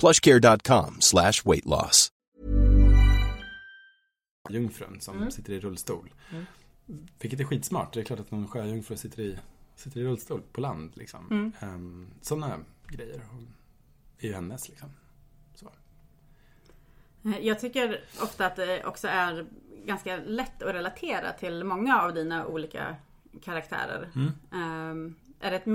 plushcare.com 0.00 1.00
slash 1.00 1.32
weight 1.44 1.64
loss. 1.66 2.12
sjöjungfrun 4.48 5.00
som 5.00 5.16
Mm. 5.16 5.30
sitter 5.30 5.52
i 5.52 5.60
rullstol. 5.60 6.10
Mm. 6.32 6.46
Vilket 7.20 7.40
är 7.40 7.44
skitsmart. 7.44 7.92
Det 7.94 8.00
är 8.00 8.04
klart 8.04 8.20
att 8.20 8.32
en 8.32 8.48
sjöjungfru 8.48 8.96
sitter 8.96 9.22
i, 9.22 9.38
sitter 9.76 10.00
i 10.00 10.04
rullstol 10.04 10.42
på 10.52 10.60
land. 10.60 10.90
Liksom. 10.94 11.26
Mm. 11.30 11.52
Um, 11.74 12.06
Sådana 12.20 12.58
grejer 12.88 13.20
är 14.18 14.26
ju 14.28 14.34
hennes. 14.34 14.68
Liksom. 14.68 14.88
Eh, 17.24 17.38
Jag 17.46 17.60
tycker 17.60 18.00
ofta 18.22 18.46
att 18.46 18.56
det 18.56 18.84
också 18.84 19.08
är 19.08 19.46
ganska 19.86 20.16
lätt 20.16 20.62
att 20.62 20.74
relatera 20.74 21.32
till 21.32 21.64
många 21.64 22.02
av 22.02 22.14
dina 22.14 22.46
olika 22.46 22.96
karaktärer. 23.44 24.10
Mm. 24.14 24.32
Ehm, 24.52 25.14
är 25.40 25.50
det 25.50 25.56
ett 25.56 25.66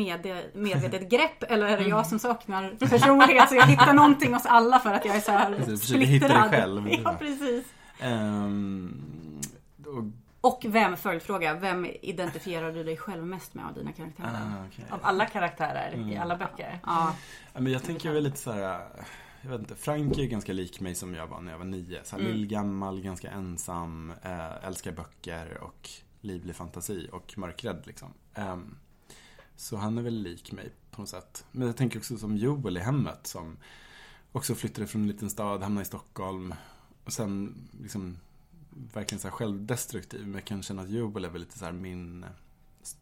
medvetet 0.54 1.10
grepp 1.10 1.44
eller 1.44 1.68
är 1.68 1.78
det 1.78 1.84
jag 1.84 2.08
som 2.08 2.20
saknar 2.20 2.70
personlighet 2.90 3.50
så 3.50 3.56
jag 3.56 3.68
hittar 3.68 3.94
någonting 3.94 4.34
hos 4.34 4.46
alla 4.46 4.80
för 4.80 4.94
att 4.94 5.06
jag 5.06 5.16
är 5.16 5.20
så 5.22 5.32
här 5.32 5.56
Precis, 5.56 5.82
försöker 5.82 6.06
hitta 6.06 6.28
dig 6.28 6.38
splittrad? 6.38 6.52
själv. 6.52 6.88
Ja, 7.04 7.16
precis. 7.20 7.66
Ehm, 8.00 9.02
och, 9.86 10.04
Och 10.52 10.66
vem, 10.68 10.98
följdfråga, 10.98 11.54
vem 11.54 11.86
identifierar 12.02 12.72
du 12.72 12.84
dig 12.84 12.98
själv 12.98 13.26
mest 13.26 13.54
med 13.54 13.66
av 13.66 13.74
dina 13.74 13.92
karaktärer? 13.92 14.30
ah, 14.30 14.66
okej. 14.68 14.86
Av 14.90 15.00
alla 15.04 15.26
karaktärer 15.26 15.92
i 15.96 16.02
Mm. 16.02 16.22
alla 16.22 16.38
böcker. 16.38 16.80
Ja, 16.86 17.16
Ja, 17.54 17.60
men 17.62 17.72
jag 17.74 17.84
tänker 17.84 18.12
väl 18.12 18.24
lite 18.24 18.38
så 18.38 18.52
här. 18.52 18.82
Jag 19.42 19.50
vet 19.52 19.60
inte, 19.60 19.76
Frank 19.76 20.18
är 20.18 20.22
ju 20.22 20.28
ganska 20.28 20.54
lik 20.54 20.80
mig 20.80 20.96
som 20.96 21.14
jag 21.16 21.28
var 21.28 21.42
när 21.42 21.52
jag 21.52 21.58
var 21.58 21.66
nio. 21.66 22.00
Så 22.04 22.16
här, 22.16 22.24
Mm. 22.24 22.36
Lillgammal, 22.38 23.02
ganska 23.02 23.32
ensam, 23.32 24.14
äh, 24.24 24.68
älskar 24.68 24.92
böcker 24.92 25.58
och 25.62 25.90
livlig 26.22 26.56
fantasi 26.56 27.10
och 27.12 27.34
mörkrädd 27.38 27.84
liksom. 27.86 28.14
Ehm, 28.36 28.78
så 29.56 29.78
han 29.78 29.98
är 29.98 30.02
väl 30.02 30.14
lik 30.24 30.52
mig 30.52 30.72
på 30.92 31.02
något 31.02 31.10
sätt. 31.10 31.46
Men 31.52 31.68
jag 31.68 31.78
tänker 31.78 32.00
också 32.00 32.18
som 32.18 32.38
Joel 32.38 32.78
i 32.78 32.80
hemmet 32.80 33.28
som 33.28 33.58
också 34.32 34.56
flyttade 34.56 34.88
från 34.88 35.02
en 35.02 35.08
liten 35.08 35.30
stad, 35.30 35.64
hamnade 35.64 35.82
i 35.82 35.86
Stockholm. 35.86 36.54
Och 37.04 37.14
sen 37.14 37.56
liksom 37.82 38.18
verkligen 38.94 39.20
så 39.20 39.28
här 39.28 39.32
självdestruktiv. 39.36 40.22
Men 40.26 40.34
jag 40.34 40.46
kan 40.46 40.64
känna 40.64 40.82
att 40.82 40.90
Joel 40.90 41.26
är 41.26 41.30
väl 41.30 41.42
lite 41.42 41.58
så 41.60 41.66
här 41.66 41.72
min, 41.72 42.26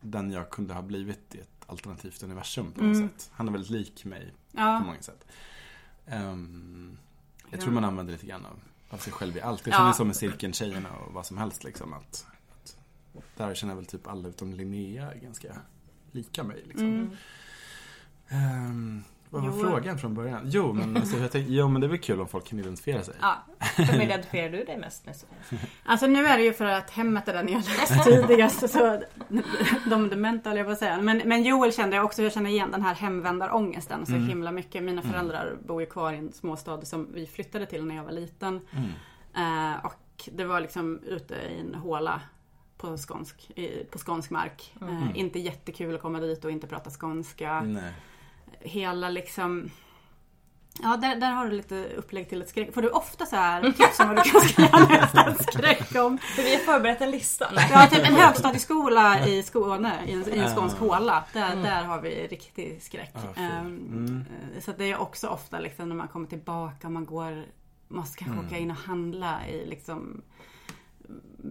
den 0.01 0.31
jag 0.31 0.49
kunde 0.49 0.73
ha 0.73 0.81
blivit 0.81 1.35
i 1.35 1.39
ett 1.39 1.49
alternativt 1.67 2.23
universum 2.23 2.71
på 2.71 2.83
något 2.83 2.95
Mm. 2.95 3.09
sätt. 3.09 3.29
Han 3.33 3.47
är 3.47 3.51
väldigt 3.51 3.69
lik 3.71 4.05
mig 4.05 4.33
ja. 4.51 4.79
på 4.81 4.85
många 4.87 5.01
sätt. 5.01 5.25
Ehm, 6.05 6.97
jag 7.51 7.59
Ja. 7.59 7.63
tror 7.63 7.73
man 7.73 7.83
använder 7.85 8.13
lite 8.13 8.25
grann 8.25 8.45
av, 8.45 8.59
av 8.89 8.97
sig 8.97 9.13
själv 9.13 9.37
i 9.37 9.41
allt. 9.41 9.65
Jag 9.67 9.73
Ja. 9.73 9.77
känner 9.77 9.91
så 9.93 10.05
med 10.05 10.15
cirkeltjejerna 10.15 10.91
och 10.95 11.13
vad 11.13 11.25
som 11.25 11.37
helst 11.37 11.63
liksom. 11.63 11.93
Att, 11.93 12.25
att 12.63 13.25
där 13.37 13.55
känner 13.55 13.71
jag 13.71 13.75
väl 13.75 13.85
typ 13.85 14.07
alla 14.07 14.29
utom 14.29 14.53
Linnea 14.53 15.13
ganska 15.15 15.55
lika 16.13 16.43
mig. 16.43 16.63
Liksom. 16.67 16.87
Mm. 16.87 17.09
Ehm, 18.29 19.03
vad 19.29 19.41
var 19.41 19.49
Jo. 19.49 19.59
frågan 19.63 19.97
från 19.97 20.13
början? 20.13 20.41
Jo 20.45 20.73
men, 20.73 20.97
alltså, 21.01 21.17
jag 21.17 21.31
tänkte, 21.31 21.53
jo, 21.53 21.67
men 21.67 21.81
det 21.81 21.87
är 21.87 21.89
väl 21.89 21.99
kul 21.99 22.21
om 22.21 22.27
folk 22.27 22.47
kan 22.47 22.59
identifiera 22.59 23.03
sig. 23.03 23.15
ja. 23.21 23.35
Vem 23.77 24.01
identifierar 24.01 24.49
du 24.49 24.63
dig 24.63 24.77
mest 24.77 25.05
med? 25.05 25.15
Alltså 25.85 26.07
nu 26.07 26.25
är 26.25 26.37
det 26.37 26.43
ju 26.43 26.53
för 26.53 26.65
att 26.65 26.89
hemmet 26.89 27.27
är 27.27 27.33
den 27.33 27.47
jag 27.49 27.63
läst 27.79 28.03
tidigast. 28.03 28.69
Så 28.69 29.01
de 29.89 30.09
dementa 30.09 30.49
höll 30.49 30.57
jag 30.57 30.65
på 30.67 30.71
att 30.73 30.79
säga. 30.79 31.01
Men, 31.01 31.21
men 31.25 31.43
Joel 31.43 31.73
kände 31.73 31.95
jag 31.95 32.05
också, 32.05 32.23
jag 32.23 32.33
känner 32.33 32.49
igen 32.49 32.71
den 32.71 32.81
här 32.81 32.95
hemvändarångesten 32.95 34.05
så 34.05 34.11
Mm. 34.13 34.27
himla 34.27 34.51
mycket. 34.51 34.83
Mina 34.83 35.01
föräldrar 35.01 35.57
bor 35.67 35.81
ju 35.81 35.87
kvar 35.87 36.13
i 36.13 36.17
en 36.17 36.31
småstad 36.33 36.85
som 36.85 37.07
vi 37.13 37.25
flyttade 37.27 37.65
till 37.65 37.85
när 37.85 37.95
jag 37.95 38.03
var 38.03 38.11
liten. 38.11 38.61
Mm. 38.71 39.73
Eh, 39.73 39.85
och 39.85 40.29
det 40.31 40.45
var 40.45 40.59
liksom 40.61 40.99
ute 41.05 41.33
i 41.35 41.59
en 41.59 41.75
håla 41.75 42.21
på 42.87 42.97
skånsk, 42.97 43.51
på 43.91 43.97
skånsk 43.99 44.29
mark. 44.29 44.73
Eh, 44.81 45.07
inte 45.19 45.39
jättekul 45.39 45.95
att 45.95 46.01
komma 46.01 46.19
dit 46.19 46.45
och 46.45 46.51
inte 46.51 46.67
prata 46.67 46.89
skånska. 46.89 47.61
Nej. 47.61 47.91
Hela 48.59 49.09
liksom 49.09 49.69
Ja, 50.83 50.97
där, 50.97 51.15
där 51.15 51.31
har 51.31 51.45
du 51.45 51.51
lite 51.51 51.85
upplägg 51.95 52.29
till 52.29 52.41
ett 52.41 52.49
skräck. 52.49 52.73
Får 52.73 52.81
du 52.81 52.89
ofta 52.89 53.25
så 53.25 53.35
här 53.35 53.71
tips 53.71 53.99
om 53.99 54.07
vad 54.07 54.17
du 54.17 54.21
kan 54.31 54.41
skriva 54.41 54.77
nästa 54.79 55.23
en 55.25 55.37
skräck 55.37 55.95
om? 55.95 56.17
För 56.17 56.43
vi 56.43 56.55
har 56.55 56.61
förberett 56.61 57.01
en 57.01 57.11
lista. 57.11 57.51
Nej. 57.55 57.69
Ja, 57.73 57.87
typ 57.91 58.07
en 58.07 58.15
högstadieskola 58.15 59.27
i 59.27 59.43
Skåne, 59.43 59.93
i 60.07 60.11
en, 60.11 60.33
i 60.33 60.37
en 60.39 60.55
skånsk 60.55 60.77
håla. 60.77 61.23
Där, 61.33 61.55
där 61.55 61.83
har 61.83 62.01
vi 62.01 62.27
riktig 62.27 62.81
skräck. 62.81 63.13
Ah. 63.15 63.39
Ehm, 63.39 63.77
Mm. 63.93 64.23
Så 64.61 64.71
det 64.77 64.91
är 64.91 64.97
också 64.97 65.27
ofta 65.27 65.59
liksom 65.59 65.89
när 65.89 65.95
man 65.95 66.07
kommer 66.07 66.27
tillbaka, 66.27 66.89
man 66.89 67.05
går, 67.05 67.45
måste 67.87 68.17
kanske 68.17 68.33
Mm. 68.33 68.45
åka 68.45 68.57
in 68.57 68.71
och 68.71 68.77
handla 68.77 69.47
i 69.47 69.65
liksom 69.65 70.21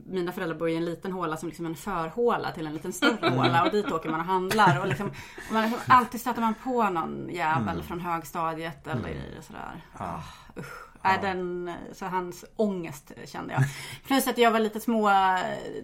mina 0.07 0.33
föräldrar 0.33 0.59
bor 0.59 0.69
i 0.69 0.77
en 0.77 0.85
liten 0.85 1.13
håla 1.13 1.37
som 1.37 1.49
liksom 1.49 1.67
en 1.67 1.75
förhåla 1.75 2.53
till 2.53 2.67
en 2.67 2.73
liten 2.75 2.93
större 2.93 3.29
håla 3.29 3.65
och 3.65 3.71
dit 3.71 3.93
åker 3.93 4.11
man 4.11 4.21
och 4.21 4.27
handlar. 4.27 4.81
Och 4.81 4.89
liksom, 4.89 5.07
och 5.49 5.53
man, 5.53 5.63
liksom, 5.63 5.81
alltid 5.87 6.21
stöter 6.21 6.41
man 6.41 6.55
på 6.55 6.91
någon 6.91 7.29
jävel 7.31 7.75
Mm. 7.75 7.83
från 7.83 8.01
högstadiet 8.01 8.87
eller 8.87 9.17
sådär. 9.41 9.85
Ja. 9.99 10.23
Usch. 10.59 10.89
Nej, 11.05 11.19
den, 11.23 11.73
så 11.93 12.05
hans 12.07 12.45
ångest 12.57 13.13
kände 13.25 13.53
jag. 13.55 13.63
Plus 14.07 14.27
att 14.29 14.39
jag 14.39 14.51
var 14.51 14.59
lite 14.61 14.81
små, 14.81 15.09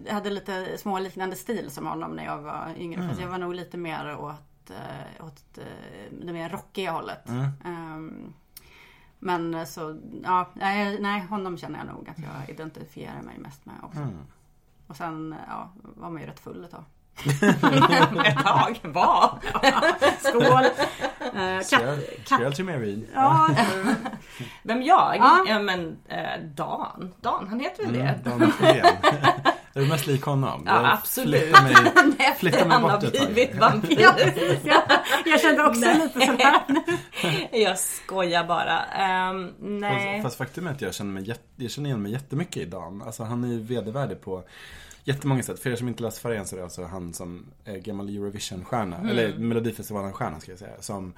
hade 0.09 0.29
lite 0.29 0.77
små 0.77 0.99
liknande 0.99 1.35
stil 1.35 1.71
som 1.71 1.87
honom 1.87 2.11
när 2.11 2.25
jag 2.25 2.37
var 2.37 2.73
yngre. 2.77 3.07
Fast 3.07 3.21
jag 3.21 3.27
var 3.27 3.37
nog 3.37 3.53
lite 3.53 3.77
mer 3.77 4.17
åt, 4.19 4.69
eh, 4.69 5.25
åt 5.25 5.57
eh, 5.57 5.63
det 6.25 6.33
mer 6.33 6.49
rockiga 6.49 6.91
hållet. 6.91 7.29
Mm. 7.29 7.47
Ehm, 7.65 8.33
men 9.19 9.67
så, 9.67 9.99
ja, 10.23 10.49
nej, 10.53 10.97
nej, 10.99 11.21
honom 11.21 11.57
känner 11.57 11.79
jag 11.79 11.87
nog 11.87 12.09
att 12.09 12.19
jag 12.19 12.49
identifierar 12.49 13.21
mig 13.21 13.37
mest 13.37 13.65
med 13.65 13.75
också. 13.83 13.99
Mm. 13.99 14.17
Och 14.87 14.95
sen, 14.95 15.35
ja, 15.47 15.71
var 15.81 16.09
man 16.09 16.21
ju 16.21 16.27
rätt 16.27 16.39
full 16.39 16.63
ett 16.63 16.71
tag. 16.71 16.83
Ett 18.25 18.43
tag. 18.45 18.79
Vad? 18.83 19.39
Skål! 20.19 20.65
Eh, 21.41 21.61
Skål, 22.25 22.53
till 22.53 22.65
vin. 22.65 23.07
ja, 23.13 23.49
Vem 24.63 24.81
jag? 24.81 25.17
Ja. 25.17 25.43
Ja, 25.47 25.59
men 25.59 25.97
eh, 26.07 26.39
Dan. 26.43 27.13
Dan, 27.21 27.47
han 27.47 27.59
heter 27.59 27.83
väl 27.83 27.93
det? 27.93 28.21
Mm, 28.25 28.39
Dan. 28.39 28.51
Är 29.73 29.81
du 29.81 29.87
mest 29.87 30.07
lik 30.07 30.21
honom? 30.23 30.63
Ja, 30.65 30.81
Jag 30.83 30.91
absolut. 30.93 31.41
flyttar 31.43 31.63
mig- 31.63 32.35
flyttar 32.39 32.59
mig 32.65 32.69
han 32.69 32.83
har 32.83 32.91
bort 32.91 33.03
ett 33.03 33.33
blivit 33.33 33.55
vampyr. 33.55 33.99
ja, 33.99 34.13
precis, 34.17 34.59
ja. 34.63 34.83
Jag 35.25 35.41
kände 35.41 35.63
också 35.65 35.79
lite 35.79 36.19
sådär. 36.25 36.61
Jag 37.63 37.79
skojar 37.79 38.43
bara. 38.43 38.83
Ehm, 38.85 39.53
nej. 39.59 40.11
Fast, 40.21 40.23
fast 40.23 40.37
faktum 40.37 40.67
är 40.67 40.71
att 40.71 40.81
jag 40.81 40.93
känner, 40.93 41.11
mig, 41.11 41.35
jag 41.55 41.71
känner 41.71 41.89
igen 41.89 42.01
mig 42.01 42.11
jättemycket 42.11 42.57
i 42.57 42.65
Dan. 42.65 43.01
Alltså 43.01 43.23
han 43.23 43.43
är 43.43 43.47
ju 43.47 43.59
vedervärdig 43.59 44.21
på 44.21 44.43
jättemånga 45.03 45.43
sätt. 45.43 45.59
För 45.59 45.69
er 45.69 45.75
som 45.75 45.87
inte 45.87 46.03
läst 46.03 46.17
Färjan 46.17 46.45
så 46.47 46.55
är 46.55 46.57
det 46.57 46.63
alltså 46.63 46.83
han 46.85 47.13
som 47.13 47.45
är 47.65 47.77
gammal 47.77 48.09
Eurovision-stjärna. 48.09 48.95
Mm. 48.97 49.09
Eller 49.09 49.33
Melodifestivalen-stjärna 49.37 50.39
ska 50.39 50.51
jag 50.51 50.59
säga. 50.59 50.81
Som 50.81 51.13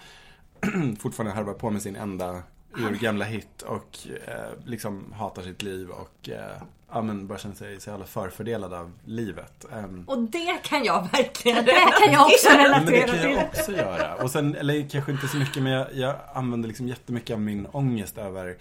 fortfarande 0.99 1.35
harvar 1.35 1.53
på 1.53 1.69
med 1.69 1.81
sin 1.81 1.95
enda 1.95 2.43
urgamla 2.77 3.25
hit. 3.25 3.61
Och 3.61 3.97
eh, 4.27 4.65
liksom 4.65 5.13
hatar 5.17 5.41
sitt 5.41 5.61
liv 5.61 5.89
och 5.89 6.29
eh, 6.29 6.61
ja, 6.91 7.01
men 7.01 7.27
bara 7.27 7.37
känner 7.39 7.55
sig 7.55 7.79
så 7.81 7.89
jävla 7.89 8.05
förfördelad 8.05 8.73
av 8.73 8.91
livet. 9.05 9.65
Ehm, 9.73 10.03
Och 10.07 10.19
det 10.19 10.59
kan 10.63 10.83
jag 10.83 11.07
verkligen 11.11 11.65
Det 11.65 11.71
kan 12.03 12.13
jag 12.13 12.25
också 12.25 12.47
men 12.49 12.57
det 12.57 12.63
relatera 12.65 13.07
kan 13.07 13.31
jag 13.31 13.51
till. 13.51 13.59
också 13.59 13.71
göra. 13.71 14.15
Och 14.15 14.31
sen, 14.31 14.55
eller 14.55 14.89
kanske 14.89 15.11
inte 15.11 15.27
så 15.27 15.37
mycket, 15.37 15.63
men 15.63 15.71
jag, 15.71 15.87
jag 15.93 16.15
använder 16.33 16.67
liksom 16.67 16.87
jättemycket 16.87 17.33
av 17.33 17.41
min 17.41 17.65
ångest 17.71 18.17
över 18.17 18.57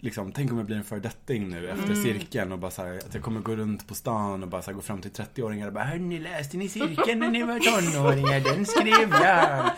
Liksom, 0.00 0.32
tänk 0.32 0.50
om 0.52 0.56
jag 0.56 0.66
blir 0.66 0.76
en 0.76 0.84
föredetting 0.84 1.48
nu 1.48 1.68
efter 1.68 1.84
Mm. 1.84 2.02
cirkeln 2.02 2.52
och 2.52 2.58
bara 2.58 2.70
så 2.70 2.82
här, 2.82 2.94
att 2.96 3.14
jag 3.14 3.22
kommer 3.22 3.40
gå 3.40 3.56
runt 3.56 3.88
på 3.88 3.94
stan 3.94 4.42
och 4.42 4.48
bara 4.48 4.62
så 4.62 4.70
här, 4.70 4.74
gå 4.74 4.80
fram 4.82 5.00
till 5.02 5.10
30-åringar 5.10 5.66
och 5.66 5.72
bara 5.72 5.84
Hörni, 5.84 6.18
läste 6.18 6.56
ni 6.56 6.68
cirkeln 6.68 7.18
när 7.20 7.28
ni 7.30 7.42
var 7.42 7.58
tonåringar? 7.58 8.40
Den 8.40 8.66
skrev 8.66 9.10
jag. 9.22 9.70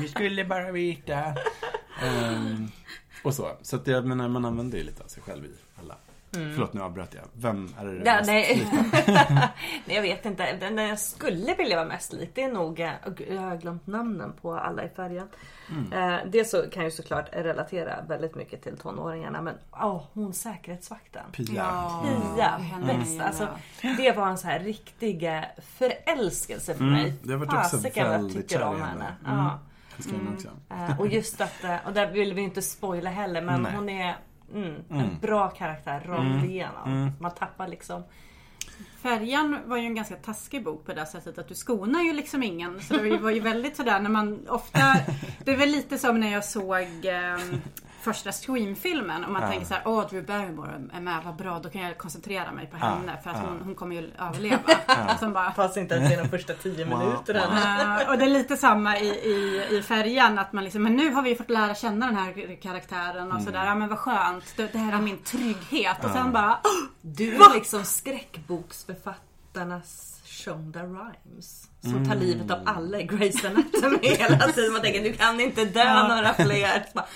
Ni 0.00 0.08
skulle 0.08 0.44
bara 0.44 0.72
veta. 0.72 1.34
Ehm, 2.02 2.68
och 3.24 3.34
så. 3.34 3.50
Så 3.62 3.76
att 3.76 3.86
jag 3.86 4.06
menar, 4.06 4.28
man 4.28 4.44
använder 4.44 4.78
ju 4.78 4.84
lite 4.84 5.02
av 5.04 5.08
sig 5.08 5.22
själv 5.22 5.44
i 5.44 5.48
alla. 6.36 6.52
Förlåt, 6.54 6.72
nu 6.72 6.82
avbröt 6.82 7.14
jag. 7.14 7.22
Vem 7.32 7.74
är 7.80 7.84
det 7.84 7.92
Ja, 8.04 8.14
mest 8.16 8.26
nej. 8.26 8.68
nej, 9.86 9.96
jag 9.96 10.02
vet 10.02 10.26
inte. 10.26 10.52
Den 10.56 10.78
jag 10.78 10.98
skulle 10.98 11.54
vilja 11.54 11.76
vara 11.76 11.88
mest 11.88 12.12
lik, 12.12 12.30
det 12.34 12.42
är 12.42 12.52
nog... 12.52 12.80
eh, 12.80 12.90
Jag 13.30 13.40
har 13.40 13.56
glömt 13.56 13.86
namnen 13.86 14.32
på 14.42 14.54
alla 14.56 14.84
i 14.84 14.88
färjan. 14.88 15.28
Eh, 15.92 16.16
det 16.26 16.44
så 16.44 16.62
kan 16.62 16.82
jag 16.82 16.84
ju 16.84 16.90
såklart 16.90 17.28
relatera 17.32 18.02
väldigt 18.08 18.34
mycket 18.34 18.62
till 18.62 18.76
tonåringarna. 18.76 19.42
Men 19.42 19.54
åh, 19.72 20.02
hon 20.12 20.32
säkerhetsvakten. 20.34 21.22
Pia. 21.32 21.44
Pia, 22.34 22.48
henne 22.48 22.86
bäst. 22.86 23.20
Alltså, 23.20 23.48
det 23.96 24.12
var 24.16 24.28
en 24.28 24.38
så 24.38 24.46
här 24.46 24.58
riktig 24.60 25.22
eh, 25.36 25.40
förälskelse 25.78 26.74
för 26.74 26.80
Mm, 26.84 26.94
mig. 26.94 27.14
har 27.32 27.38
varit 27.38 27.52
också 27.54 27.76
Fasiken 27.76 28.04
vad 28.06 28.14
jag 28.14 28.18
väldigt 28.18 28.48
tycker 28.48 28.58
kär 28.58 28.66
om 28.68 28.76
i 28.76 28.80
henne. 28.80 29.14
Mm. 29.26 29.38
Ja. 29.38 29.58
Eh, 30.70 31.00
Och 31.00 31.06
just 31.08 31.40
att, 31.40 31.64
och 31.86 31.92
där 31.92 32.06
vill 32.12 32.34
vi 32.34 32.42
inte 32.42 32.62
spoila 32.62 33.10
heller 33.10 33.42
men 33.42 33.62
Nej. 33.62 33.72
hon 33.74 33.88
är 33.88 34.16
mm, 34.54 34.74
en 34.90 34.96
Mm. 35.00 35.18
bra 35.20 35.48
karaktär 35.50 36.00
rakt 36.06 36.20
Mm. 36.20 36.44
igenom. 36.44 36.92
Mm. 36.92 37.10
Man 37.20 37.30
tappar 37.34 37.68
liksom 37.68 38.02
Färjan 39.02 39.58
var 39.66 39.76
ju 39.76 39.84
en 39.86 39.94
ganska 39.94 40.14
taskig 40.16 40.64
bok 40.64 40.86
på 40.86 40.92
det 40.92 41.06
sättet 41.06 41.38
att 41.38 41.48
du 41.48 41.54
skonar 41.54 42.02
ju 42.02 42.12
liksom 42.12 42.42
ingen. 42.42 42.80
Så 42.80 42.96
det 42.96 43.16
var 43.18 43.30
ju 43.30 43.40
väldigt 43.40 43.76
sådär 43.76 44.00
när 44.00 44.10
man 44.10 44.48
ofta... 44.48 44.78
Det 45.44 45.52
är 45.52 45.56
väl 45.56 45.68
lite 45.68 45.98
som 45.98 46.20
när 46.20 46.32
jag 46.32 46.44
såg 46.44 46.82
eh, 47.04 47.38
första 48.04 48.32
Scream-filmen 48.32 49.24
och 49.24 49.30
man 49.32 49.42
Ja. 49.42 49.48
tänker 49.48 49.66
så 49.66 49.74
här, 49.74 49.82
åh 49.86 50.08
Drew 50.08 50.26
Barrymore 50.26 50.82
är 50.92 51.00
med, 51.00 51.22
vad 51.24 51.36
bra, 51.36 51.58
då 51.58 51.70
kan 51.70 51.82
jag 51.82 51.98
koncentrera 51.98 52.52
mig 52.52 52.66
på 52.66 52.76
henne 52.76 53.18
för 53.22 53.30
att 53.30 53.36
Ja. 53.36 53.42
hon, 53.48 53.60
hon 53.64 53.74
kommer 53.74 53.96
ju 53.96 54.10
överleva. 54.18 54.62
Sen 55.20 55.32
bara, 55.32 55.52
Fast 55.52 55.76
inte 55.76 55.94
ens 55.94 56.12
i 56.12 56.16
de 56.16 56.28
första 56.28 56.54
tio 56.54 56.84
minuterna. 56.86 58.02
Eh, 58.02 58.08
och 58.10 58.18
det 58.18 58.24
är 58.24 58.28
lite 58.30 58.56
samma 58.56 58.98
i, 58.98 59.06
i, 59.08 59.66
i 59.78 59.82
färjan 59.82 60.38
att 60.38 60.52
man 60.52 60.64
liksom, 60.64 60.82
men 60.82 60.96
nu 60.96 61.10
har 61.10 61.22
vi 61.22 61.34
fått 61.34 61.50
lära 61.50 61.74
känna 61.74 62.06
den 62.06 62.16
här 62.16 62.60
karaktären 62.62 63.32
och 63.32 63.42
sådär, 63.42 63.66
ja 63.66 63.74
men 63.74 63.88
vad 63.88 63.98
skönt, 63.98 64.44
det, 64.56 64.72
det 64.72 64.78
här 64.78 64.92
är 64.98 65.02
min 65.02 65.18
trygghet 65.18 66.04
och 66.04 66.10
sen 66.10 66.32
bara, 66.32 66.58
Du 67.00 67.34
är 67.34 67.54
liksom 67.54 67.84
skräckboksförfattarnas 67.84 70.13
Shonda 70.34 70.82
Rhimes. 70.82 71.70
Som 71.80 72.04
tar 72.08 72.14
livet 72.16 72.50
av 72.50 72.58
alla 72.64 73.00
i 73.00 73.06
Grey's 73.06 73.46
Anatomy 73.46 73.98
hela 74.16 74.38
tiden. 74.52 74.72
Man 74.72 74.82
tänker 74.82 75.02
du 75.02 75.12
kan 75.12 75.40
inte 75.40 75.64
dö 75.64 76.08
några 76.08 76.34
fler. 76.34 76.86
Bara, 76.94 77.06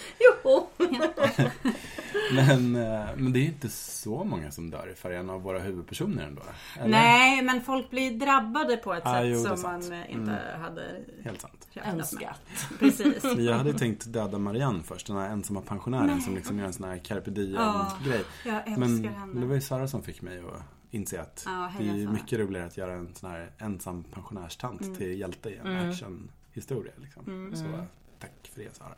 Joho! 0.45 0.66
Men, 2.33 2.77
eh, 2.77 3.07
men 3.16 3.33
det 3.33 3.39
är 3.39 3.45
inte 3.45 3.69
så 3.69 4.25
många 4.25 4.51
som 4.51 4.71
dör 4.71 4.91
i 4.93 4.95
färjan 4.95 5.31
av 5.31 5.43
våra 5.43 5.59
huvudpersoner 5.59 6.25
ändå. 6.25 6.43
eller? 6.77 6.89
nej 6.89 7.43
men 7.43 7.61
folk 7.62 7.91
blir 7.91 8.11
drabbade 8.19 8.77
på 8.77 8.95
ett 8.95 9.03
Ah, 9.07 9.12
sätt 9.14 9.27
jo, 9.27 9.45
som 9.45 9.57
sant. 9.57 9.89
man 9.91 10.05
inte 10.09 10.39
hade 10.62 10.83
Helt 11.25 11.41
sant. 11.41 11.69
Önskat. 11.85 12.41
Precis. 12.79 13.25
Jag 13.39 13.55
hade 13.55 13.73
tänkt 13.73 14.05
döda 14.12 14.39
Marianne 14.39 14.83
först, 14.83 15.07
den 15.07 15.16
här 15.16 15.29
ensamma 15.31 15.61
pensionären 15.61 16.21
som 16.21 16.35
liksom 16.35 16.59
gör 16.59 16.66
en 16.66 16.73
sån 16.73 16.89
här 16.89 16.99
carpe 16.99 17.31
diem-grej. 17.31 18.25
jag 18.45 18.57
älskar 18.57 18.77
Men 18.79 19.05
henne. 19.05 19.41
det 19.41 19.47
var 19.47 19.55
ju 19.55 19.61
Sara 19.61 19.89
som 19.89 20.03
fick 20.03 20.23
mig 20.23 20.39
att 20.39 20.62
inse 20.91 21.20
att 21.20 21.43
Ja, 21.47 21.72
det 21.78 21.84
är 21.89 22.09
mycket 22.09 22.39
roligare 22.41 22.66
att 22.66 22.76
göra 22.76 22.93
en 22.93 23.14
sån 23.14 23.30
här 23.30 23.51
ensam 23.59 24.05
pensionärstant 24.05 24.80
Mm. 24.82 24.95
till 24.95 25.18
hjälte 25.20 25.51
i 25.51 25.57
en 25.57 25.66
actionhistoria. 25.91 26.93
Liksom. 26.97 27.53
Så 27.55 27.84
tack 28.18 28.51
för 28.55 28.61
det 28.62 28.76
Sara. 28.76 28.95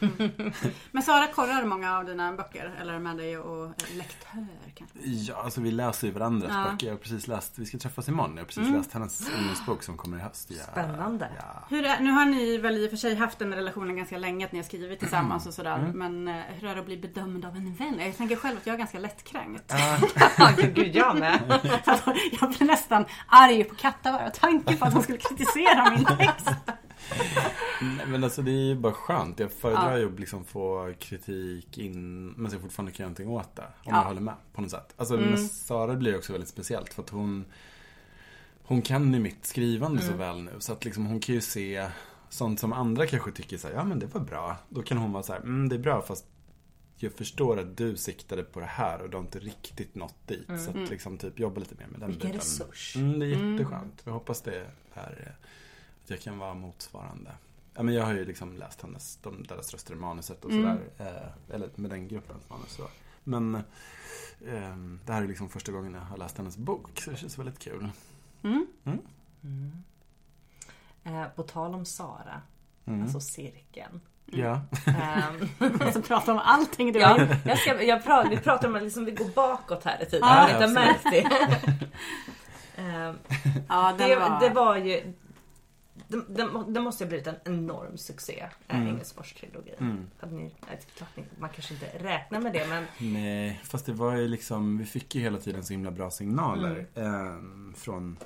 Men 0.90 1.02
Sara 1.02 1.26
korrar 1.26 1.64
många 1.64 1.98
av 1.98 2.04
dina 2.04 2.32
böcker, 2.32 2.74
eller 2.80 2.98
med 2.98 3.16
dig 3.16 3.38
och 3.38 3.66
lektör 3.96 4.46
kanske? 4.74 4.98
Ja, 5.04 5.34
alltså 5.44 5.60
vi 5.60 5.70
läser 5.70 6.06
ju 6.06 6.12
varandras 6.12 6.50
Ja. 6.54 6.70
böcker. 6.70 6.86
Jag 6.86 6.94
har 6.94 6.98
precis 6.98 7.26
läst, 7.28 7.58
vi 7.58 7.66
ska 7.66 7.78
träffas 7.78 8.08
imorgon. 8.08 8.32
Jag 8.36 8.42
har 8.42 8.46
precis 8.46 8.70
läst 8.70 8.92
hennes 8.92 9.30
ungdomsbok 9.38 9.82
som 9.82 9.96
kommer 9.96 10.16
i 10.16 10.20
höst. 10.20 10.50
Ja. 10.50 10.64
Spännande. 10.72 11.28
Ja. 11.38 11.64
Hur 11.68 11.84
är, 11.84 12.00
nu 12.00 12.10
har 12.10 12.24
ni 12.24 12.56
väl 12.58 12.76
i 12.76 12.86
och 12.86 12.90
för 12.90 12.96
sig 12.96 13.14
haft 13.14 13.38
den 13.38 13.54
relationen 13.54 13.96
ganska 13.96 14.18
länge, 14.18 14.46
att 14.46 14.52
ni 14.52 14.58
har 14.58 14.64
skrivit 14.64 14.98
tillsammans 15.00 15.46
och 15.46 15.54
sådär. 15.54 15.90
Men 15.94 16.28
eh, 16.28 16.34
hur 16.34 16.68
är 16.68 16.74
det 16.74 16.80
att 16.80 16.86
bli 16.86 16.96
bedömd 16.96 17.44
av 17.44 17.56
en 17.56 17.74
vän? 17.74 17.98
Jag 17.98 18.16
tänker 18.16 18.36
själv 18.36 18.56
att 18.58 18.66
jag 18.66 18.74
är 18.74 18.78
ganska 18.78 18.98
lättkränkt. 18.98 19.74
Ja, 20.38 20.50
gud 20.74 20.96
jag 20.96 21.18
med. 21.18 21.60
Alltså, 21.84 22.14
jag 22.40 22.50
blir 22.50 22.66
nästan 22.66 23.04
arg 23.28 23.64
på 23.64 23.74
Katta 23.74 24.12
bara 24.12 24.30
tanken 24.30 24.76
på 24.78 24.84
att 24.84 24.92
hon 24.94 25.02
skulle 25.02 25.18
kritisera 25.18 25.90
min 25.90 26.04
text. 26.04 26.48
Nej, 27.82 28.06
Men 28.06 28.24
alltså 28.24 28.42
det 28.42 28.50
är 28.50 28.64
ju 28.64 28.74
bara 28.74 28.92
skönt. 28.92 29.38
Jag 29.38 29.52
föredrar 29.52 29.92
Ja. 29.92 29.98
ju 29.98 30.12
att 30.14 30.20
liksom 30.20 30.44
få 30.44 30.92
kritik 30.98 31.78
in, 31.78 32.28
men 32.28 32.50
så 32.50 32.54
jag 32.54 32.62
fortfarande 32.62 32.92
kan 32.92 33.04
göra 33.04 33.08
någonting 33.08 33.28
åt 33.28 33.56
det. 33.56 33.62
Om 33.62 33.68
Ja. 33.84 33.90
Mm. 33.90 34.00
jag 34.00 34.04
håller 34.08 34.20
med 34.20 34.34
på 34.52 34.60
något 34.60 34.70
sätt. 34.70 34.94
Alltså 34.96 35.16
med 35.16 35.40
Sara 35.40 35.94
blir 35.94 36.12
det 36.12 36.18
också 36.18 36.32
väldigt 36.32 36.48
speciellt 36.50 36.94
för 36.94 37.02
att 37.02 37.10
hon 37.10 37.44
Hon 38.66 38.82
kan 38.82 39.14
ju 39.14 39.20
mitt 39.20 39.46
skrivande 39.46 40.02
Mm. 40.02 40.12
så 40.12 40.18
väl 40.18 40.42
nu 40.42 40.52
så 40.58 40.72
att 40.72 40.84
liksom 40.84 41.06
hon 41.06 41.20
kan 41.20 41.34
ju 41.34 41.40
se 41.40 41.88
Sånt 42.28 42.60
som 42.60 42.72
andra 42.72 43.06
kanske 43.06 43.30
tycker 43.32 43.58
så 43.58 43.68
här, 43.68 43.74
ja 43.74 43.84
men 43.84 43.98
det 43.98 44.06
var 44.06 44.20
bra. 44.20 44.56
Då 44.68 44.82
kan 44.82 44.98
hon 44.98 45.12
vara 45.12 45.22
så 45.22 45.32
här, 45.32 45.40
mm 45.40 45.68
det 45.68 45.76
är 45.76 45.78
bra 45.78 46.02
fast 46.02 46.26
jag 46.96 47.12
förstår 47.12 47.58
att 47.58 47.76
du 47.76 47.96
siktade 47.96 48.42
på 48.42 48.60
det 48.60 48.66
här 48.66 49.02
och 49.02 49.10
du 49.10 49.16
har 49.16 49.24
inte 49.24 49.38
riktigt 49.38 49.94
nått 49.94 50.14
dit. 50.28 50.46
Så 50.64 50.70
att 50.70 50.90
liksom 50.90 51.18
typ 51.18 51.38
jobba 51.38 51.60
lite 51.60 51.74
mer 51.74 51.86
med 51.86 52.00
den 52.00 52.08
Vilken 52.10 52.30
biten. 52.30 52.40
resurs. 52.40 52.96
Mm, 52.96 53.18
det 53.18 53.26
är 53.26 53.28
jätteskönt. 53.28 54.02
Jag 54.04 54.12
hoppas 54.12 54.40
det 54.42 54.54
är 54.56 55.34
att 56.04 56.10
jag 56.10 56.20
kan 56.20 56.38
vara 56.38 56.54
motsvarande. 56.54 57.30
Ja, 57.74 57.82
men 57.82 57.94
jag 57.94 58.04
har 58.04 58.12
ju 58.12 58.24
liksom 58.24 58.56
läst 58.56 58.82
hennes, 58.82 59.16
de, 59.16 59.42
deras 59.42 59.72
röster 59.72 59.92
i 59.92 59.96
manuset 59.96 60.44
och 60.44 60.50
sådär. 60.50 60.78
Eh, 60.98 61.54
eller 61.54 61.70
med 61.74 61.90
den 61.90 62.08
gruppens 62.08 62.50
manus. 62.50 62.72
Så. 62.72 62.82
Men 63.24 63.54
eh, 63.54 64.76
det 65.04 65.12
här 65.12 65.22
är 65.22 65.26
liksom 65.28 65.48
första 65.48 65.72
gången 65.72 65.94
jag 65.94 66.00
har 66.00 66.16
läst 66.16 66.38
hennes 66.38 66.56
bok. 66.56 67.00
Så 67.00 67.10
det 67.10 67.16
känns 67.16 67.38
väldigt 67.38 67.58
kul. 67.58 67.88
Eh, 71.04 71.24
på 71.36 71.42
tal 71.42 71.74
om 71.74 71.84
Sara. 71.84 72.42
Alltså 72.86 73.20
cirkeln. 73.20 74.00
Ja. 74.26 74.60
Ehm, 74.86 75.48
Alltså 75.80 76.02
prata 76.02 76.32
om 76.32 76.38
allting 76.38 76.92
du 76.92 76.98
Ja, 76.98 77.08
har 77.08 77.36
jag 77.44 77.58
ska, 77.58 77.82
jag 77.82 78.04
pratar, 78.04 78.30
vi 78.30 78.36
pratar 78.36 78.68
om 78.68 78.76
att 78.76 78.82
liksom 78.82 79.04
vi 79.04 79.12
går 79.12 79.28
bakåt 79.34 79.84
här 79.84 80.02
i 80.02 80.06
tiden. 80.06 80.28
Ja, 80.28 80.50
inte 80.50 80.66
har 80.66 80.74
märkt 80.74 81.04
det. 81.10 81.20
Ehm, 82.76 83.18
Ja, 83.68 83.94
det, 83.98 84.16
var... 84.16 84.40
det 84.40 84.48
var 84.54 84.76
ju... 84.76 85.14
Det, 86.14 86.34
det, 86.34 86.64
det 86.68 86.80
måste 86.80 87.04
ha 87.04 87.08
blivit 87.08 87.26
en 87.26 87.36
enorm 87.44 87.96
succé, 87.96 88.48
mm. 88.68 88.86
Engelsfors-trilogin. 88.86 89.78
Mm. 89.78 90.06
Ni, 90.30 90.50
Man 91.38 91.50
kanske 91.50 91.74
inte 91.74 91.86
räknar 91.98 92.40
med 92.40 92.52
det 92.52 92.66
men 92.68 93.12
Nej, 93.12 93.60
fast 93.64 93.86
det 93.86 93.92
var 93.92 94.16
ju 94.16 94.28
liksom, 94.28 94.78
vi 94.78 94.84
fick 94.84 95.14
ju 95.14 95.20
hela 95.20 95.38
tiden 95.38 95.64
så 95.64 95.72
himla 95.72 95.90
bra 95.90 96.10
signaler. 96.10 96.86
Mm. 96.94 97.68
Eh, 97.68 97.74
från, 97.76 98.16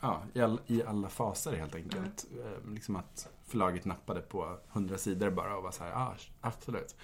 ja, 0.00 0.22
i, 0.32 0.40
all, 0.40 0.60
i 0.66 0.82
alla 0.82 1.08
faser 1.08 1.56
helt 1.56 1.74
enkelt. 1.74 2.26
Eh, 2.44 2.72
liksom 2.72 2.96
att 2.96 3.28
förlaget 3.46 3.84
nappade 3.84 4.20
på 4.20 4.58
hundra 4.68 4.98
sidor 4.98 5.30
bara 5.30 5.56
och 5.56 5.62
var 5.62 5.70
så 5.70 5.84
här, 5.84 5.90
ja, 5.90 6.14
absolut. 6.40 6.96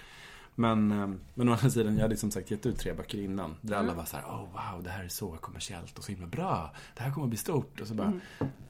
Men, 0.54 0.92
eh, 0.92 1.08
men 1.34 1.48
å 1.48 1.52
andra 1.52 1.70
sidan, 1.70 1.94
jag 1.94 2.02
hade 2.02 2.16
som 2.16 2.30
sagt 2.30 2.50
gett 2.50 2.66
ut 2.66 2.78
tre 2.78 2.92
böcker 2.92 3.18
innan. 3.18 3.56
Där 3.60 3.76
alla 3.76 3.94
var 3.94 4.04
så 4.04 4.16
här, 4.16 4.24
oh 4.24 4.40
wow, 4.52 4.82
det 4.82 4.90
här 4.90 5.04
är 5.04 5.08
så 5.08 5.36
kommersiellt 5.36 5.98
och 5.98 6.04
så 6.04 6.12
himla 6.12 6.26
bra. 6.26 6.70
Det 6.96 7.02
här 7.02 7.10
kommer 7.12 7.26
att 7.26 7.30
bli 7.30 7.38
stort. 7.38 7.80
Och 7.80 7.86
så 7.86 7.94
bara, 7.94 8.12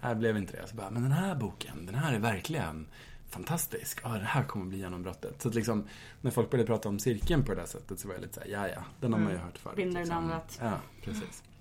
nej, 0.02 0.14
blev 0.14 0.36
inte 0.36 0.56
det. 0.56 0.68
Så 0.68 0.76
bara, 0.76 0.90
men 0.90 1.02
den 1.02 1.12
här 1.12 1.34
boken, 1.34 1.86
den 1.86 1.94
här 1.94 2.12
är 2.14 2.18
verkligen 2.18 2.86
fantastisk. 3.30 4.00
Ja, 4.04 4.08
det 4.08 4.24
här 4.24 4.44
kommer 4.44 4.64
att 4.64 4.68
bli 4.68 4.78
genombrottet. 4.78 5.42
Så 5.42 5.48
att 5.48 5.54
liksom, 5.54 5.84
när 6.20 6.30
folk 6.30 6.50
började 6.50 6.66
prata 6.66 6.88
om 6.88 6.98
cirkeln 6.98 7.44
på 7.44 7.54
det 7.54 7.60
där 7.60 7.66
sättet 7.66 8.00
så 8.00 8.08
var 8.08 8.14
jag 8.14 8.22
lite 8.22 8.34
såhär, 8.34 8.48
ja 8.48 8.68
ja, 8.68 8.84
den 9.00 9.12
har 9.12 9.20
man 9.20 9.32
ju 9.32 9.38
hört 9.38 9.58
förut. 9.58 9.76
Binder 9.76 10.00
liksom. 10.00 10.16
namnet. 10.16 10.58
Ja, 10.62 10.72
precis. 11.02 11.42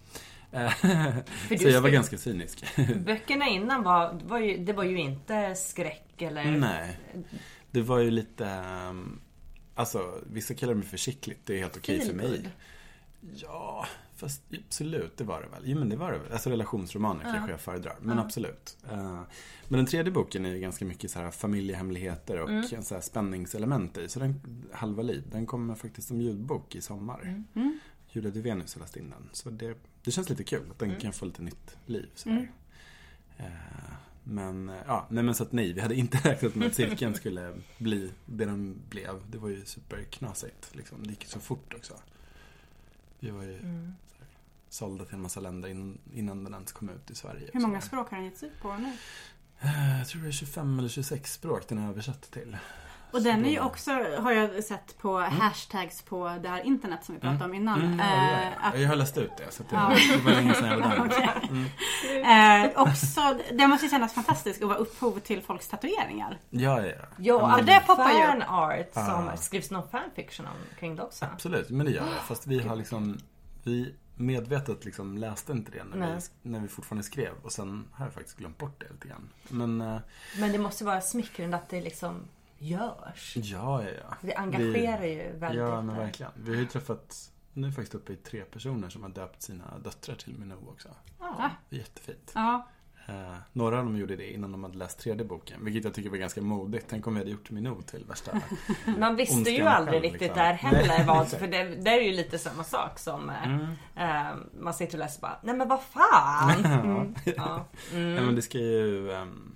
Eh, 0.56 0.72
så 0.72 0.88
jag 0.88 1.82
var 1.82 1.90
skrev- 1.90 1.92
ganska 1.92 2.18
cynisk. 2.18 2.66
böckerna 3.06 3.48
innan 3.48 3.84
var, 3.84 4.20
var 4.26 4.40
ju, 4.40 4.58
det 4.58 4.74
var 4.74 4.84
ju 4.84 4.98
inte 5.00 5.56
skräck 5.56 6.22
eller... 6.22 6.52
Nej. 6.52 7.00
Det 7.72 7.82
var 7.82 8.00
ju 8.00 8.12
lite, 8.12 8.46
ehm, 8.48 9.20
alltså 9.76 10.20
vissa 10.32 10.54
kallar 10.54 10.74
för 10.76 10.82
försiktigt. 10.82 11.40
Det 11.46 11.54
är 11.54 11.60
helt 11.60 11.78
okej 11.78 12.02
för 12.02 12.14
mig. 12.14 12.50
Ja, 13.36 13.86
fast 14.16 14.42
absolut, 14.68 15.18
det 15.18 15.24
var 15.24 15.42
det 15.42 15.48
väl. 15.48 15.62
Jo 15.66 15.80
men 15.80 15.90
det 15.90 15.96
var 15.96 16.12
det 16.12 16.18
väl. 16.18 16.32
Alltså 16.32 16.50
relationsromaner 16.50 17.24
kanske 17.24 17.52
jag 17.52 17.60
föredrar. 17.62 17.96
Men 18.02 18.20
absolut. 18.20 18.78
Eh, 18.92 19.22
Men 19.68 19.78
den 19.78 19.86
tredje 19.86 20.12
boken 20.12 20.46
är 20.46 20.50
ju 20.50 20.60
ganska 20.60 20.86
mycket 20.86 21.12
så 21.12 21.20
här 21.20 21.32
familjehemligheter 21.32 22.40
och 22.42 22.50
Mm. 22.50 22.84
så 22.84 22.94
här 22.96 23.02
spänningselement 23.02 23.98
i. 23.98 24.10
Så 24.10 24.20
den, 24.20 24.42
Halva 24.74 25.02
liv, 25.04 25.24
den 25.32 25.46
kommer 25.46 25.76
faktiskt 25.76 26.08
som 26.08 26.22
ljudbok 26.22 26.76
i 26.76 26.82
sommar. 26.82 27.22
Mm. 27.56 27.80
Julia 28.12 28.32
Duvenius 28.32 28.74
har 28.76 28.82
läst 28.82 28.98
in 28.98 29.10
den. 29.10 29.30
Så 29.32 29.50
det, 29.50 29.78
det 30.04 30.12
känns 30.12 30.30
lite 30.30 30.44
kul 30.44 30.72
att 30.72 30.80
den 30.80 30.90
Mm. 30.90 31.02
kan 31.02 31.14
få 31.14 31.26
lite 31.26 31.42
nytt 31.42 31.78
liv. 31.86 32.10
Så 32.16 32.30
här. 32.30 32.52
Men, 34.24 34.70
eh, 34.70 34.76
ja, 34.88 35.08
nej 35.10 35.24
men 35.24 35.36
så 35.36 35.44
att 35.44 35.52
nej, 35.52 35.74
vi 35.74 35.82
hade 35.82 35.96
inte 35.96 36.18
räknat 36.30 36.56
med 36.56 36.68
att 36.68 36.76
cirkeln 36.76 37.14
skulle 37.16 37.54
bli 37.78 38.12
det 38.26 38.46
den 38.46 38.82
blev. 38.90 39.22
Det 39.32 39.38
var 39.38 39.50
ju 39.50 39.66
superknasigt 39.66 40.76
liksom. 40.76 41.04
Det 41.04 41.10
gick 41.10 41.26
så 41.26 41.40
fort 41.40 41.74
också. 41.74 41.94
Vi 43.20 43.30
var 43.30 43.44
ju 43.44 43.58
Mm. 43.60 43.94
här, 44.20 44.28
sålda 44.70 45.06
till 45.06 45.16
en 45.16 45.22
massa 45.22 45.40
länder 45.40 45.70
innan, 45.70 45.98
innan 46.14 46.44
den 46.44 46.54
ens 46.54 46.72
kom 46.72 46.90
ut 46.90 47.12
i 47.12 47.16
Sverige. 47.16 47.50
Hur 47.54 47.60
många 47.62 47.82
språk 47.82 48.10
har 48.10 48.18
den 48.18 48.26
getts 48.26 48.44
ut 48.44 48.60
på 48.62 48.76
nu? 48.78 48.94
eh, 49.60 49.98
Jag 50.00 50.08
tror 50.08 50.22
det 50.22 50.28
är 50.28 50.32
25 50.32 50.80
eller 50.80 50.90
26 50.90 51.34
språk 51.34 51.68
den 51.68 51.78
är 51.78 51.90
översatt 51.90 52.32
till. 52.32 52.58
Och 53.14 53.22
den 53.22 53.46
är 53.46 53.50
ju 53.50 53.58
Så- 53.58 53.64
också, 53.64 53.92
har 54.20 54.32
jag 54.32 54.64
sett 54.64 54.98
på 54.98 55.20
hashtags 55.20 56.02
på 56.02 56.38
det 56.44 56.50
här 56.50 56.62
internet 56.66 57.00
som 57.06 57.16
vi 57.16 57.22
pratade 57.22 57.46
om 57.46 57.54
innan. 57.54 57.82
Mm, 57.82 58.00
ja, 58.00 58.06
eh, 58.06 58.32
ja, 58.44 58.50
ja. 58.62 58.68
att, 58.70 58.80
Jag 58.80 58.90
har 58.90 58.96
läst 58.96 59.18
ut 59.18 59.32
det, 59.38 59.52
så 59.52 59.64
det, 59.64 59.76
Ja. 59.76 59.92
det 60.12 60.18
var 60.24 60.32
länge 60.32 60.54
sedan 60.54 60.68
jag 60.70 60.78
var 60.78 61.08
där. 61.08 61.40
Okej. 61.42 62.22
Eh, 62.22 62.82
också, 62.82 63.22
det 63.54 63.68
måste 63.68 63.86
ju 63.86 63.90
kännas 63.90 64.14
fantastiskt 64.14 64.62
att 64.62 64.68
vara 64.68 64.78
upphov 64.78 65.20
till 65.20 65.42
folks 65.42 65.68
tatueringar. 65.68 66.40
Ja, 66.50 66.82
ja, 66.82 66.88
ja. 66.88 66.96
Ja, 67.18 67.60
det 67.64 67.84
poppar 67.88 68.10
ju 68.12 68.20
fan 68.26 68.42
art 68.42 68.94
som 68.94 69.28
Ah. 69.28 69.38
skrivs 69.38 69.72
någon 69.72 69.90
fanfiction 69.90 70.46
om 70.46 70.54
kring 70.80 70.96
det 70.96 71.04
också. 71.04 71.26
Absolut, 71.26 71.70
men 71.70 71.86
det 71.86 71.92
gör 71.92 72.06
det. 72.06 72.22
Fast 72.28 72.48
vi 72.48 72.60
har 72.60 72.76
liksom, 72.76 73.18
vi 73.64 73.94
medvetet 74.16 74.86
liksom 74.86 75.18
läste 75.18 75.52
inte 75.52 75.72
det 75.72 75.84
när 75.84 75.98
Nej. 75.98 76.18
vi, 76.44 76.50
när 76.50 76.60
vi 76.60 76.68
fortfarande 76.68 77.04
skrev. 77.04 77.32
Och 77.44 77.52
sen 77.52 77.88
har 77.92 78.06
jag 78.06 78.14
faktiskt 78.14 78.38
glömt 78.38 78.58
bort 78.58 78.80
det 78.80 78.94
lite 78.94 79.08
grann. 79.08 79.30
Men, 79.50 79.82
eh, 79.82 79.98
Men 80.40 80.52
det 80.52 80.58
måste 80.58 80.86
vara 80.86 81.02
smickrande 81.02 81.58
att 81.58 81.70
det 81.70 81.82
liksom 81.82 82.16
görs. 82.64 83.34
ja, 83.38 83.84
ja, 83.84 83.90
ja. 84.10 84.16
Det 84.22 84.36
engagerar 84.36 85.04
ju 85.04 85.32
väldigt. 85.38 85.62
Ja, 85.62 85.82
men 85.82 85.96
verkligen. 85.98 86.32
Vi 86.36 86.54
har 86.54 86.62
ju 86.62 86.68
träffat, 86.68 87.32
nu 87.54 87.68
är 87.68 87.70
vi 87.70 87.76
faktiskt 87.76 87.96
uppe 87.96 88.14
i 88.14 88.16
tre 88.16 88.42
personer 88.42 88.90
som 88.90 89.04
har 89.04 89.10
döpt 89.10 89.42
sina 89.42 89.78
döttrar 89.84 90.16
till 90.16 90.38
Minou 90.38 90.68
också. 90.70 90.90
Ja. 91.20 91.50
Det 91.70 91.76
är 91.76 91.80
jättefint. 91.80 92.32
Ja. 92.36 92.68
Eh, 93.08 93.36
några 93.54 93.78
av 93.80 93.86
dem 93.86 93.98
gjorde 93.98 94.16
det 94.16 94.34
innan 94.34 94.52
de 94.52 94.64
hade 94.64 94.78
läst 94.78 95.00
tredje 95.00 95.26
boken. 95.26 95.66
Vilket 95.66 95.84
jag 95.84 95.94
tycker 95.94 96.10
var 96.10 96.18
ganska 96.18 96.42
modigt. 96.42 96.86
Tänk 96.90 97.08
om 97.08 97.14
vi 97.14 97.20
hade 97.20 97.32
gjort 97.32 97.52
Minou 97.52 97.82
till 97.82 98.06
värsta... 98.06 98.32
Man 98.98 99.16
visste 99.16 99.50
ju 99.52 99.64
aldrig 99.64 99.94
själv, 99.94 100.04
riktigt 100.04 100.22
liksom. 100.22 100.38
där 100.38 100.54
heller 100.54 100.88
Nej, 100.88 101.06
vad, 101.08 101.30
för 101.30 101.48
det, 101.48 101.64
det 101.64 101.90
är 101.90 102.02
ju 102.02 102.12
lite 102.14 102.38
samma 102.40 102.64
sak 102.64 103.00
som 103.00 103.30
eh, 103.30 103.44
Mm. 103.46 103.66
eh, 103.96 104.36
man 104.60 104.74
sitter 104.74 104.94
och 104.98 105.00
läser 105.00 105.22
bara, 105.22 105.40
nej 105.44 105.56
men 105.56 105.68
vad 105.68 105.82
fan. 105.84 106.66
Mm. 106.84 107.16
Ja. 107.26 107.66
Ja, 107.92 108.22
men 108.22 108.36
det 108.36 108.42
ska 108.42 108.58
ju... 108.58 109.12
ehm, 109.12 109.53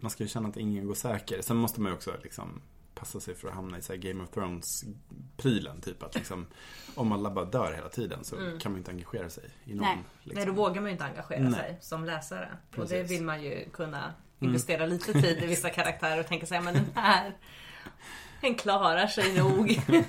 man 0.00 0.10
ska 0.10 0.22
ju 0.22 0.28
känna 0.28 0.48
att 0.48 0.56
ingen 0.56 0.86
går 0.86 0.94
säker. 0.94 1.42
Sen 1.42 1.56
måste 1.56 1.80
man 1.80 1.90
ju 1.92 1.96
också 1.96 2.14
liksom 2.22 2.62
passa 2.94 3.20
sig 3.20 3.34
för 3.34 3.48
att 3.48 3.54
hamna 3.54 3.78
i 3.78 3.82
så 3.82 3.96
Game 3.96 4.22
of 4.24 4.30
Thrones-prylen. 4.30 5.80
Typ 5.80 6.02
att 6.02 6.14
liksom, 6.14 6.46
om 6.94 7.12
alla 7.12 7.30
bara 7.30 7.44
dör 7.44 7.72
hela 7.72 7.88
tiden 7.88 8.24
så 8.24 8.36
Mm. 8.36 8.58
kan 8.58 8.72
man 8.72 8.78
inte 8.78 8.90
engagera 8.90 9.30
sig 9.30 9.44
i 9.64 9.74
någon. 9.74 9.84
Nej. 9.86 9.98
Liksom. 10.22 10.36
Nej, 10.38 10.46
då 10.46 10.52
vågar 10.52 10.74
man 10.80 10.84
ju 10.84 10.92
inte 10.92 11.04
engagera 11.04 11.40
Nej. 11.48 11.52
sig 11.52 11.78
som 11.80 12.04
läsare. 12.04 12.48
Och 12.70 12.76
det 12.76 12.88
Precis. 12.88 13.10
vill 13.10 13.24
man 13.24 13.42
ju 13.42 13.68
kunna 13.72 13.98
Mm. 14.40 14.48
investera 14.50 14.86
lite 14.86 15.12
tid 15.12 15.42
i 15.42 15.46
vissa 15.46 15.70
karaktärer 15.80 16.20
och 16.20 16.26
tänka 16.26 16.46
sig, 16.46 16.60
men 16.60 16.74
den 16.74 16.86
här 16.94 17.36
den 18.40 18.54
klarar 18.54 19.06
sig 19.06 19.38
nog. 19.38 19.80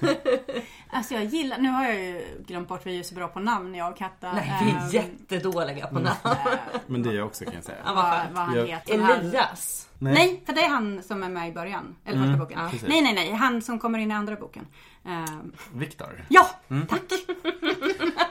Alltså 0.89 1.13
jag 1.13 1.23
gillar, 1.25 1.57
nu 1.57 1.69
har 1.69 1.85
jag 1.85 1.95
ju 1.95 2.25
glömt 2.47 2.67
bort, 2.67 2.81
vi 2.85 2.91
är 2.91 2.95
ju 2.95 3.03
så 3.03 3.15
bra 3.15 3.27
på 3.27 3.39
namn 3.39 3.75
jag 3.75 3.91
och 3.91 3.97
Katta. 3.97 4.33
Nej, 4.33 4.53
vi 4.63 4.71
är 4.71 4.75
Ehm, 4.77 4.89
jättedåliga 4.89 5.87
på 5.87 5.99
namn. 5.99 6.17
Men 6.87 7.03
det 7.03 7.09
är 7.09 7.13
jag 7.13 7.25
också 7.27 7.45
kan 7.45 7.53
jag 7.53 7.63
säga. 7.63 7.77
Ja, 7.85 7.93
vad 7.93 8.05
vad, 8.33 8.45
han 8.45 8.55
Jag- 8.55 8.67
heter. 8.67 9.11
Elias. 9.19 9.89
Nej. 9.99 10.43
för 10.45 10.53
det 10.53 10.61
är 10.61 10.69
han 10.69 11.03
som 11.03 11.23
är 11.23 11.29
med 11.29 11.49
i 11.49 11.51
början. 11.51 11.95
Eller 12.05 12.17
Mm, 12.17 12.29
första 12.29 12.39
boken. 12.45 12.69
precis. 12.71 12.87
Nej, 12.89 13.01
nej, 13.01 13.13
nej. 13.13 13.31
Han 13.33 13.61
som 13.61 13.79
kommer 13.79 13.99
in 13.99 14.11
i 14.11 14.13
andra 14.13 14.35
boken. 14.35 14.67
Ehm, 15.05 15.51
Viktor. 15.73 16.25
ja! 16.29 16.49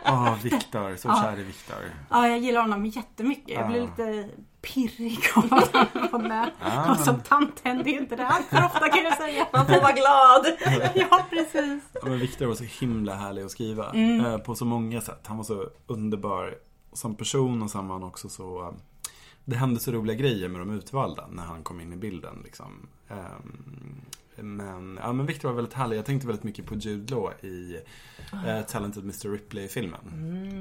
Åh, 0.05 0.35
Viktor. 0.43 0.97
Så 0.97 1.09
Ja. 1.09 1.23
kär 1.23 1.39
i 1.41 1.43
Viktor. 1.43 1.77
Ja, 2.11 2.29
jag 2.29 2.39
gillar 2.39 2.61
honom 2.61 2.87
jättemycket. 2.87 3.55
Jag 3.55 3.69
blir 3.69 3.79
Ja. 3.79 3.85
lite 3.87 4.29
pirrig 4.63 5.19
av 5.37 5.45
att 5.59 5.75
han 5.75 6.09
var 6.13 6.19
med. 6.29 6.51
Ja, 6.61 6.91
Och 6.93 6.99
som 6.99 7.21
tant 7.21 7.61
händer 7.65 7.91
ju 7.91 7.99
inte 7.99 8.17
det 8.17 8.27
allt 8.27 8.47
för 8.47 8.65
ofta 8.65 8.89
kan 8.89 9.05
jag 9.05 9.17
säga. 9.17 9.47
Man 9.53 9.67
får 9.67 9.81
vara 9.81 9.93
glad. 9.93 10.47
Ja, 10.95 11.27
precis. 11.31 11.83
Ja, 11.93 12.01
men 12.05 12.19
Viktor 12.19 12.47
var 12.47 12.55
så 12.55 12.65
himla 12.65 13.15
härlig 13.15 13.43
att 13.43 13.51
skriva. 13.51 13.91
Mm. 13.91 14.25
Eh, 14.27 14.39
på 14.39 14.55
så 14.55 14.65
många 14.65 15.01
sätt. 15.01 15.21
Han 15.27 15.37
var 15.37 15.45
så 15.45 15.67
underbar 15.87 16.55
som 16.93 17.15
person 17.15 17.63
och 17.63 17.71
sen 17.71 17.89
var 17.89 17.95
han 17.95 18.05
också 18.09 18.29
så... 18.29 18.63
eh, 18.63 18.71
Det 19.45 19.57
hände 19.57 19.81
så 19.81 19.93
roliga 19.93 20.17
grejer 20.17 20.49
med 20.49 20.61
de 20.61 20.71
utvalda 20.71 21.27
när 21.31 21.43
han 21.43 21.63
kom 21.63 21.81
in 21.81 21.93
i 21.93 21.97
bilden. 21.97 22.41
Liksom. 22.45 22.89
Men, 24.37 24.99
ja, 25.03 25.13
men 25.13 25.27
Victor 25.27 25.49
var 25.49 25.57
väldigt 25.57 25.75
härlig. 25.75 25.97
Jag 25.97 26.05
tänkte 26.05 26.27
väldigt 26.27 26.45
mycket 26.45 26.67
på 26.67 26.75
Jude 26.75 27.15
Law 27.15 27.33
i 27.45 27.81
eh, 28.47 28.61
Talented 28.63 29.03
Mr 29.03 29.29
Ripley-filmen. 29.29 30.01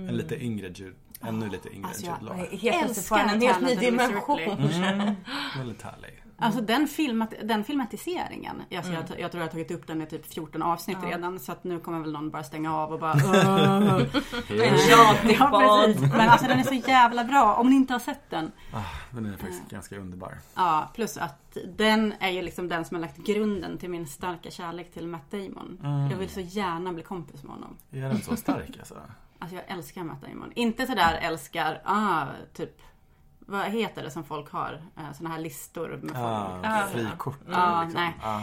En 0.09 0.17
lite 0.17 0.43
yngre 0.43 0.67
Jude, 0.67 0.95
ännu 1.21 1.49
lite 1.49 1.69
yngre 1.69 1.87
Alltså, 1.87 2.01
Jude 2.01 2.17
jag 2.19 2.25
Law. 2.25 2.35
Helt 2.37 2.61
plötsligt 2.61 2.89
Älskar 2.89 3.19
en 3.19 3.41
helt 3.41 3.61
ny 3.61 3.75
dimension. 3.75 4.39
Mm, 4.39 5.15
väldigt 5.57 5.81
härlig. 5.81 6.24
Alltså 6.37 6.61
den, 6.61 6.87
filmat, 6.87 7.33
den 7.43 7.63
filmatiseringen. 7.63 8.55
Alltså, 8.75 8.91
Mm. 8.91 9.03
jag, 9.09 9.19
jag 9.19 9.31
tror 9.31 9.41
jag 9.41 9.47
har 9.47 9.51
tagit 9.51 9.71
upp 9.71 9.87
den 9.87 10.01
i 10.01 10.05
typ 10.05 10.33
14 10.33 10.61
avsnitt 10.61 10.97
redan. 11.03 11.39
Så 11.39 11.51
att 11.51 11.63
nu 11.63 11.79
kommer 11.79 11.99
väl 11.99 12.11
någon 12.11 12.29
bara 12.29 12.43
stänga 12.43 12.75
av 12.75 12.93
och 12.93 12.99
bara... 12.99 13.15
Ja, 14.89 15.15
precis. 15.27 16.01
Men 16.11 16.29
alltså 16.29 16.47
den 16.47 16.59
är 16.59 16.63
så 16.63 16.73
jävla 16.73 17.23
bra. 17.23 17.53
Om 17.55 17.69
ni 17.69 17.75
inte 17.75 17.93
har 17.93 17.99
sett 17.99 18.29
den. 18.29 18.51
Ah, 18.73 18.81
den 19.11 19.25
är 19.25 19.37
faktiskt 19.37 19.69
ganska 19.69 19.97
underbar. 19.99 20.37
Ja, 20.55 20.91
plus 20.95 21.17
att 21.17 21.57
den 21.77 22.13
är 22.19 22.29
ju 22.29 22.41
liksom 22.41 22.67
den 22.67 22.85
som 22.85 22.95
har 22.95 23.01
lagt 23.01 23.17
grunden 23.17 23.77
till 23.77 23.89
min 23.89 24.07
starka 24.07 24.51
kärlek 24.51 24.93
till 24.93 25.07
Matt 25.07 25.31
Damon. 25.31 25.79
Mm. 25.83 26.11
Jag 26.11 26.17
vill 26.17 26.29
så 26.29 26.39
gärna 26.39 26.93
bli 26.93 27.03
kompis 27.03 27.43
med 27.43 27.51
honom. 27.51 27.77
Är 27.91 28.01
den 28.01 28.21
så 28.21 28.35
stark 28.35 28.77
alltså? 28.79 28.95
Alltså 29.39 29.55
jag 29.55 29.63
älskar 29.77 30.03
Matt 30.03 30.21
Damon. 30.21 30.51
Inte 30.55 30.85
sådär 30.87 31.19
älskar, 31.21 31.81
ah, 31.85 32.23
typ 32.53 32.81
vad 33.45 33.61
heter 33.65 34.03
det 34.03 34.11
som 34.11 34.23
folk 34.23 34.51
har? 34.51 34.81
Eh, 34.97 35.13
Såna 35.17 35.29
här 35.29 35.39
listor 35.39 35.89
med 35.89 36.11
folk. 36.15 36.65
Ah, 36.65 36.87
frikort. 36.93 37.39
Ja, 37.51 37.83
liksom. 37.83 38.01
nej. 38.01 38.13
Ah. 38.23 38.41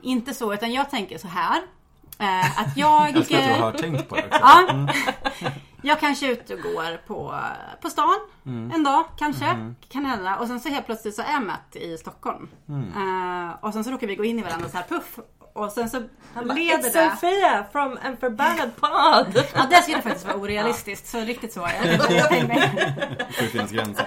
Inte 0.00 0.34
så, 0.34 0.54
utan 0.54 0.72
jag 0.72 0.90
tänker 0.90 1.18
så 1.18 1.28
här. 1.28 1.62
Eh, 2.18 2.60
att 2.60 2.76
jag... 2.76 3.00
Jag 3.10 3.16
älskar 3.16 3.38
att 3.50 3.56
du 3.56 3.62
har 3.62 3.72
tänkt 3.72 4.08
på 4.08 4.16
det 4.16 4.26
också. 4.26 4.38
Ja. 4.40 4.86
Jag 5.82 6.00
kanske 6.00 6.26
är 6.26 6.30
ute 6.32 6.54
och 6.54 6.60
går 6.60 6.96
på, 7.06 7.34
på 7.82 7.90
stan 7.90 8.14
Mm. 8.46 8.70
en 8.74 8.84
dag 8.84 9.04
kanske. 9.18 9.44
Mm-hmm. 9.44 9.74
Kan 9.88 10.04
hända. 10.06 10.36
Och 10.36 10.46
sen 10.46 10.60
så 10.60 10.68
helt 10.68 10.86
plötsligt 10.86 11.14
så 11.14 11.22
är 11.22 11.40
Matt 11.40 11.76
i 11.76 11.98
Stockholm. 11.98 12.48
Mm. 12.68 13.48
Eh, 13.48 13.54
och 13.60 13.72
sen 13.72 13.84
så 13.84 13.90
råkar 13.90 14.06
vi 14.06 14.16
gå 14.16 14.24
in 14.24 14.38
i 14.38 14.42
varandra 14.42 14.68
så 14.68 14.76
här 14.76 14.84
puff. 14.88 15.18
Och 15.52 15.72
sen 15.72 15.90
så 15.90 16.02
Han 16.34 16.48
bara, 16.48 16.54
leder 16.54 16.78
It's 16.88 16.92
det... 16.92 17.10
Sofia 17.10 17.64
from 17.72 17.98
en 18.04 18.16
förbannad 18.16 18.70
podd. 18.76 19.44
Ja 19.54 19.66
det 19.70 19.82
skulle 19.82 20.02
faktiskt 20.02 20.26
vara 20.26 20.36
orealistiskt. 20.36 21.06
Så 21.06 21.18
riktigt 21.20 21.52
så 21.52 21.64
är 21.64 21.82
det. 21.82 23.20
Det 23.40 23.46
finnas 23.48 23.70
gränser. 23.70 24.06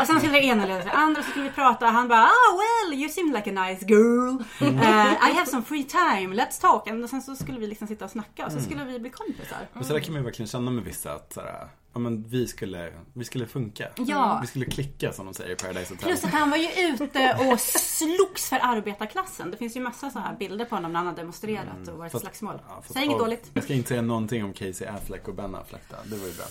Och 0.00 0.06
sen 0.06 0.18
skulle 0.18 0.32
det 0.32 0.44
ena 0.44 0.66
leda 0.66 0.80
till 0.80 0.88
det 0.90 0.96
andra 0.96 1.22
så 1.22 1.30
skulle 1.30 1.44
vi 1.44 1.50
prata 1.50 1.86
han 1.86 2.08
bara 2.08 2.22
ah 2.24 2.58
well 2.58 2.94
you 3.00 3.08
seem 3.08 3.32
like 3.32 3.50
a 3.50 3.66
nice 3.66 3.84
girl. 3.86 4.36
Eh, 4.60 5.30
I 5.30 5.34
have 5.34 5.46
some 5.46 5.62
free 5.62 5.84
time, 5.84 6.34
let's 6.42 6.60
talk. 6.60 6.86
Och 7.04 7.10
sen 7.10 7.22
så 7.22 7.36
skulle 7.36 7.58
vi 7.60 7.66
liksom 7.66 7.88
sitta 7.88 8.04
och 8.04 8.10
snacka 8.10 8.46
och 8.46 8.52
så 8.52 8.58
Mm. 8.58 8.70
skulle 8.70 8.84
vi 8.84 8.98
bli 9.00 9.10
kompisar. 9.10 9.58
Och 9.74 9.86
så 9.86 9.92
där 9.92 10.00
kan 10.00 10.12
man 10.12 10.20
ju 10.22 10.24
verkligen 10.24 10.48
känna 10.48 10.70
med 10.70 10.84
vissa 10.84 11.12
att 11.12 11.32
såhär, 11.32 11.68
ja, 11.94 12.00
men 12.00 12.22
vi, 12.28 12.46
skulle, 12.46 12.92
vi 13.12 13.24
skulle 13.24 13.46
funka. 13.46 13.88
Ja. 13.96 14.38
Vi 14.40 14.46
skulle 14.46 14.64
klicka 14.64 15.12
som 15.12 15.24
de 15.26 15.34
säger 15.34 15.50
i 15.52 15.56
Paradise 15.56 15.94
Hotel. 15.94 16.08
Plus 16.08 16.24
att 16.24 16.30
han 16.30 16.50
var 16.50 16.56
ju 16.56 16.68
ute 16.94 17.38
och 17.52 17.60
slogs 17.60 18.48
för 18.48 18.58
arbetarklassen. 18.62 19.50
Det 19.50 19.56
finns 19.56 19.76
ju 19.76 19.80
massa 19.80 20.10
så 20.10 20.18
här 20.18 20.36
bilder 20.36 20.64
på 20.64 20.74
honom 20.74 20.92
när 20.92 20.98
han 20.98 21.06
har 21.06 21.14
demonstrerat 21.14 21.88
och 21.92 21.98
varit 21.98 22.12
Fast- 22.12 22.24
slagsmål. 22.24 22.54
ja, 22.68 22.74
fast 22.82 22.92
Säg 22.92 23.04
inget 23.04 23.18
dåligt. 23.18 23.50
Jag 23.54 23.64
ska 23.64 23.72
inte 23.74 23.88
säga 23.88 24.02
någonting 24.02 24.44
om 24.44 24.52
Casey 24.52 24.86
Affleck 24.88 25.28
och 25.28 25.34
Ben 25.34 25.54
Affleck 25.54 25.82
då. 25.90 25.96
Det 26.04 26.16
var 26.16 26.26
ju 26.26 26.32
bra. 26.32 26.44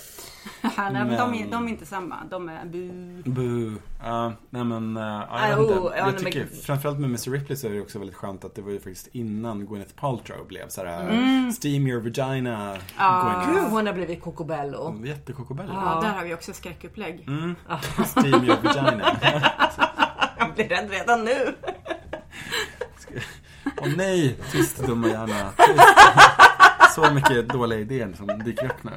Nej, 0.91 1.05
men 1.05 1.09
de, 1.17 1.33
är, 1.33 1.51
de 1.51 1.65
är 1.65 1.69
inte 1.69 1.85
samma. 1.85 2.15
De 2.29 2.49
är 2.49 2.65
bu. 2.65 3.21
Boo. 3.25 3.73
Ja, 4.03 4.33
nej 4.49 4.63
men, 4.63 4.97
uh, 4.97 5.03
jag, 5.03 5.27
Ah, 5.29 5.47
vet 5.49 5.59
inte. 5.59 5.79
oh, 5.79 5.91
ja, 5.91 5.97
jag 5.97 6.13
nej, 6.13 6.23
tycker 6.25 6.39
men- 6.51 6.61
framförallt 6.61 6.99
med 6.99 7.07
Mr 7.09 7.31
Ripley 7.31 7.57
så 7.57 7.67
är 7.67 7.71
det 7.71 7.81
också 7.81 7.99
väldigt 7.99 8.15
skönt 8.17 8.45
att 8.45 8.55
det 8.55 8.61
var 8.61 8.71
ju 8.71 8.77
faktiskt 8.79 9.07
innan 9.11 9.65
Gwyneth 9.65 9.93
Paltrow 9.95 10.47
blev 10.47 10.67
såhär 10.69 11.09
Mm. 11.09 11.51
Steam 11.63 11.87
your 11.87 12.01
vagina 12.01 12.77
Ja. 12.97 13.43
Gud, 13.53 13.63
hon 13.63 13.87
har 13.87 13.93
blivit 13.93 14.21
Cocobello. 14.21 14.91
Jättekokobello. 15.33 15.73
Ja, 15.73 15.99
där 16.01 16.09
har 16.09 16.23
vi 16.23 16.33
också 16.33 16.53
skräckupplägg. 16.53 17.25
Mm. 17.27 17.55
Steam 18.15 18.43
your 18.43 18.57
vagina. 18.61 19.17
Jag 20.37 20.53
blir 20.53 20.69
rädd 20.69 20.89
redan 20.89 21.23
nu. 21.23 21.55
Åh 23.81 23.87
nej, 23.97 24.37
tyst 24.51 24.77
dumma 24.77 25.07
hjärna. 25.07 25.51
Tyst. 25.57 25.79
Så 26.95 27.13
mycket 27.13 27.49
dåliga 27.49 27.79
idéer 27.79 28.13
som 28.17 28.27
dyker 28.27 28.65
upp 28.65 28.83
nu. 28.83 28.91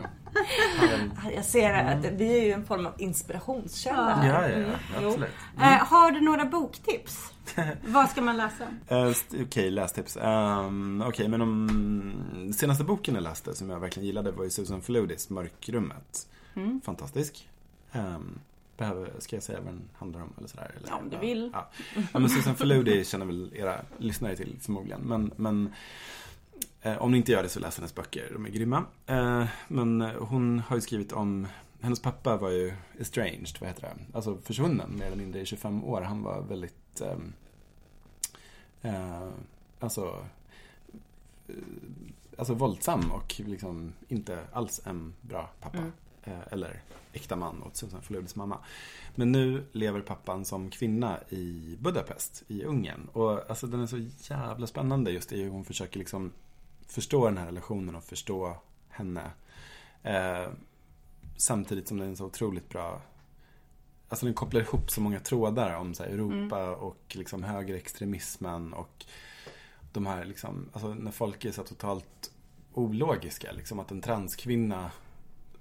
Ja, 0.80 1.30
Jag 1.34 1.44
ser 1.44 1.72
att 1.74 2.04
vi 2.04 2.38
är 2.38 2.44
ju 2.44 2.52
en 2.52 2.64
form 2.66 2.86
av 2.86 2.92
inspirationskälla. 2.98 4.14
här. 4.14 4.28
ja, 4.28 4.48
ja, 4.48 4.56
Mm, 4.56 4.70
absolut. 5.08 5.30
Eh, 5.58 5.62
har 5.86 6.10
du 6.10 6.20
några 6.20 6.44
boktips? 6.44 7.32
Vad 7.86 8.10
ska 8.10 8.20
man 8.20 8.36
läsa? 8.36 8.64
Eh, 8.88 9.12
Okej, 9.42 9.70
lästips. 9.70 10.16
Um, 10.22 11.02
Okej, 11.06 11.28
men 11.28 11.40
om 11.40 12.52
senaste 12.58 12.84
boken 12.84 13.14
jag 13.14 13.22
läste 13.22 13.54
som 13.54 13.70
jag 13.70 13.80
verkligen 13.80 14.06
gillade 14.06 14.30
var 14.30 14.44
ju 14.44 14.50
Susan 14.50 14.82
Faludis 14.82 15.30
Mörkrummet. 15.30 16.28
Mm. 16.54 16.80
Fantastisk. 16.84 17.48
Um, 17.92 18.38
behöver, 18.76 19.10
ska 19.18 19.36
jag 19.36 19.42
säga 19.42 19.58
vad 19.60 19.72
den 19.74 19.88
handlar 19.98 20.20
om 20.22 20.32
eller 20.38 20.48
sådär? 20.48 20.70
Eller? 20.76 20.88
Ja, 20.88 20.96
om 20.96 21.10
du 21.10 21.18
vill. 21.18 21.50
Ja. 21.54 21.68
ja, 22.12 22.18
men 22.18 22.28
Susan 22.28 22.54
Faludi 22.54 23.04
känner 23.04 23.26
väl 23.26 23.52
era 23.54 23.80
lyssnare 23.98 24.36
till 24.36 24.56
förmodligen. 24.60 25.00
Men, 25.00 25.30
men 25.36 25.72
om 26.98 27.10
ni 27.12 27.16
inte 27.16 27.32
gör 27.32 27.42
det 27.42 27.48
så 27.48 27.60
läs 27.60 27.76
hennes 27.76 27.94
böcker, 27.94 28.30
de 28.32 28.46
är 28.46 28.50
grymma. 28.50 28.84
Eh, 29.06 29.44
men 29.68 30.00
hon 30.00 30.58
har 30.58 30.76
ju 30.76 30.82
skrivit 30.82 31.12
om 31.12 31.46
hennes 31.80 32.00
pappa 32.00 32.36
var 32.36 32.50
ju 32.50 32.72
estranged, 32.98 33.56
vad 33.60 33.68
heter 33.68 33.82
det? 33.82 34.16
Alltså 34.16 34.38
försvunnen 34.42 34.96
mer 34.98 35.06
eller 35.06 35.16
mindre 35.16 35.40
i 35.40 35.46
25 35.46 35.84
år. 35.84 36.00
Han 36.00 36.22
var 36.22 36.42
väldigt 36.42 37.00
ehm, 37.00 37.32
eh, 38.82 39.28
alltså, 39.80 40.26
eh, 41.48 41.54
alltså 42.38 42.54
våldsam 42.54 43.10
och 43.10 43.40
liksom 43.46 43.92
inte 44.08 44.40
alls 44.52 44.80
en 44.84 45.14
bra 45.20 45.50
pappa. 45.60 45.78
Mm. 45.78 45.92
Eh, 46.24 46.52
eller 46.52 46.82
äkta 47.12 47.36
man 47.36 47.62
åt 47.62 47.76
Susan 47.76 48.02
Faludis 48.02 48.36
mamma. 48.36 48.58
Men 49.14 49.32
nu 49.32 49.64
lever 49.72 50.00
pappan 50.00 50.44
som 50.44 50.70
kvinna 50.70 51.18
i 51.28 51.76
Budapest 51.80 52.44
i 52.48 52.64
Ungern. 52.64 53.08
Och 53.12 53.50
alltså 53.50 53.66
den 53.66 53.80
är 53.80 53.86
så 53.86 54.08
jävla 54.34 54.66
spännande 54.66 55.10
just 55.10 55.32
i 55.32 55.42
hur 55.42 55.50
hon 55.50 55.64
försöker 55.64 55.98
liksom 55.98 56.32
förstå 56.86 57.24
den 57.24 57.38
här 57.38 57.46
relationen 57.46 57.94
och 57.94 58.04
förstå 58.04 58.56
henne. 58.88 59.30
Eh, 60.02 60.48
samtidigt 61.36 61.88
som 61.88 61.98
den 61.98 62.10
är 62.10 62.14
så 62.14 62.26
otroligt 62.26 62.68
bra 62.68 63.02
Alltså 64.08 64.26
den 64.26 64.34
kopplar 64.34 64.60
ihop 64.60 64.90
så 64.90 65.00
många 65.00 65.20
trådar 65.20 65.76
om 65.76 65.94
så 65.94 66.02
Europa 66.02 66.70
och 66.70 67.02
liksom 67.16 67.42
högerextremismen 67.42 68.72
och 68.72 69.04
de 69.92 70.06
här 70.06 70.24
liksom, 70.24 70.68
alltså 70.72 70.94
när 70.94 71.10
folk 71.10 71.44
är 71.44 71.52
så 71.52 71.62
totalt 71.62 72.30
ologiska. 72.72 73.52
Liksom 73.52 73.78
att 73.78 73.90
en 73.90 74.00
transkvinna 74.00 74.90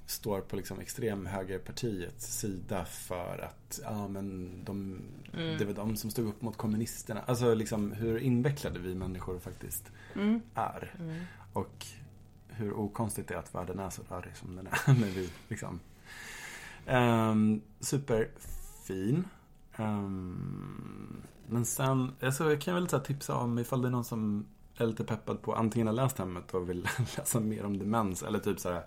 står 0.06 0.42
på 0.42 0.56
liksom 0.56 0.80
extremhögerpartiets 0.80 2.38
sida 2.40 2.86
för 2.86 3.38
att 3.50 3.80
ja, 3.84 4.08
men 4.08 4.52
de, 4.66 5.02
det 5.32 5.66
var 5.66 5.74
de 5.74 5.96
som 5.96 6.12
stod 6.12 6.28
upp 6.28 6.42
mot 6.42 6.58
kommunisterna. 6.58 7.22
Alltså 7.22 7.54
liksom 7.54 7.92
hur 7.92 8.18
invecklade 8.18 8.80
vi 8.80 8.96
människor 8.96 9.40
faktiskt 9.40 9.92
Mm. 10.16 10.42
är. 10.56 10.94
Och 11.54 11.86
hur 12.48 12.74
okonstigt 12.74 13.28
det 13.28 13.34
är 13.34 13.40
att 13.40 13.56
världen 13.56 13.80
är 13.80 13.90
så 13.90 14.02
rörig 14.10 14.36
som 14.36 14.56
den 14.56 14.68
är. 14.68 14.94
när 15.00 15.08
vi 15.08 15.30
liksom 15.48 15.80
um, 16.88 17.62
Superfin. 17.80 19.26
Ehm, 19.76 21.22
men 21.48 21.66
sen, 21.66 22.12
alltså, 22.22 22.50
jag 22.50 22.62
kan 22.62 22.76
väl 22.76 22.90
så 22.90 23.00
tipsa 23.00 23.36
om 23.36 23.60
ifall 23.60 23.82
det 23.82 23.88
är 23.88 23.92
någon 23.92 24.06
som 24.06 24.46
är 24.78 24.86
lite 24.88 25.04
peppad 25.04 25.42
på 25.42 25.56
antingen 25.56 25.88
har 25.88 25.94
läst 25.94 26.18
Hemmet 26.18 26.54
och 26.54 26.70
vill 26.70 26.88
läsa 27.18 27.40
mer 27.40 27.66
om 27.66 27.78
demens 27.78 28.24
eller 28.24 28.40
typ 28.40 28.60
så 28.60 28.72
här 28.72 28.84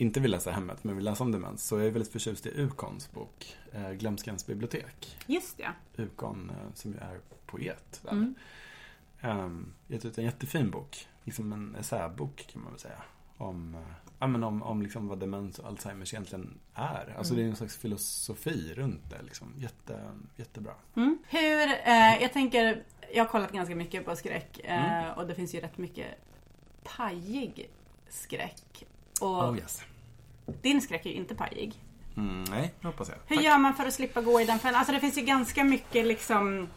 inte 0.00 0.20
vill 0.20 0.30
läsa 0.30 0.50
Hemmet 0.50 0.84
men 0.84 0.96
vill 0.96 1.04
läsa 1.04 1.24
om 1.24 1.32
demens 1.32 1.66
så 1.66 1.78
jag 1.78 1.86
är 1.86 1.90
väldigt 1.90 2.12
förtjust 2.12 2.46
i 2.46 2.60
Ukons 2.60 3.12
bok 3.12 3.56
eh, 3.72 3.90
Glömskans 3.90 4.46
bibliotek. 4.46 5.16
Just 5.26 5.56
det. 5.58 6.02
Ukon 6.02 6.50
eh, 6.50 6.74
som 6.74 6.92
ju 6.92 6.98
är 6.98 7.20
poet. 7.46 8.02
Mm. 8.10 8.34
um, 9.22 9.72
gett 9.88 10.04
ut 10.04 10.18
en 10.18 10.24
jättefin 10.24 10.70
bok. 10.70 11.08
Liksom 11.24 11.52
en 11.52 11.74
essäbok 11.74 12.46
kan 12.52 12.62
man 12.62 12.72
väl 12.72 12.80
säga. 12.80 13.02
Om, 13.36 13.74
eh, 13.74 13.80
ja, 14.18 14.26
men 14.26 14.44
om, 14.44 14.62
om 14.62 14.82
liksom 14.82 15.08
vad 15.08 15.18
demens 15.18 15.58
och 15.58 15.68
Alzheimers 15.68 16.14
egentligen 16.14 16.58
är. 16.74 17.14
Alltså 17.18 17.34
det 17.34 17.42
är 17.42 17.46
en 17.46 17.56
slags 17.56 17.76
filosofi 17.76 18.72
runt 18.76 19.10
det. 19.10 19.22
Liksom. 19.22 19.54
Jätte, 19.56 20.10
jättebra. 20.36 20.72
Mm. 20.96 21.18
Hur, 21.28 21.68
eh, 21.84 22.22
jag 22.22 22.32
tänker, 22.32 22.84
jag 23.14 23.24
har 23.24 23.28
kollat 23.30 23.52
ganska 23.52 23.76
mycket 23.76 24.04
på 24.04 24.16
skräck 24.16 24.60
eh, 24.64 25.02
Mm. 25.04 25.18
och 25.18 25.26
det 25.26 25.34
finns 25.34 25.54
ju 25.54 25.60
rätt 25.60 25.78
mycket 25.78 26.06
pajig 26.82 27.70
skräck. 28.08 28.84
Och 29.20 29.48
Oh 29.48 29.58
yes. 29.58 29.82
Din 30.62 30.80
skräck 30.82 31.06
är 31.06 31.10
ju 31.10 31.16
inte 31.16 31.34
pajig. 31.34 31.74
Mm, 32.16 32.44
nej, 32.50 32.74
det 32.80 32.86
hoppas 32.86 33.08
jag. 33.08 33.16
Hur 33.26 33.36
Tack. 33.36 33.44
gör 33.44 33.58
man 33.58 33.74
för 33.74 33.86
att 33.86 33.94
slippa 33.94 34.20
gå 34.20 34.40
i 34.40 34.44
den 34.44 34.58
fällan? 34.58 34.78
Alltså 34.78 34.92
det 34.92 35.00
finns 35.00 35.18
ju 35.18 35.22
ganska 35.22 35.64
mycket 35.64 36.06
liksom 36.06 36.68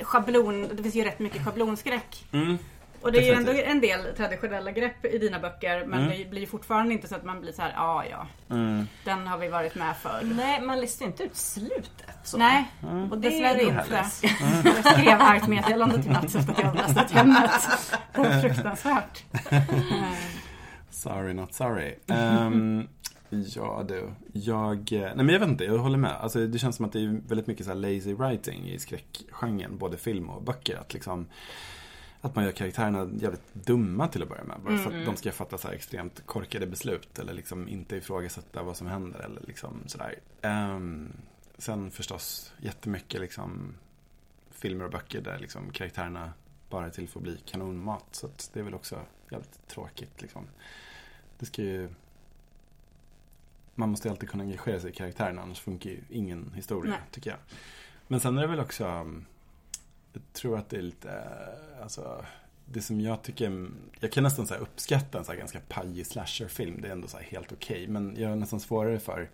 schablon, 0.00 0.68
det 0.76 0.82
finns 0.82 0.94
ju 0.94 1.04
rätt 1.04 1.18
mycket 1.18 1.44
schablonskräck. 1.44 2.24
Mm. 2.32 2.58
Och 3.00 3.12
det 3.12 3.18
är 3.18 3.22
ju 3.22 3.32
ändå 3.32 3.52
en 3.52 3.80
del 3.80 4.16
traditionella 4.16 4.70
grepp 4.70 5.04
i 5.04 5.18
dina 5.18 5.38
böcker 5.38 5.86
men 5.86 6.02
Mm. 6.04 6.18
det 6.18 6.24
blir 6.30 6.40
ju 6.40 6.46
fortfarande 6.46 6.92
inte 6.94 7.08
så 7.08 7.14
att 7.14 7.24
man 7.24 7.40
blir 7.40 7.52
så 7.52 7.62
här, 7.62 7.72
ja 7.76 8.04
ja, 8.10 8.26
Mm. 8.54 8.86
den 9.04 9.26
har 9.26 9.38
vi 9.38 9.48
varit 9.48 9.74
med 9.74 9.96
för. 9.96 10.20
Nej, 10.22 10.60
man 10.60 10.80
listar 10.80 11.06
inte 11.06 11.22
ut 11.22 11.36
slutet. 11.36 12.18
Så. 12.24 12.38
Nej, 12.38 12.64
Mm. 12.82 13.12
och 13.12 13.18
Det 13.18 13.28
är 13.28 13.30
dessvärre 13.30 13.62
nog 13.62 13.82
inte. 13.82 14.04
Jag 14.64 14.94
skrev 14.94 15.20
argt 15.20 15.48
meddelande 15.48 16.02
till 16.02 16.10
Mats 16.12 16.34
efter 16.34 16.52
att 16.52 16.58
jag 16.58 16.66
hade 16.66 16.78
lastat 16.82 17.10
hemmet. 17.10 17.50
Det 18.14 18.18
var 18.20 18.40
fruktansvärt. 18.40 19.22
Sorry 20.94 21.34
not 21.34 21.54
sorry. 21.54 21.94
Ehm, 22.06 22.88
ja 23.30 23.84
du, 23.88 24.10
jag, 24.32 24.92
eh, 24.92 25.00
nej 25.00 25.16
men 25.16 25.28
jag 25.28 25.40
vet 25.40 25.48
inte, 25.48 25.64
jag 25.64 25.78
håller 25.78 25.98
med. 25.98 26.10
Alltså 26.10 26.46
det 26.46 26.58
känns 26.58 26.76
som 26.76 26.84
att 26.84 26.92
det 26.92 27.00
är 27.00 27.20
väldigt 27.28 27.46
mycket 27.46 27.66
så 27.66 27.72
här 27.72 27.78
lazy 27.78 28.14
writing 28.14 28.68
i 28.68 28.78
skräckgenren, 28.78 29.78
både 29.78 29.96
film 29.96 30.30
och 30.30 30.42
böcker. 30.42 30.76
Att 30.76 30.94
liksom 30.94 31.26
att 32.20 32.34
man 32.34 32.44
gör 32.44 32.52
karaktärerna 32.52 33.10
jävligt 33.18 33.54
dumma 33.54 34.08
till 34.08 34.22
att 34.22 34.28
börja 34.28 34.44
med. 34.44 34.60
Bara 34.64 34.78
för 34.78 35.00
att 35.00 35.06
de 35.06 35.16
ska 35.16 35.32
fatta 35.32 35.58
så 35.58 35.68
här 35.68 35.74
extremt 35.74 36.26
korkade 36.26 36.66
beslut. 36.66 37.18
Eller 37.18 37.34
liksom 37.34 37.68
inte 37.68 37.96
ifrågasätta 37.96 38.62
vad 38.62 38.76
som 38.76 38.86
händer. 38.86 39.20
Eller 39.20 39.40
liksom 39.46 39.82
sådär. 39.86 40.14
Ehm, 40.42 41.12
sen 41.58 41.90
förstås 41.90 42.52
jättemycket 42.58 43.20
liksom 43.20 43.74
filmer 44.50 44.84
och 44.84 44.90
böcker 44.90 45.20
där 45.20 45.38
liksom 45.38 45.70
karaktärerna 45.70 46.32
bara 46.74 46.86
är 46.86 46.90
till 46.90 47.08
för 47.08 47.18
att 47.18 47.22
bli 47.22 47.38
kanonmat. 47.44 48.04
Så 48.10 48.28
det 48.52 48.60
är 48.60 48.64
väl 48.64 48.74
också 48.74 49.00
jävligt 49.30 49.68
tråkigt 49.68 50.22
liksom. 50.22 50.46
Det 51.38 51.46
ska 51.46 51.62
ju... 51.62 51.88
Man 53.74 53.88
måste 53.88 54.08
ju 54.08 54.12
alltid 54.12 54.28
kunna 54.28 54.44
engagera 54.44 54.80
sig 54.80 54.90
i 54.90 54.92
karaktären 54.92 55.38
annars 55.38 55.60
funkar 55.60 55.90
ju 55.90 56.00
ingen 56.10 56.52
historia 56.54 56.90
Nej. 56.90 57.00
tycker 57.10 57.30
jag. 57.30 57.38
Men 58.08 58.20
sen 58.20 58.38
är 58.38 58.42
det 58.42 58.48
väl 58.48 58.60
också 58.60 58.86
um, 58.86 59.26
Jag 60.12 60.22
tror 60.32 60.58
att 60.58 60.68
det 60.68 60.76
är 60.76 60.82
lite 60.82 61.24
Alltså 61.82 62.24
Det 62.64 62.82
som 62.82 63.00
jag 63.00 63.22
tycker 63.22 63.70
Jag 64.00 64.12
kan 64.12 64.22
nästan 64.22 64.46
så 64.46 64.54
uppskatta 64.54 65.18
en 65.18 65.24
så 65.24 65.32
här 65.32 65.38
ganska 65.38 65.60
pajig 65.68 66.06
slasherfilm 66.06 66.80
Det 66.80 66.88
är 66.88 66.92
ändå 66.92 67.08
så 67.08 67.18
helt 67.18 67.52
okej 67.52 67.88
Men 67.88 68.16
jag 68.18 68.28
har 68.28 68.36
nästan 68.36 68.60
svårare 68.60 68.98
för 68.98 69.30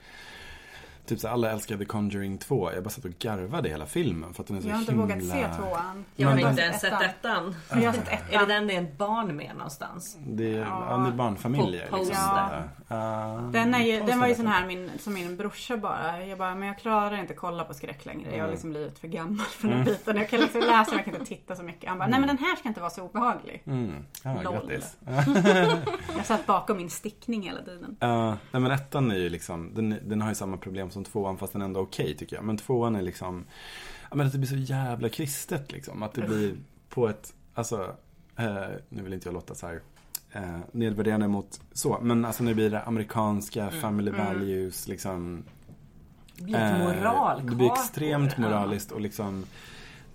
Typ 1.10 1.20
så 1.20 1.28
alla 1.28 1.50
älskar 1.50 1.76
The 1.76 1.84
Conjuring 1.84 2.38
2 2.38 2.72
Jag 2.74 2.82
bara 2.84 2.90
satt 2.90 3.04
och 3.04 3.10
garvade 3.18 3.68
hela 3.68 3.86
filmen 3.86 4.34
för 4.34 4.42
att 4.42 4.46
den 4.46 4.56
är 4.56 4.60
så 4.60 4.68
Jag 4.68 4.74
har 4.74 4.80
inte 4.80 4.92
himla 4.92 5.06
vågat 5.06 5.24
se 5.24 5.46
tvåan. 5.56 6.04
Jag 6.16 6.28
har 6.28 6.34
Men- 6.36 6.48
inte 6.50 6.62
ens 6.62 6.80
sett 6.80 6.92
ettan. 7.02 7.54
Jag 7.70 7.76
har 7.76 7.92
sett 7.92 8.08
ettan. 8.08 8.42
Är 8.42 8.46
det 8.46 8.54
den 8.54 8.66
det 8.66 8.76
är 8.76 8.82
ett 8.82 8.98
barn 8.98 9.36
med 9.36 9.50
någonstans? 9.54 10.16
Det 10.26 10.54
är, 10.54 10.58
Ja. 10.60 10.86
ja, 10.90 10.96
det 10.96 11.08
är 11.08 11.12
barnfamiljer. 11.12 11.86
På 11.90 11.96
Liksom. 11.96 12.16
poster. 12.16 12.68
Ja. 12.90 13.50
Den, 13.52 13.74
är 13.74 13.84
ju, 13.84 14.00
den 14.00 14.20
var 14.20 14.26
ju 14.26 14.34
sån 14.34 14.46
här 14.46 14.66
min, 14.66 14.90
som 14.98 15.14
min 15.14 15.36
brorsa 15.36 15.76
bara. 15.76 16.26
Jag 16.26 16.38
bara, 16.38 16.54
men 16.54 16.68
jag 16.68 16.78
klarar 16.78 17.20
inte 17.20 17.34
kolla 17.34 17.64
på 17.64 17.74
skräck 17.74 18.04
längre. 18.04 18.36
Jag 18.36 18.44
har 18.44 18.50
liksom 18.50 18.70
blivit 18.70 18.98
för 18.98 19.08
gammal 19.08 19.46
för 19.46 19.68
den 19.68 19.84
biten. 19.84 20.16
Jag 20.16 20.28
kan 20.28 20.40
liksom 20.40 20.60
läsa, 20.60 20.90
men 20.90 20.96
jag 20.96 21.04
kan 21.04 21.14
inte 21.14 21.26
titta 21.26 21.56
så 21.56 21.62
mycket. 21.62 21.88
Han 21.88 21.98
bara, 21.98 22.08
nej 22.08 22.20
men 22.20 22.28
den 22.28 22.38
här 22.38 22.56
ska 22.56 22.68
inte 22.68 22.80
vara 22.80 22.90
så 22.90 23.02
obehaglig. 23.02 23.62
Mm. 23.66 23.94
Ja, 24.24 24.42
Lol. 24.42 24.52
grattis. 24.52 24.96
Jag 26.16 26.26
satt 26.26 26.46
bakom 26.46 26.76
min 26.76 26.90
stickning 26.90 27.42
hela 27.42 27.62
tiden. 27.62 27.96
Ja, 28.00 28.28
nej 28.28 28.62
men 28.62 28.70
ettan 28.70 29.10
är 29.10 29.16
ju 29.18 29.28
liksom, 29.28 29.74
den, 29.74 29.98
den 30.02 30.20
har 30.22 30.28
ju 30.28 30.34
samma 30.34 30.56
problem 30.56 30.90
som 30.90 31.04
tvåan 31.04 31.38
fast 31.38 31.52
den 31.52 31.62
är 31.62 31.66
ändå 31.66 31.80
okej 31.80 32.16
tycker 32.16 32.36
jag. 32.36 32.44
Men 32.44 32.56
tvåan 32.56 32.96
är 32.96 33.02
liksom, 33.02 33.46
ja 34.10 34.16
men 34.16 34.26
att 34.26 34.32
det 34.32 34.38
blir 34.38 34.48
så 34.48 34.56
jävla 34.56 35.08
kristet 35.08 35.72
liksom. 35.72 36.02
Att 36.02 36.14
det 36.14 36.22
blir 36.22 36.56
på 36.88 37.08
ett, 37.08 37.34
alltså, 37.54 37.94
eh, 38.36 38.68
nu 38.88 39.02
vill 39.02 39.12
inte 39.12 39.28
jag 39.28 39.34
låta 39.34 39.54
så 39.54 39.66
här 39.66 39.80
eh, 40.32 40.58
nedvärderande 40.72 41.28
mot 41.28 41.60
så. 41.72 41.98
Men 42.02 42.24
alltså 42.24 42.44
nu 42.44 42.54
blir 42.54 42.70
det 42.70 42.82
amerikanska 42.82 43.70
family 43.70 44.10
values 44.10 44.88
liksom. 44.88 45.44
Det 46.36 46.44
blir 46.44 46.56
ett 46.56 46.78
moralkakor. 46.78 47.50
Det 47.50 47.56
blir 47.56 47.72
extremt 47.72 48.38
moraliskt 48.38 48.92
och 48.92 49.00
liksom 49.00 49.44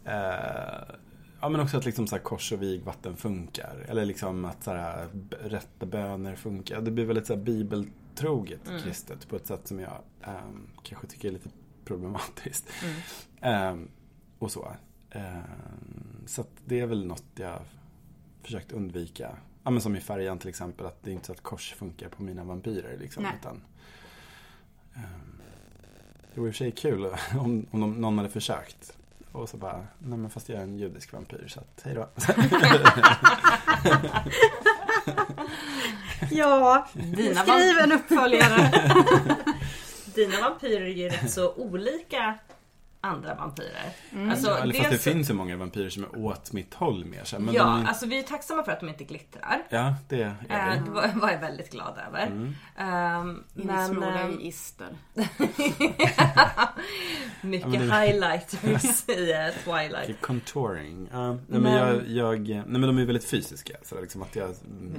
eh, 0.06 0.96
Ja 1.42 1.50
men 1.50 1.62
också 1.62 1.78
att 1.78 1.86
liksom 1.86 2.08
så 2.08 2.16
här 2.16 2.24
kors 2.24 2.52
och 2.52 2.62
vigvatten 2.62 3.18
funkar. 3.18 3.86
Eller 3.88 4.06
liksom 4.06 4.46
att 4.46 4.64
så 4.64 4.72
här, 4.72 5.08
rätta 5.44 5.86
böner 5.86 6.36
funkar. 6.36 6.82
Det 6.82 6.92
blir 6.92 7.06
väldigt 7.06 7.28
så 7.28 7.36
här 7.36 7.42
bibeltroget 7.42 8.68
Mm. 8.68 8.82
kristet 8.82 9.28
på 9.30 9.36
ett 9.36 9.48
sätt 9.48 9.68
som 9.68 9.80
jag 9.80 9.94
ehm, 10.22 10.68
kanske 10.84 11.08
tycker 11.08 11.28
är 11.28 11.32
lite 11.32 11.50
problematiskt. 11.86 12.70
Mm. 12.84 12.96
Ehm, 13.42 13.88
och 14.40 14.52
så. 14.52 14.72
Ehm, 15.12 16.24
så 16.26 16.42
att 16.42 16.52
det 16.66 16.80
är 16.80 16.86
väl 16.86 17.06
något 17.06 17.26
jag 17.36 17.60
försökt 18.44 18.72
undvika. 18.72 19.38
Ja 19.66 19.72
men 19.72 19.82
som 19.82 19.96
i 19.96 20.00
färjan 20.00 20.40
till 20.40 20.50
exempel. 20.50 20.86
Att 20.86 21.04
det 21.04 21.10
är 21.10 21.14
inte 21.14 21.26
så 21.26 21.32
att 21.32 21.42
kors 21.42 21.74
funkar 21.74 22.10
på 22.10 22.24
mina 22.24 22.44
vampyrer. 22.44 22.98
Liksom, 22.98 23.24
Nej. 23.24 23.32
utan, 23.40 23.62
ehm, 24.96 25.42
det 26.34 26.40
vore 26.40 26.50
i 26.50 26.52
och 26.52 26.56
för 26.56 26.58
sig 26.58 26.72
kul 26.72 27.06
om, 27.40 27.66
om 27.72 27.82
de, 27.82 28.02
någon 28.02 28.18
hade 28.18 28.30
försökt. 28.30 28.98
Och 29.32 29.50
så 29.50 29.58
bara, 29.58 29.88
nej 30.00 30.18
men 30.18 30.30
fast 30.30 30.50
jag 30.50 30.60
är 30.60 30.64
en 30.64 30.78
judisk 30.80 31.14
vampyr 31.14 31.48
så 31.48 31.60
att 31.60 31.82
hej 31.84 31.96
då. 31.96 32.10
Ja, 36.32 36.88
Dina, 36.94 37.42
skriv 37.42 37.78
en 37.78 37.92
uppföljare. 37.92 38.72
dina 40.16 40.42
vampyrer 40.42 40.82
är 40.82 40.90
ju 40.90 41.10
rätt 41.10 41.32
så 41.32 41.54
olika 41.54 42.38
andra 43.06 43.36
vampyrer. 43.36 43.90
Alltså, 44.30 44.48
Ja, 44.50 44.58
eller 44.58 44.74
fast 44.74 44.84
det 44.90 44.90
dels- 44.96 45.04
finns 45.04 45.30
ju 45.30 45.34
många 45.34 45.58
vampyrer 45.58 45.90
som 45.90 46.04
är 46.04 46.18
åt 46.26 46.52
mitt 46.54 46.74
håll 46.74 47.06
mer. 47.06 47.24
Så, 47.24 47.40
men 47.40 47.54
ja, 47.54 47.64
de 47.64 47.86
alltså 47.86 48.06
vi 48.06 48.20
är 48.20 48.24
tacksamma 48.24 48.64
för 48.64 48.72
att 48.72 48.80
de 48.80 48.90
inte 48.90 49.04
glittrar. 49.04 49.64
ja, 49.70 49.96
det 50.10 50.22
är 50.22 50.28
Eh, 50.50 50.74
vi. 50.74 50.80
Det 50.86 50.92
var, 50.92 51.08
var 51.22 51.32
jag 51.32 51.40
väldigt 51.40 51.72
glad 51.72 51.98
över. 52.08 52.26
Mm. 52.28 52.56
Ehm, 52.78 53.44
men... 53.54 53.80
Insmorda 53.82 54.20
ehm, 54.20 54.40
i 54.40 54.48
ister. 54.48 54.88
mycket 57.42 57.74
Ja, 57.74 57.80
men 57.80 57.88
det- 57.90 57.96
highlighters 58.00 58.64
i 59.10 59.12
eh, 59.12 59.16
Det 59.28 59.34
är 59.34 59.52
Twilight. 59.52 60.22
Contouring. 60.22 61.10
Ja, 61.12 61.28
nej, 61.34 61.40
men, 61.48 61.62
Men- 61.62 61.74
jag, 61.74 62.08
jag, 62.08 62.48
nej 62.48 62.64
men 62.66 62.82
de 62.82 62.98
är 62.98 63.06
väldigt 63.06 63.30
fysiska. 63.30 63.74
Så 63.84 63.96
det 63.96 64.00
är 64.00 64.02
liksom 64.02 64.22
att 64.22 64.36
jag, 64.36 64.50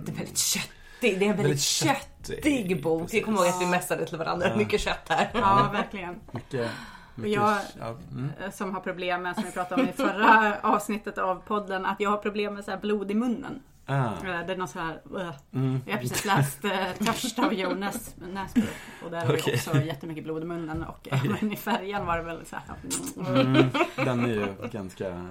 Det 0.04 0.12
är 0.12 0.16
väldigt 0.16 0.38
köttigt. 0.38 0.72
Det 1.00 1.06
är 1.08 1.12
en 1.12 1.18
väldigt, 1.20 1.38
Väldigt 1.44 1.62
köttig, 1.62 2.36
köttig, 2.36 2.82
bok. 2.82 3.02
precis. 3.02 3.14
Jag 3.14 3.24
kommer 3.24 3.38
ihåg 3.38 3.48
att 3.48 3.60
vi 3.62 3.66
mässade 3.66 4.06
till 4.06 4.18
varandra. 4.18 4.56
Mycket 4.56 4.80
kött 4.80 5.06
här. 5.08 5.30
Ja, 5.34 5.70
verkligen. 5.72 6.20
mycket, 6.32 6.70
mycket 7.16 7.34
jag- 7.34 7.58
ja, 7.78 7.96
mm. 8.12 8.30
Eh, 8.44 8.50
Som 8.50 8.74
har 8.74 8.80
problem 8.80 9.22
med, 9.22 9.34
som 9.34 9.44
vi 9.44 9.52
pratade 9.52 9.82
om 9.82 9.88
i 9.88 9.92
förra 9.92 10.56
avsnittet 10.62 11.18
av 11.18 11.42
podden, 11.46 11.86
att 11.86 12.00
jag 12.00 12.10
har 12.10 12.16
problem 12.18 12.54
med 12.54 12.64
så 12.64 12.70
här 12.70 12.78
blod 12.78 13.10
i 13.10 13.14
munnen. 13.14 13.62
ah, 13.86 13.94
Eh, 13.94 14.46
Det 14.46 14.52
är 14.52 14.56
något 14.56 14.70
så 14.70 14.78
här, 14.78 15.00
uh. 15.14 15.30
mm. 15.54 15.80
Jag 15.86 15.92
har 15.92 16.00
precis 16.00 16.24
läst 16.24 16.64
uh, 16.64 16.70
Törst 17.06 17.38
av 17.38 17.52
Joe 17.54 17.74
Näs, 17.74 18.14
Näsby. 18.32 18.62
Och 19.04 19.10
där 19.10 19.22
är 19.22 19.26
det 19.46 19.54
också 19.54 19.76
jättemycket 19.82 20.24
blod 20.24 20.42
i 20.42 20.46
munnen. 20.46 20.82
Och 20.84 21.08
eh, 21.12 21.24
men 21.40 21.52
i 21.52 21.56
färjan 21.56 22.06
var 22.06 22.16
det 22.16 22.22
väl 22.22 22.46
så 22.46 22.56
här. 22.56 23.40
Mm, 23.40 23.66
den 23.96 24.24
är 24.24 24.28
ju 24.28 24.46
ganska, 24.72 25.26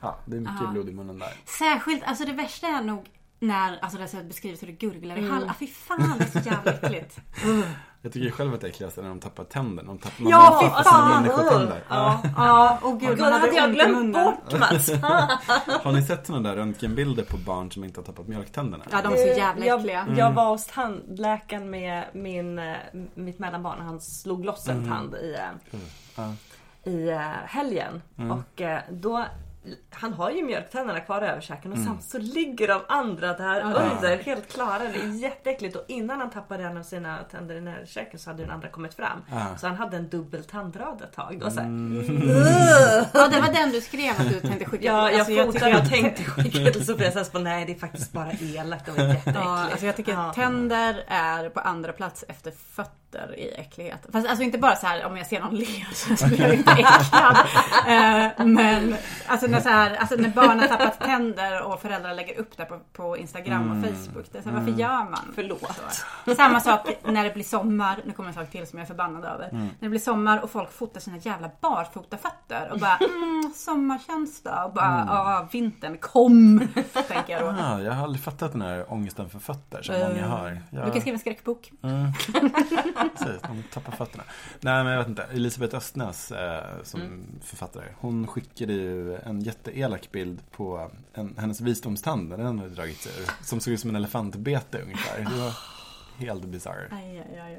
ja 0.00 0.18
det 0.26 0.36
är 0.36 0.40
mycket 0.40 0.56
Ja. 0.60 0.66
blod 0.70 0.88
i 0.88 0.92
munnen 0.92 1.18
där. 1.18 1.32
Särskilt, 1.44 2.04
alltså 2.04 2.24
det 2.24 2.32
värsta 2.32 2.66
är 2.66 2.82
nog 2.82 3.06
när, 3.40 3.78
alltså 3.78 3.98
det 3.98 4.04
är 4.04 4.06
så 4.06 4.16
hur 4.16 4.66
det 4.66 4.72
gurglar 4.72 5.16
i 5.16 5.18
Mm. 5.18 5.30
hallen. 5.30 5.50
Ah, 5.50 5.54
fy 5.58 5.66
fan, 5.66 6.14
det 6.18 6.24
är 6.24 6.42
så 6.42 6.48
jävla 6.48 6.72
äckligt. 6.72 7.18
Jag 8.02 8.12
tycker 8.12 8.30
själv 8.30 8.54
att 8.54 8.60
det 8.60 8.66
är 8.66 8.68
äckligast 8.68 8.98
är 8.98 9.02
när 9.02 9.08
de 9.08 9.20
tappar 9.20 9.44
tänder. 9.44 9.82
De 9.84 9.98
tappar, 9.98 10.30
Ja, 10.30 10.60
fy 10.62 10.84
fan! 10.84 11.22
människotänder. 11.22 11.82
Ja. 11.88 12.20
Ja, 12.36 12.78
och 12.82 13.00
gud, 13.00 13.08
Gud, 13.08 13.18
man 13.20 13.32
det 13.32 13.38
hade 13.38 13.52
jag 13.56 13.72
glömt 13.74 13.92
munnen. 13.96 14.24
bort 14.24 14.60
Mats. 14.60 14.90
Har 15.82 15.92
ni 15.92 16.02
sett 16.02 16.26
sådana 16.26 16.48
där 16.48 16.56
röntgenbilder 16.56 17.24
på 17.24 17.36
barn 17.36 17.70
som 17.72 17.84
inte 17.84 18.00
har 18.00 18.04
tappat 18.04 18.28
mjölktänderna? 18.28 18.84
Ja, 18.90 19.02
de 19.02 19.12
är 19.12 19.16
så 19.16 19.38
jävla 19.38 19.66
jag, 19.66 19.78
äckliga. 19.80 20.06
jag 20.16 20.32
var 20.32 20.48
hos 20.50 20.66
tandläkaren 20.66 21.70
med 21.70 22.04
min, 22.12 22.58
eh, 22.58 22.76
mitt 23.14 23.38
mellanbarn. 23.38 23.80
Han 23.80 24.00
slog 24.00 24.44
loss 24.44 24.68
en 24.68 24.88
tand 24.88 25.14
i, 25.14 25.34
eh, 25.34 25.76
Ja. 26.16 26.34
i 26.90 27.08
eh, 27.10 27.18
helgen. 27.46 28.02
Och 28.16 28.60
eh, 28.60 28.80
då 28.90 29.24
han 29.90 30.12
har 30.12 30.30
ju 30.30 30.42
mjölktänderna 30.44 31.00
kvar 31.00 31.22
i 31.22 31.26
överkäken 31.26 31.72
och 31.72 31.78
samt 31.78 32.04
så 32.04 32.18
ligger 32.18 32.68
de 32.68 32.80
andra 32.88 33.32
där 33.32 33.60
under 33.60 34.16
helt 34.16 34.52
klara. 34.52 34.78
Det 34.78 34.98
är 35.00 35.22
jätteäckligt 35.22 35.76
och 35.76 35.84
innan 35.88 36.20
han 36.20 36.30
tappade 36.30 36.64
en 36.64 36.76
av 36.76 36.82
sina 36.82 37.18
tänder 37.30 37.54
i 37.54 37.60
närkäken 37.60 38.18
så 38.18 38.30
hade 38.30 38.42
den 38.42 38.50
andra 38.50 38.68
kommit 38.68 38.94
fram. 38.94 39.24
Ah. 39.32 39.56
Så 39.56 39.66
han 39.66 39.76
hade 39.76 39.96
en 39.96 40.08
dubbel 40.08 40.44
tandrad 40.44 41.02
ett 41.02 41.12
tag. 41.12 41.38
Det 41.38 41.44
var 41.44 41.50
så 41.50 41.60
här, 41.60 41.68
Ja, 43.14 43.28
det 43.28 43.40
var 43.40 43.52
den 43.52 43.70
du 43.72 43.80
skrev 43.80 44.10
att 44.18 44.28
du 44.28 44.40
tänkte 44.40 44.64
skicka 44.64 44.86
Ja, 44.86 45.10
jag 45.10 45.18
Alltså, 45.18 45.32
jag 45.32 45.46
fotade 45.46 45.78
och 45.78 45.88
tänkte 45.88 46.24
skicka 46.24 46.72
till 46.72 46.86
Sofia 46.86 47.24
sen 47.24 47.44
nej 47.44 47.64
det 47.66 47.72
är 47.72 47.78
faktiskt 47.78 48.12
bara 48.12 48.32
elakt 48.32 48.88
och 48.88 48.98
jätteäckligt. 48.98 49.38
Ja, 49.38 49.68
alltså 49.70 49.86
jag 49.86 49.96
tycker 49.96 50.12
Ja. 50.12 50.28
att 50.28 50.34
tänder 50.34 51.04
är 51.08 51.48
på 51.48 51.60
andra 51.60 51.92
plats 51.92 52.24
efter 52.28 52.50
fötter 52.50 53.07
fötter 53.10 53.38
i 53.38 53.54
äcklighet. 53.54 54.06
Fast 54.12 54.28
alltså 54.28 54.44
inte 54.44 54.58
bara 54.58 54.76
så 54.76 54.86
här 54.86 55.06
om 55.06 55.16
jag 55.16 55.26
ser 55.26 55.40
någon 55.40 55.54
le 55.54 55.66
så 56.16 56.26
blir 56.28 56.40
jag 56.40 56.54
inte 56.54 56.72
äcklad. 56.72 57.36
Eh, 57.86 58.46
men 58.46 58.96
alltså 59.26 59.46
när, 59.46 59.60
så 59.60 59.68
här, 59.68 59.96
alltså 59.96 60.16
när 60.16 60.28
barn 60.28 60.60
har 60.60 60.68
tappat 60.68 61.00
tänder 61.00 61.62
och 61.62 61.80
föräldrar 61.80 62.14
lägger 62.14 62.38
upp 62.38 62.56
det 62.56 62.64
på, 62.64 62.78
på 62.92 63.16
Instagram 63.16 63.70
och 63.70 63.88
Facebook. 63.88 64.26
Det 64.32 64.38
är 64.38 64.42
så 64.42 64.48
här, 64.48 64.56
varför 64.56 64.72
gör 64.72 65.10
man 65.10 65.32
Förlåt. 65.34 65.80
så? 66.24 66.34
Samma 66.34 66.60
sak 66.60 66.88
när 67.04 67.24
det 67.24 67.30
blir 67.34 67.44
sommar. 67.44 67.98
Nu 68.04 68.12
kommer 68.12 68.28
en 68.28 68.34
sak 68.34 68.50
till 68.50 68.66
som 68.66 68.78
jag 68.78 68.84
är 68.84 68.88
förbannad 68.88 69.24
över. 69.24 69.48
När 69.52 69.68
det 69.80 69.88
blir 69.88 70.00
sommar 70.00 70.38
och 70.38 70.50
folk 70.50 70.72
fotar 70.72 71.00
sina 71.00 71.16
jävla 71.16 71.50
barfotafötter 71.60 72.70
och 72.72 72.78
bara 72.78 72.96
mm, 72.96 73.52
sommarkänsla 73.54 74.64
och 74.64 74.72
bara 74.72 75.04
ja, 75.08 75.48
vintern 75.52 75.98
kom. 75.98 76.68
Tänker 77.08 77.32
jag 77.32 77.42
då. 77.42 77.62
Ah, 77.62 77.80
jag 77.80 77.92
har 77.92 78.04
aldrig 78.04 78.24
fattat 78.24 78.52
den 78.52 78.62
här 78.62 78.92
ångesten 78.92 79.30
för 79.30 79.38
fötter 79.38 79.82
som 79.82 79.94
många 79.94 80.26
har. 80.26 80.62
Jag, 80.70 80.86
Du 80.86 80.92
kan 80.92 81.00
skriva 81.00 81.14
en 81.14 81.20
skräckbok. 81.20 81.70
Precis, 83.18 83.42
de 83.42 83.62
tappar 83.72 83.92
fötterna. 83.92 84.24
Nej 84.60 84.84
men 84.84 84.92
jag 84.92 84.98
vet 84.98 85.08
inte. 85.08 85.22
Elisabeth 85.22 85.76
Östnäs 85.76 86.32
eh, 86.32 86.64
som 86.82 87.00
Mm. 87.00 87.26
författare. 87.42 87.84
Hon 88.00 88.26
skickade 88.26 88.72
ju 88.72 89.16
en 89.16 89.40
jätteelak 89.40 90.12
bild 90.12 90.42
på 90.50 90.90
en, 91.14 91.34
hennes 91.38 91.60
visdomstand. 91.60 92.28
när 92.28 92.36
Den 92.36 92.58
hade 92.58 92.70
dragits 92.70 93.06
ur. 93.06 93.30
Som 93.44 93.60
såg 93.60 93.72
ut 93.74 93.80
som 93.80 93.90
en 93.90 93.96
elefantbete 93.96 94.78
ungefär. 94.82 95.18
Det 95.18 95.40
var 95.42 95.52
helt 96.18 96.44
bisarr. 96.44 96.88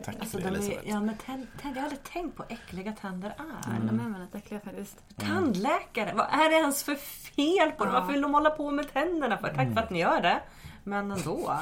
Tack 0.06 0.16
Alltså, 0.20 0.38
för 0.38 0.44
de 0.46 0.50
det 0.52 0.56
är, 0.56 0.62
Elisabeth. 0.62 0.90
ja, 0.90 1.00
men 1.02 1.18
tänd, 1.18 1.48
tänd, 1.62 1.76
jag 1.78 1.82
har 1.82 1.86
aldrig 1.90 2.04
tänkt 2.04 2.38
på 2.38 2.44
hur 2.44 2.54
äckliga 2.58 2.92
tänder 3.02 3.30
är. 3.30 3.70
Nej, 3.70 3.80
De 3.84 4.00
är 4.00 4.10
väldigt 4.20 4.36
äckliga 4.36 4.60
faktiskt. 4.60 4.98
Tandläkare, 5.18 6.14
vad 6.16 6.26
är 6.26 6.50
det 6.50 6.56
ens 6.56 6.84
för 6.84 6.96
fel 6.96 7.72
på 7.72 7.86
dem? 7.86 7.94
Varför 7.94 8.12
vill 8.12 8.22
de 8.22 8.34
hålla 8.34 8.50
på 8.50 8.72
med 8.72 8.94
tänderna 8.94 9.38
för? 9.38 9.48
Tack 9.54 9.74
för 9.74 9.82
att 9.82 9.90
ni 9.90 10.00
gör 10.00 10.22
det. 10.22 10.40
Men 10.84 11.12
ändå. 11.12 11.54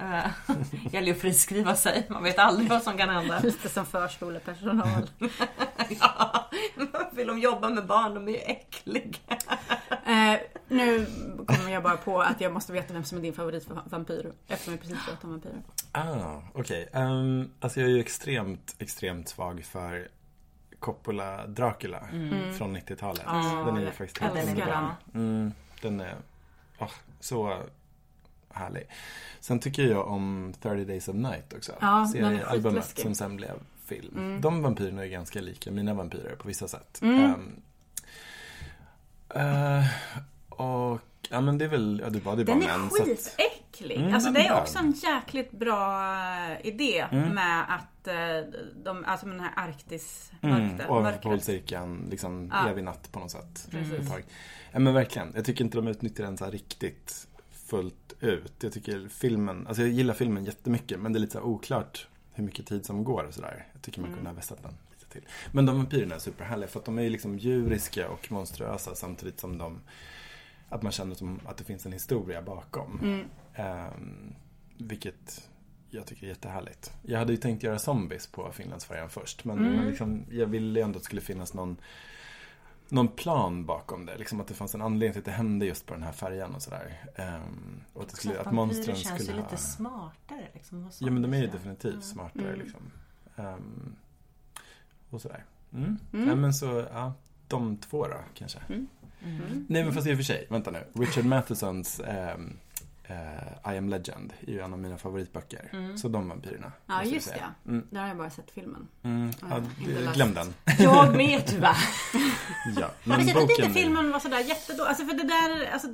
Eh, 0.00 0.30
gäller 0.92 1.06
ju 1.06 1.12
att 1.12 1.20
friskriva 1.20 1.76
sig. 1.76 2.06
Man 2.10 2.22
vet 2.22 2.38
aldrig 2.38 2.68
vad 2.68 2.82
som 2.82 2.98
kan 2.98 3.08
hända. 3.08 3.40
Lite 3.42 3.68
som 3.68 3.86
förskolepersonal. 3.86 5.10
ja, 6.00 6.50
vill 7.12 7.26
de 7.26 7.38
jobba 7.38 7.68
med 7.68 7.86
barn? 7.86 8.14
De 8.14 8.28
är 8.28 8.32
ju 8.32 8.38
äckliga. 8.38 9.18
Eh, 10.06 10.40
nu 10.68 11.06
kommer 11.46 11.72
jag 11.72 11.82
bara 11.82 11.96
på 11.96 12.22
att 12.22 12.40
jag 12.40 12.52
måste 12.52 12.72
veta 12.72 12.94
vem 12.94 13.04
som 13.04 13.18
är 13.18 13.22
din 13.22 13.32
favoritvampyr. 13.32 14.32
Eftersom 14.48 14.72
vi 14.72 14.78
precis 14.78 15.04
pratade 15.04 15.26
om 15.26 15.30
vampyrer. 15.30 15.62
Ah, 15.92 16.42
okej. 16.54 16.88
Ehm, 16.92 17.50
alltså 17.60 17.80
jag 17.80 17.90
är 17.90 17.94
ju 17.94 18.00
extremt, 18.00 18.76
extremt 18.78 19.28
svag 19.28 19.64
för 19.64 20.08
Coppola 20.78 21.46
Dracula 21.46 22.00
från 22.58 22.76
90-talet. 22.76 23.24
den 23.66 23.76
är 23.76 23.80
ju 23.80 23.90
faktiskt 23.90 24.18
helt 24.18 24.48
underbar. 24.48 24.94
Mm, 25.14 25.52
den 25.82 26.00
är 26.00 26.16
ah, 26.78 26.88
så 27.20 27.62
härlig. 28.54 28.86
Sen 29.40 29.58
tycker 29.58 29.82
jag 29.86 30.06
om 30.08 30.54
30 30.62 30.84
Days 30.84 31.08
of 31.08 31.16
Night 31.16 31.52
också. 31.52 31.72
Ja, 31.80 32.08
den 32.14 32.24
är 32.24 32.30
Seriealbumet 32.38 32.98
som 32.98 33.14
sen 33.14 33.36
blev 33.36 33.54
film. 33.86 34.38
De 34.40 34.62
vampyrerna 34.62 35.02
är 35.04 35.08
ganska 35.08 35.40
lika 35.40 35.70
mina 35.70 35.94
vampyrer 35.94 36.36
på 36.36 36.48
vissa 36.48 36.68
sätt. 36.68 36.98
Mm. 37.02 37.24
Ehm, 37.24 37.60
eh, 39.34 39.84
och 40.48 41.00
ja 41.30 41.40
men 41.40 41.58
det 41.58 41.64
är 41.64 41.68
väl, 41.68 42.00
ja 42.04 42.10
det 42.10 42.20
var 42.24 42.36
det 42.36 42.44
bara 42.44 42.56
Den 42.58 42.62
är 42.68 42.78
män. 42.78 42.90
så 42.90 43.02
att- 43.02 43.08
skitäcklig. 43.08 43.96
Mm, 43.96 44.14
alltså 44.14 44.26
den 44.26 44.34
det 44.34 44.46
är 44.48 44.54
är 44.54 44.60
också 44.60 44.78
en 44.78 44.92
jäkligt 44.92 45.50
bra 45.52 46.14
eh, 46.50 46.66
idé 46.66 47.06
med 47.12 47.64
att 47.74 48.06
eh, 48.08 48.50
de, 48.84 49.04
alltså 49.04 49.26
med 49.26 49.36
den 49.36 49.44
här 49.44 49.52
Arktis 49.68 50.32
Mm, 50.42 50.60
mörkret. 50.68 50.88
och 50.90 51.02
mörkret. 51.02 51.22
polcirkeln, 51.22 52.06
liksom 52.10 52.50
Ja. 52.54 52.68
evig 52.68 52.84
natt 52.84 53.12
på 53.12 53.18
något 53.18 53.30
sätt. 53.30 53.68
Ett 54.00 54.08
tag. 54.10 54.24
Ja 54.72 54.78
men 54.78 54.94
verkligen. 54.94 55.32
Jag 55.34 55.44
tycker 55.44 55.64
inte 55.64 55.76
de 55.78 55.88
utnyttjar 55.88 56.24
den 56.24 56.38
så 56.38 56.44
här 56.44 56.52
riktigt 56.52 57.28
fullt 57.72 58.14
ut. 58.20 58.52
Jag 58.62 58.72
tycker 58.72 59.08
filmen, 59.08 59.66
alltså 59.66 59.82
jag 59.82 59.90
gillar 59.90 60.14
filmen 60.14 60.44
jättemycket 60.44 61.00
men 61.00 61.12
det 61.12 61.18
är 61.18 61.20
lite 61.20 61.40
oklart 61.40 62.08
hur 62.32 62.44
mycket 62.44 62.66
tid 62.66 62.86
som 62.86 63.04
går 63.04 63.24
och 63.24 63.34
sådär. 63.34 63.66
Jag 63.72 63.82
tycker 63.82 64.00
man 64.00 64.14
kunde 64.14 64.30
ha 64.30 64.34
vässat 64.34 64.62
den 64.62 64.74
lite 64.92 65.12
till. 65.12 65.22
Men 65.52 65.66
de 65.66 65.76
vampyrerna 65.76 66.14
är 66.14 66.18
superhärliga 66.18 66.68
för 66.68 66.78
att 66.78 66.84
de 66.84 66.98
är 66.98 67.02
ju 67.02 67.10
liksom 67.10 67.38
djuriska 67.38 68.08
och 68.08 68.32
monstruösa 68.32 68.94
samtidigt 68.94 69.40
som 69.40 69.58
de 69.58 69.80
att 70.68 70.82
man 70.82 70.92
känner 70.92 71.14
som 71.14 71.40
att 71.44 71.56
det 71.56 71.64
finns 71.64 71.86
en 71.86 71.92
historia 71.92 72.42
bakom. 72.42 73.00
Ehm, 73.54 74.34
vilket 74.78 75.48
jag 75.90 76.06
tycker 76.06 76.24
är 76.24 76.28
jättehärligt. 76.28 76.92
Jag 77.02 77.18
hade 77.18 77.32
ju 77.32 77.36
tänkt 77.36 77.62
göra 77.62 77.78
zombies 77.78 78.26
på 78.26 78.52
Finlandsfärjan 78.52 79.10
först. 79.10 79.44
Men, 79.44 79.58
men 79.76 79.88
liksom, 79.88 80.24
jag 80.30 80.46
ville 80.46 80.80
ju 80.80 80.84
ändå 80.84 80.96
att 80.96 81.02
det 81.02 81.06
skulle 81.06 81.22
finnas 81.22 81.54
någon, 81.54 81.76
någon 82.92 83.08
plan 83.08 83.66
bakom 83.66 84.06
det. 84.06 84.18
Liksom 84.18 84.40
att 84.40 84.46
det 84.46 84.54
fanns 84.54 84.74
en 84.74 84.82
anledning 84.82 85.12
till 85.12 85.20
att 85.20 85.24
det 85.24 85.30
hände 85.30 85.66
just 85.66 85.86
på 85.86 85.94
den 85.94 86.02
här 86.02 86.12
färjan 86.12 86.54
och 86.54 86.62
sådär. 86.62 87.00
Ehm, 87.16 87.80
och 87.92 88.02
att, 88.02 88.08
det 88.08 88.16
skulle, 88.16 88.40
att 88.40 88.52
monstren 88.52 88.96
känns 88.96 89.22
skulle 89.22 89.38
ju 89.38 89.42
ha... 89.42 89.50
lite 89.50 89.62
smartare. 89.62 90.48
Liksom, 90.54 90.90
Ja 90.98 91.10
men 91.10 91.22
de 91.22 91.34
är 91.34 91.38
ju 91.38 91.46
definitivt 91.46 92.04
smartare 92.04 92.56
liksom. 92.56 92.80
Ehm, 93.36 93.96
och 95.10 95.20
sådär. 95.20 95.44
Mm. 95.72 95.98
Ja, 96.10 96.34
men 96.34 96.54
så, 96.54 96.86
ja, 96.92 97.12
de 97.48 97.76
två 97.76 98.06
då 98.08 98.16
kanske. 98.34 98.58
Nej 99.66 99.84
men 99.84 99.92
fast 99.92 100.06
i 100.06 100.12
och 100.12 100.16
för 100.16 100.24
sig, 100.24 100.46
vänta 100.50 100.70
nu. 100.70 100.84
Richard 100.94 101.24
Mathesons 101.24 102.00
ehm, 102.00 102.58
eh, 103.04 103.74
I 103.74 103.78
am 103.78 103.88
Legend 103.88 104.32
är 104.40 104.52
ju 104.52 104.60
en 104.60 104.72
av 104.72 104.78
mina 104.78 104.98
favoritböcker. 104.98 105.96
Så 105.96 106.08
de 106.08 106.28
vampyrerna. 106.28 106.72
Ja 106.86 107.04
just 107.04 107.34
det. 107.34 107.72
Där 107.90 108.00
har 108.00 108.08
jag 108.08 108.16
bara 108.16 108.30
sett 108.30 108.50
filmen. 108.50 108.88
Mm, 109.02 109.30
ja, 109.50 109.62
glöm 110.14 110.34
den. 110.34 110.54
Jag 110.78 111.16
med 111.16 111.46
tyvärr. 111.46 111.76
ja, 112.80 112.90
Men 113.04 113.26
jag 113.26 113.36
boken 113.36 113.64
inte 113.64 113.80
filmen 113.80 114.10
var 114.12 114.20
sådär 114.20 114.40
jättedålig. 114.40 114.88
Alltså 114.88 115.04
för 115.06 115.14
det 115.14 115.24
där, 115.28 115.72
alltså, 115.72 115.88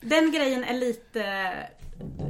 den 0.00 0.32
grejen 0.32 0.64
är 0.64 0.74
lite 0.74 1.52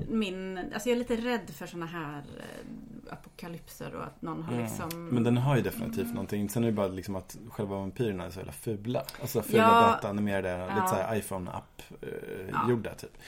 min, 0.09 0.59
alltså 0.59 0.89
jag 0.89 0.95
är 0.97 0.99
lite 0.99 1.17
rädd 1.17 1.51
för 1.51 1.67
såna 1.67 1.87
här 1.87 2.19
eh, 2.39 3.13
apokalypser 3.13 3.95
och 3.95 4.05
att 4.05 4.23
någon 4.23 4.43
har 4.43 4.63
liksom 4.63 4.89
Mm. 4.93 5.07
Men 5.09 5.25
den 5.25 5.37
har 5.37 5.57
ju 5.57 5.63
definitivt 5.63 6.09
någonting. 6.09 6.49
Sen 6.49 6.63
är 6.65 6.67
det 6.67 6.73
bara 6.73 6.89
liksom 6.89 7.17
att 7.17 7.37
själva 7.51 7.77
vampyrerna 7.77 8.25
är 8.25 8.31
så 8.31 8.39
jävla 8.39 8.53
fula. 8.53 9.03
Alltså 9.21 9.43
fula 9.43 9.63
Ja. 9.63 9.81
dataanimerade, 9.81 10.67
lite 10.67 10.79
Ja. 10.81 10.87
såhär 10.87 11.17
iPhone-app 11.17 11.83
eh, 12.03 12.09
Ja. 12.85 12.95
typ. 12.95 13.19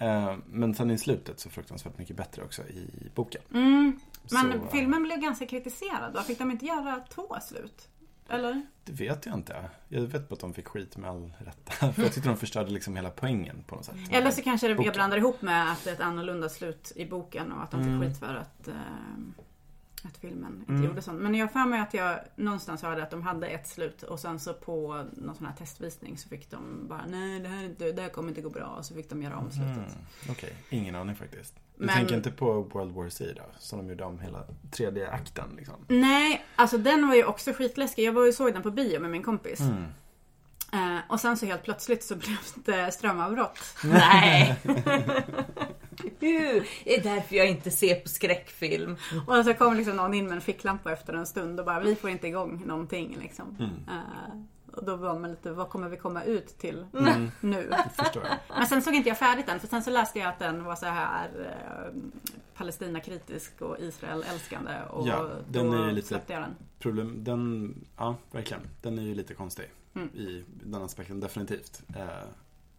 Eh, 0.00 0.34
men 0.46 0.74
sen 0.74 0.90
i 0.90 0.98
slutet 0.98 1.40
så 1.40 1.50
fruktansvärt 1.50 1.98
mycket 1.98 2.16
bättre 2.16 2.42
också 2.42 2.62
i 2.62 3.10
boken. 3.14 3.42
Mm. 3.54 4.00
Men 4.32 4.52
Så, 4.52 4.66
filmen 4.72 5.02
blev 5.02 5.18
ganska 5.20 5.46
kritiserad 5.46 6.12
va? 6.14 6.22
Fick 6.22 6.38
de 6.38 6.50
inte 6.50 6.66
göra 6.66 7.00
två 7.14 7.36
slut? 7.42 7.88
Eller? 8.28 8.62
Det 8.84 8.92
vet 8.92 9.26
jag 9.26 9.34
inte. 9.34 9.70
Jag 9.88 10.00
vet 10.00 10.28
bara 10.28 10.34
att 10.34 10.40
de 10.40 10.54
fick 10.54 10.68
skit 10.68 10.96
med 10.96 11.10
all 11.10 11.32
rätta. 11.38 11.92
För 11.92 12.02
jag 12.02 12.12
tyckte 12.12 12.28
de 12.28 12.36
förstörde 12.36 12.70
liksom 12.70 12.96
hela 12.96 13.10
poängen 13.10 13.64
på 13.66 13.74
något 13.74 13.84
sätt. 13.84 13.94
Eller 14.10 14.30
så 14.30 14.42
kanske 14.42 14.68
det 14.68 14.74
Boken. 14.74 14.86
jag 14.86 14.94
blandar 14.94 15.16
ihop 15.18 15.42
med 15.42 15.72
att 15.72 15.84
det 15.84 15.90
är 15.90 15.94
ett 15.94 16.00
annorlunda 16.00 16.48
slut 16.48 16.92
i 16.96 17.06
boken 17.06 17.52
och 17.52 17.62
att 17.62 17.70
de 17.70 17.80
fick 17.80 17.88
Mm. 17.88 18.00
skit 18.08 18.18
för 18.18 18.34
att, 18.34 18.68
eh, 18.68 18.74
att 20.04 20.16
filmen 20.16 20.64
inte 20.68 20.86
gjorde 20.86 21.02
sånt. 21.02 21.20
Men 21.20 21.34
jag 21.34 21.52
för 21.52 21.64
mig 21.64 21.80
att 21.80 21.94
jag 21.94 22.18
någonstans 22.36 22.82
hörde 22.82 23.02
att 23.02 23.10
de 23.10 23.22
hade 23.22 23.46
ett 23.46 23.68
slut 23.68 24.02
och 24.02 24.20
sen 24.20 24.40
så 24.40 24.54
på 24.54 25.04
någon 25.12 25.34
sån 25.36 25.46
här 25.46 25.54
testvisning 25.54 26.18
så 26.18 26.28
fick 26.28 26.50
de 26.50 26.88
bara 26.88 27.04
nej 27.08 27.40
det 27.40 27.48
här, 27.48 27.56
är 27.62 27.64
inte, 27.64 27.92
det 27.92 28.02
här 28.02 28.08
kommer 28.08 28.28
inte 28.28 28.40
gå 28.40 28.50
bra 28.50 28.66
och 28.66 28.84
så 28.84 28.94
fick 28.94 29.10
de 29.10 29.22
göra 29.22 29.36
om 29.36 29.50
slutet. 29.50 29.76
Mm, 29.76 29.88
Okej, 30.30 30.52
ingen 30.70 30.94
aning 30.94 31.16
faktiskt. 31.16 31.54
Du 31.76 31.86
Men- 31.86 31.94
tänker 31.94 32.16
inte 32.16 32.30
på 32.30 32.62
World 32.62 32.92
War 32.94 33.08
Z 33.08 33.32
då? 33.36 33.42
Som 33.58 33.78
de 33.78 33.88
gjorde 33.88 34.04
om 34.04 34.18
hela 34.20 34.44
tredje 34.70 35.10
akten 35.10 35.44
liksom. 35.56 35.74
Nej, 35.88 36.44
alltså 36.56 36.78
den 36.78 37.08
var 37.08 37.14
ju 37.14 37.24
också 37.24 37.52
skitläskig. 37.52 38.04
Jag 38.04 38.12
var 38.12 38.26
ju 38.26 38.32
såg 38.32 38.52
den 38.52 38.62
på 38.62 38.70
bio 38.70 39.00
med 39.00 39.10
min 39.10 39.22
kompis. 39.22 39.60
Mm. 39.60 39.84
Eh, 40.72 41.00
och 41.08 41.20
sen 41.20 41.36
så 41.36 41.46
helt 41.46 41.62
plötsligt 41.62 42.04
så 42.04 42.16
blev 42.16 42.36
det 42.54 42.92
strömavbrott. 42.92 43.58
Nej. 43.84 44.56
Det 46.18 46.36
är 46.84 47.02
därför 47.02 47.36
jag 47.36 47.48
inte 47.50 47.70
ser 47.70 47.94
på 47.94 48.08
skräckfilm. 48.08 48.96
Och 49.26 49.44
så 49.44 49.54
kom 49.54 49.76
liksom 49.76 49.96
någon 49.96 50.14
in 50.14 50.24
med 50.26 50.34
en 50.34 50.40
ficklampa 50.40 50.92
efter 50.92 51.12
en 51.12 51.26
stund 51.26 51.60
och 51.60 51.66
bara 51.66 51.80
vi 51.80 51.94
får 51.94 52.10
inte 52.10 52.26
igång 52.26 52.62
någonting 52.66 53.16
liksom. 53.20 53.56
Eh, 53.88 54.40
och 54.72 54.84
då 54.84 54.96
var 54.96 55.18
man 55.18 55.30
lite, 55.30 55.52
vad 55.52 55.68
kommer 55.68 55.88
vi 55.88 55.96
komma 55.96 56.24
ut 56.24 56.58
till 56.58 56.86
nu? 57.40 57.70
Förstår 57.94 58.22
jag. 58.24 58.36
Men 58.58 58.66
sen 58.66 58.82
såg 58.82 58.94
inte 58.94 59.08
jag 59.08 59.18
färdigt 59.18 59.46
den 59.46 59.60
för 59.60 59.66
sen 59.68 59.82
så 59.82 59.90
läste 59.90 60.18
jag 60.18 60.28
att 60.28 60.38
den 60.38 60.64
var 60.64 60.76
så 60.76 60.86
här 60.86 61.28
eh, 61.40 62.00
Palestina-kritisk 62.56 63.62
och 63.62 63.76
Israel-älskande 63.80 64.72
och 64.90 65.08
Ja, 65.08 65.30
den 65.48 65.72
är 65.72 65.86
ju 65.86 65.92
lite- 65.92 66.20
den. 66.26 66.44
Problem, 66.78 67.24
den, 67.24 67.74
ja 67.96 68.16
verkligen. 68.30 68.62
Den 68.82 68.98
är 68.98 69.02
ju 69.02 69.14
lite 69.14 69.34
konstig. 69.34 69.64
Mm. 69.94 70.08
I 70.08 70.44
den 70.64 70.82
aspekten, 70.82 71.20
definitivt. 71.20 71.82
Eh, 71.96 72.04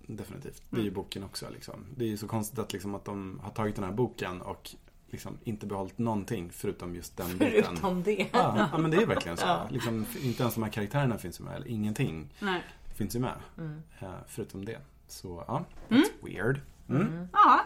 definitivt. 0.08 0.62
Det 0.70 0.76
är 0.76 0.82
ju 0.82 0.88
Mm. 0.88 0.94
boken 0.94 1.24
också 1.24 1.46
liksom. 1.54 1.86
Det 1.96 2.06
är 2.06 2.10
ju 2.10 2.18
så 2.18 2.28
konstigt 2.28 2.60
att, 2.60 2.74
liksom, 2.74 2.96
att 2.96 3.06
de 3.06 3.40
har 3.44 3.52
tagit 3.52 3.76
den 3.76 3.86
här 3.86 3.92
boken 3.92 4.42
och 4.42 4.70
liksom 5.10 5.38
inte 5.44 5.66
behållit 5.66 5.98
någonting 5.98 6.50
förutom 6.54 6.96
just 6.96 7.18
den 7.18 7.38
biten. 7.38 7.64
Förutom 7.64 8.04
det. 8.04 8.30
Ja, 8.34 8.70
ja, 8.72 8.78
men 8.78 8.92
det 8.92 8.98
är 8.98 9.06
verkligen 9.06 9.38
så. 9.38 9.46
Ja. 9.48 9.68
Liksom, 9.72 10.06
inte 10.24 10.44
ens 10.44 10.56
de 10.56 10.64
här 10.64 10.72
karaktärerna 10.72 11.18
finns 11.18 11.40
ju 11.40 11.44
med. 11.44 11.56
Eller 11.56 11.68
ingenting 11.68 12.30
Nej. 12.40 12.62
finns 12.96 13.16
ju 13.16 13.20
med. 13.20 13.36
Mm. 13.58 13.82
Eh, 14.00 14.10
förutom 14.28 14.66
det. 14.66 14.78
Så 15.08 15.44
ja, 15.48 15.66
that's 15.90 16.06
weird. 16.24 16.62
Mm. 16.90 17.28
Ja. 17.34 17.60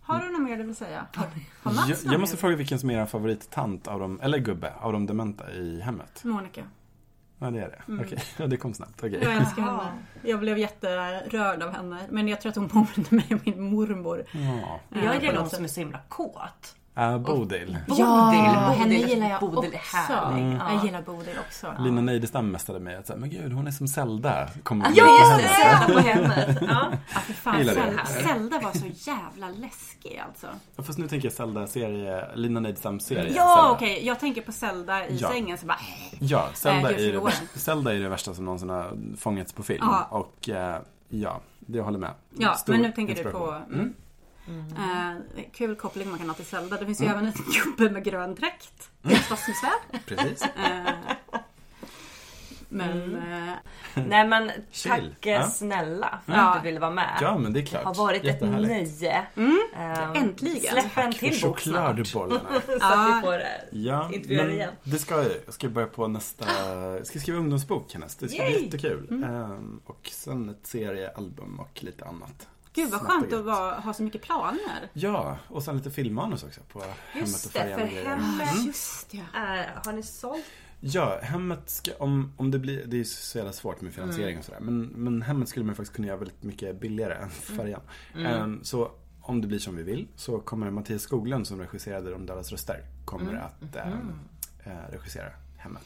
Har 0.00 0.20
du 0.20 0.32
något 0.32 0.42
mer 0.42 0.56
du 0.56 0.62
vill 0.62 0.74
säga? 0.76 1.06
Har, 1.14 1.26
har 1.62 1.88
Jag, 1.88 1.98
jag 2.04 2.20
måste 2.20 2.36
fråga 2.36 2.56
vilken 2.56 2.78
som 2.78 2.90
är 2.90 3.02
er 3.02 3.06
favorittant 3.06 3.88
av 3.88 4.00
dem, 4.00 4.20
eller 4.22 4.38
gubbe, 4.38 4.72
av 4.80 4.92
de 4.92 5.06
dementa 5.06 5.52
i 5.52 5.80
hemmet. 5.80 6.24
Monica. 6.24 6.64
Ja, 7.44 7.50
det 7.50 7.60
är 7.60 7.68
det. 7.96 8.02
Okej, 8.04 8.18
ja, 8.36 8.46
det 8.46 8.56
kom 8.56 8.74
snabbt. 8.74 8.92
Okej. 8.98 9.18
Jag 9.22 9.34
älskar 9.34 9.62
henne. 9.62 9.92
Jag 10.22 10.40
blev 10.40 10.58
jätterörd 10.58 11.62
av 11.62 11.72
henne. 11.72 11.98
Men 12.10 12.28
jag 12.28 12.40
tror 12.40 12.50
att 12.50 12.56
hon 12.56 12.68
påminner 12.68 13.14
mig 13.14 13.24
om 13.30 13.40
min 13.44 13.60
mormor. 13.74 14.24
Ja. 14.32 14.80
Jag 14.88 15.04
Eh, 15.04 15.10
är 15.10 15.20
på 15.20 15.26
någon 15.26 15.34
något 15.34 15.54
som 15.54 15.64
är 15.64 15.68
så 15.68 15.80
himla 15.80 16.00
kåt. 16.08 16.74
Uh, 16.98 17.18
Bodil. 17.18 17.78
Ja, 17.86 17.94
Bodil, 17.94 18.40
henne 18.80 18.94
Bodil, 18.94 19.08
gillar 19.08 19.30
jag 19.30 19.40
Bodil 19.40 19.72
är 19.74 19.76
också. 19.76 19.96
härlig. 19.96 20.56
Ja. 20.60 20.72
Jag 20.72 20.84
gillar 20.84 21.02
Bodil 21.02 21.34
också. 21.48 21.74
Lina 21.78 22.00
Neidestam 22.00 22.50
mästade 22.50 22.80
mig 22.80 22.96
att 22.96 23.06
säga, 23.06 23.16
men 23.18 23.30
gud 23.30 23.52
hon 23.52 23.66
är 23.66 23.70
som 23.70 23.88
Zelda. 23.88 24.48
Kommer 24.62 24.86
Ja, 24.94 25.36
just 25.38 25.48
det! 25.48 25.54
Zelda 25.54 25.94
på 26.00 26.08
hemmet. 26.08 26.58
Ja. 26.68 26.92
Ja, 27.14 27.20
för 27.20 27.32
fan. 27.32 27.64
Zelda, 27.64 28.04
Zelda 28.06 28.58
var 28.58 28.72
så 28.72 29.10
jävla 29.10 29.48
läskig 29.48 30.22
alltså. 30.28 30.46
Ja, 30.76 30.82
Fast 30.82 30.98
nu 30.98 31.08
tänker 31.08 31.26
jag 31.26 31.32
Zelda-serie, 31.32 32.24
Lina 32.34 32.60
Neidestam-serie. 32.60 33.32
Ja, 33.36 33.70
okej. 33.72 34.06
Jag 34.06 34.20
tänker 34.20 34.42
på 34.42 34.52
Zelda 34.52 35.06
i 35.06 35.16
Ja. 35.16 35.28
sängen 35.30 35.58
så 35.58 35.66
bara... 35.66 35.78
Ja, 36.20 36.48
Zelda, 36.54 36.92
Äh, 36.92 37.08
är 37.08 37.12
det 37.12 37.20
värsta, 37.20 37.46
Zelda 37.58 37.94
är 37.94 37.98
det 38.00 38.08
värsta 38.08 38.34
som 38.34 38.44
någonsin 38.44 38.70
har 38.70 38.96
fångats 39.18 39.52
på 39.52 39.62
film. 39.62 39.84
Ja. 39.90 40.06
Och 40.10 40.48
eh, 40.48 40.76
ja, 41.08 41.40
det 41.58 41.78
jag 41.78 41.84
håller 41.84 41.98
med. 41.98 42.10
Ja, 42.38 42.54
Stor 42.54 42.72
men 42.72 42.82
nu 42.82 42.92
tänker 42.92 43.24
du 43.24 43.30
på... 43.30 43.62
Mm. 43.72 43.94
Eh, 44.48 45.42
kul 45.52 45.76
koppling 45.76 46.10
man 46.10 46.18
kan 46.18 46.28
ha 46.28 46.34
till 46.34 46.44
Zelda. 46.46 46.76
Det 46.76 46.86
finns 46.86 47.00
ju 47.02 47.06
även 47.06 47.26
en 47.26 47.32
gubbe 47.76 47.90
med 47.92 48.04
grön 48.04 48.34
dräkt. 48.34 48.90
Mm. 49.04 49.16
Stadsmusvärd. 49.16 49.72
Precis. 50.06 50.42
Eh, 50.42 50.92
men... 52.68 53.14
eh, 53.16 53.52
Nej 54.06 54.28
men 54.28 54.50
Chill. 54.70 54.90
tack 54.90 55.26
eh, 55.26 55.32
Ja. 55.32 55.50
snälla 55.50 56.18
för 56.26 56.32
Ja. 56.32 56.54
att 56.54 56.62
du 56.62 56.68
ville 56.68 56.80
vara 56.80 56.90
med. 56.90 57.18
Ja, 57.20 57.38
men 57.38 57.52
det 57.52 57.60
är 57.60 57.66
klart. 57.66 57.82
Det 57.82 57.88
har 57.88 57.94
varit 57.94 58.24
ett 58.24 58.40
nöje. 58.40 59.26
Mm. 59.36 59.58
Ehm, 59.76 60.14
Äntligen. 60.16 60.72
Släpp 60.72 60.96
en 60.98 61.12
till 61.12 61.40
bok 61.42 61.60
snart. 61.60 62.06
Så 62.06 62.22
att 62.24 63.18
vi 63.18 63.20
får 63.22 63.34
eh, 63.38 63.44
Ja, 63.72 64.10
intervjua 64.12 64.42
men 64.42 64.52
igen. 64.52 64.70
det 64.84 64.98
ska 64.98 65.14
jag. 65.22 65.32
Jag 65.44 65.54
ska 65.54 65.68
börja 65.68 65.86
på 65.88 66.08
nästa... 66.08 66.44
Jag 66.96 67.06
ska 67.06 67.18
skriva 67.18 67.38
ungdomsbok 67.38 67.92
härnäst. 67.92 68.20
Det 68.20 68.28
ska 68.28 68.42
bli 68.42 68.52
Yay! 68.52 68.64
jättekul. 68.64 69.06
Mm. 69.10 69.24
Ehm, 69.34 69.80
och 69.86 70.08
sen 70.12 70.48
ett 70.48 70.66
seriealbum 70.66 71.60
och 71.60 71.84
lite 71.84 72.04
annat. 72.04 72.48
Gud 72.74 72.90
vad 72.90 73.00
skönt 73.00 73.32
att 73.32 73.44
vara, 73.44 73.74
ha 73.80 73.94
så 73.94 74.02
mycket 74.02 74.22
planer. 74.22 74.90
Ja, 74.92 75.38
och 75.48 75.62
sen 75.62 75.76
lite 75.76 75.90
filmmanus 75.90 76.44
också 76.44 76.60
på 76.72 76.78
Hemmet 76.80 76.98
och 77.12 77.20
Just 77.20 77.52
det, 77.52 77.58
färjan 77.58 77.80
för 77.80 77.86
hemmet 78.04 78.64
Just 78.66 79.10
det. 79.10 79.24
är, 79.34 79.80
har 79.84 79.92
ni 79.92 80.02
sålt? 80.02 80.44
Ja, 80.80 81.18
hemmet 81.22 81.70
ska, 81.70 81.90
om, 81.98 82.32
om 82.36 82.50
det 82.50 82.58
blir, 82.58 82.84
det 82.86 82.96
är 82.96 82.98
ju 82.98 83.04
så 83.04 83.38
jävla 83.38 83.52
svårt 83.52 83.80
med 83.80 83.92
finansiering 83.92 84.28
Mm. 84.28 84.38
och 84.38 84.44
sådär. 84.44 84.60
Men, 84.60 84.82
men 84.86 85.22
hemmet 85.22 85.48
skulle 85.48 85.64
man 85.66 85.74
faktiskt 85.74 85.96
kunna 85.96 86.08
göra 86.08 86.16
väldigt 86.18 86.42
mycket 86.42 86.80
billigare 86.80 87.14
än 87.14 87.30
färjan. 87.30 87.80
Ehm, 88.16 88.64
så 88.64 88.90
om 89.20 89.40
det 89.40 89.46
blir 89.46 89.58
som 89.58 89.76
vi 89.76 89.82
vill 89.82 90.08
så 90.16 90.38
kommer 90.40 90.70
Mattias 90.70 91.02
Skoglund 91.02 91.46
som 91.46 91.60
regisserade 91.60 92.10
De 92.10 92.26
Dallas 92.26 92.52
röster 92.52 92.84
kommer 93.04 93.30
Mm. 93.30 93.42
att 93.44 93.76
ehm, 93.76 94.12
eh, 94.64 94.90
regissera 94.92 95.30
hemmet. 95.58 95.82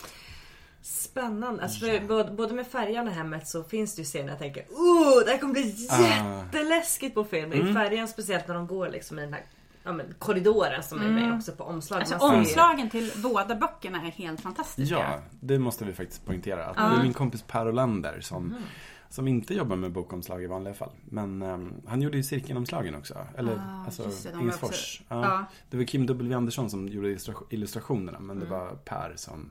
Spännande. 0.83 1.63
Alltså 1.63 1.81
för 1.87 2.01
både, 2.09 2.31
både 2.33 2.55
med 2.55 2.67
färjan 2.67 3.09
och 3.09 3.15
hemmet 3.15 3.49
så 3.49 3.65
finns 3.65 3.95
det 3.95 4.01
ju 4.03 4.05
scener 4.07 4.29
jag 4.29 4.39
tänker 4.39 4.63
oh, 4.63 5.25
det 5.25 5.31
här 5.31 5.39
kommer 5.39 5.53
bli 5.53 5.89
Ah. 5.91 6.03
jätteläskigt 6.03 7.15
på 7.15 7.25
film. 7.25 7.53
Mm. 7.53 7.69
I 7.69 7.75
färjan 7.75 8.09
speciellt 8.09 8.49
när 8.49 8.55
de 8.55 8.67
går 8.67 8.89
liksom 8.89 9.19
i 9.19 9.23
den 9.23 9.33
här 9.33 9.43
ja, 9.85 9.93
men, 9.93 10.15
korridoren 10.19 10.83
som 10.83 11.01
är 11.03 11.09
med 11.11 11.35
också 11.35 11.53
på 11.53 11.65
omslaget. 11.65 12.13
Alltså 12.13 12.29
omslagen 12.29 12.91
till 12.91 13.13
båda 13.17 13.55
böckerna 13.55 13.99
är 13.99 14.11
helt 14.11 14.41
fantastiska. 14.41 14.95
Ja, 14.95 15.19
det 15.41 15.59
måste 15.59 15.85
vi 15.85 15.93
faktiskt 15.93 16.27
poängtera. 16.27 16.65
Att. 16.65 16.77
Det 16.77 16.83
är 17.01 17.03
min 17.03 17.13
kompis 17.15 17.43
Per 17.43 17.69
Olander 17.69 18.21
som, 18.21 18.45
Mhm. 18.45 18.63
som 19.11 19.29
inte 19.29 19.55
jobbar 19.55 19.77
med 19.77 19.93
bokomslag 19.93 20.43
i 20.43 20.47
vanliga 20.47 20.75
fall. 20.75 20.91
Men 21.05 21.43
ehm, 21.43 21.73
han 21.87 22.03
gjorde 22.03 22.17
ju 22.17 22.23
cirkelomslagen 22.23 22.95
också. 22.95 23.15
Eller 23.37 23.53
Ah, 23.53 23.85
alltså 23.85 24.03
det, 24.03 24.39
Ingesfors. 24.41 24.69
också- 24.71 25.03
Ja. 25.09 25.23
ja. 25.25 25.45
Det 25.71 25.77
var 25.77 25.85
Kim 25.85 26.07
W 26.07 26.35
Andersson 26.35 26.71
som 26.71 26.89
gjorde 26.89 27.09
illustra- 27.09 27.47
illustrationerna. 27.51 28.19
Men 28.21 28.37
Mm. 28.37 28.49
det 28.49 28.55
var 28.55 28.69
Per 28.85 29.13
som 29.17 29.51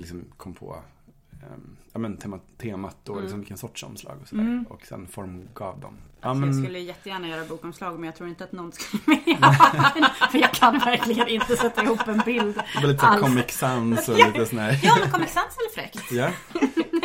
liksom 0.00 0.24
kom 0.36 0.54
på 0.54 0.76
ehm, 1.42 1.76
ja, 1.92 1.98
men 1.98 2.16
tema, 2.16 2.38
temat 2.58 3.08
och 3.08 3.22
liksom 3.22 3.38
vilken 3.40 3.56
sorts 3.58 3.82
omslag 3.82 4.16
och 4.22 4.28
sådär. 4.28 4.42
Mm. 4.42 4.64
Och 4.68 4.86
sen 4.86 5.06
formgav 5.06 5.80
dem. 5.80 5.96
Ja, 6.20 6.28
Alltså, 6.28 6.46
Jag 6.46 6.54
men, 6.54 6.62
skulle 6.64 6.78
jättegärna 6.78 7.28
göra 7.28 7.44
bokomslag 7.44 7.94
men 7.94 8.04
jag 8.04 8.16
tror 8.16 8.28
inte 8.28 8.44
att 8.44 8.52
någon 8.52 8.72
skulle 8.72 9.02
vilja. 9.24 9.52
För 10.30 10.38
jag 10.38 10.52
kan 10.52 10.78
verkligen 10.78 11.28
inte 11.28 11.56
sätta 11.56 11.82
ihop 11.84 12.08
en 12.08 12.22
bild. 12.24 12.54
det 12.74 12.80
var 12.80 12.88
lite 12.88 13.00
såhär 13.00 13.12
alls. 13.12 13.22
Comic 13.22 13.50
Sans 13.50 14.08
och 14.08 14.16
lite 14.16 14.46
sån 14.46 14.58
här. 14.58 14.80
Ja 14.82 14.96
men 15.00 15.10
Comic 15.10 15.30
Sans 15.30 15.56
är 15.56 15.76
väl 15.76 15.84
fräckt? 15.90 16.12
ja. 16.12 16.30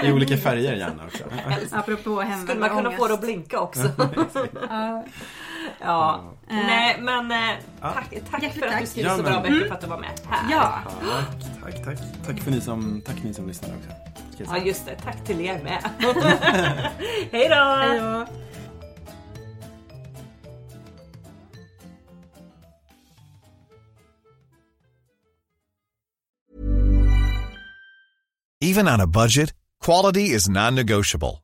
I 0.04 0.12
olika 0.12 0.38
färger 0.38 0.76
gärna 0.76 1.06
också. 1.06 1.24
Apropå 1.72 2.22
hemvänd 2.22 2.42
Skulle 2.48 2.60
man 2.60 2.70
kunna 2.70 2.82
ångest. 2.90 2.98
få 3.02 3.08
det 3.08 3.14
att 3.14 3.22
blinka 3.22 3.60
också? 3.60 3.92
ja. 4.70 5.06
Nej 6.50 6.98
men 7.02 7.32
eh, 7.32 7.38
tack, 7.82 8.14
tack 8.32 8.54
för 8.54 8.68
att 8.68 8.80
du 8.82 8.86
skriver 8.88 9.10
Ja, 9.10 9.18
så 9.18 9.24
men- 9.24 9.32
bra 9.32 9.42
böcker 9.42 9.68
för 9.68 9.76
att 9.76 9.82
du 9.82 9.88
var 9.88 9.98
med 10.00 10.10
här. 10.30 10.52
Ja. 10.52 10.80
Tack, 11.64 11.76
tack, 11.76 11.86
tack. 11.86 11.98
Tack 12.26 12.40
för 12.40 12.52
ni 12.52 12.62
som, 12.62 13.02
tack 13.06 13.24
ni 13.24 13.34
som 13.34 13.48
lyssnar 13.48 13.70
också. 13.70 13.90
Ja 14.54 14.58
just 14.58 14.86
det, 14.86 14.96
tack 14.96 15.24
till 15.26 15.42
er 15.42 15.64
med. 15.64 15.84
Hej 17.32 17.50
då. 17.50 18.26
Even 28.62 28.88
on 28.88 29.00
a 29.02 29.08
budget, 29.08 29.54
quality 29.82 30.32
is 30.32 30.48
non-negotiable. 30.50 31.44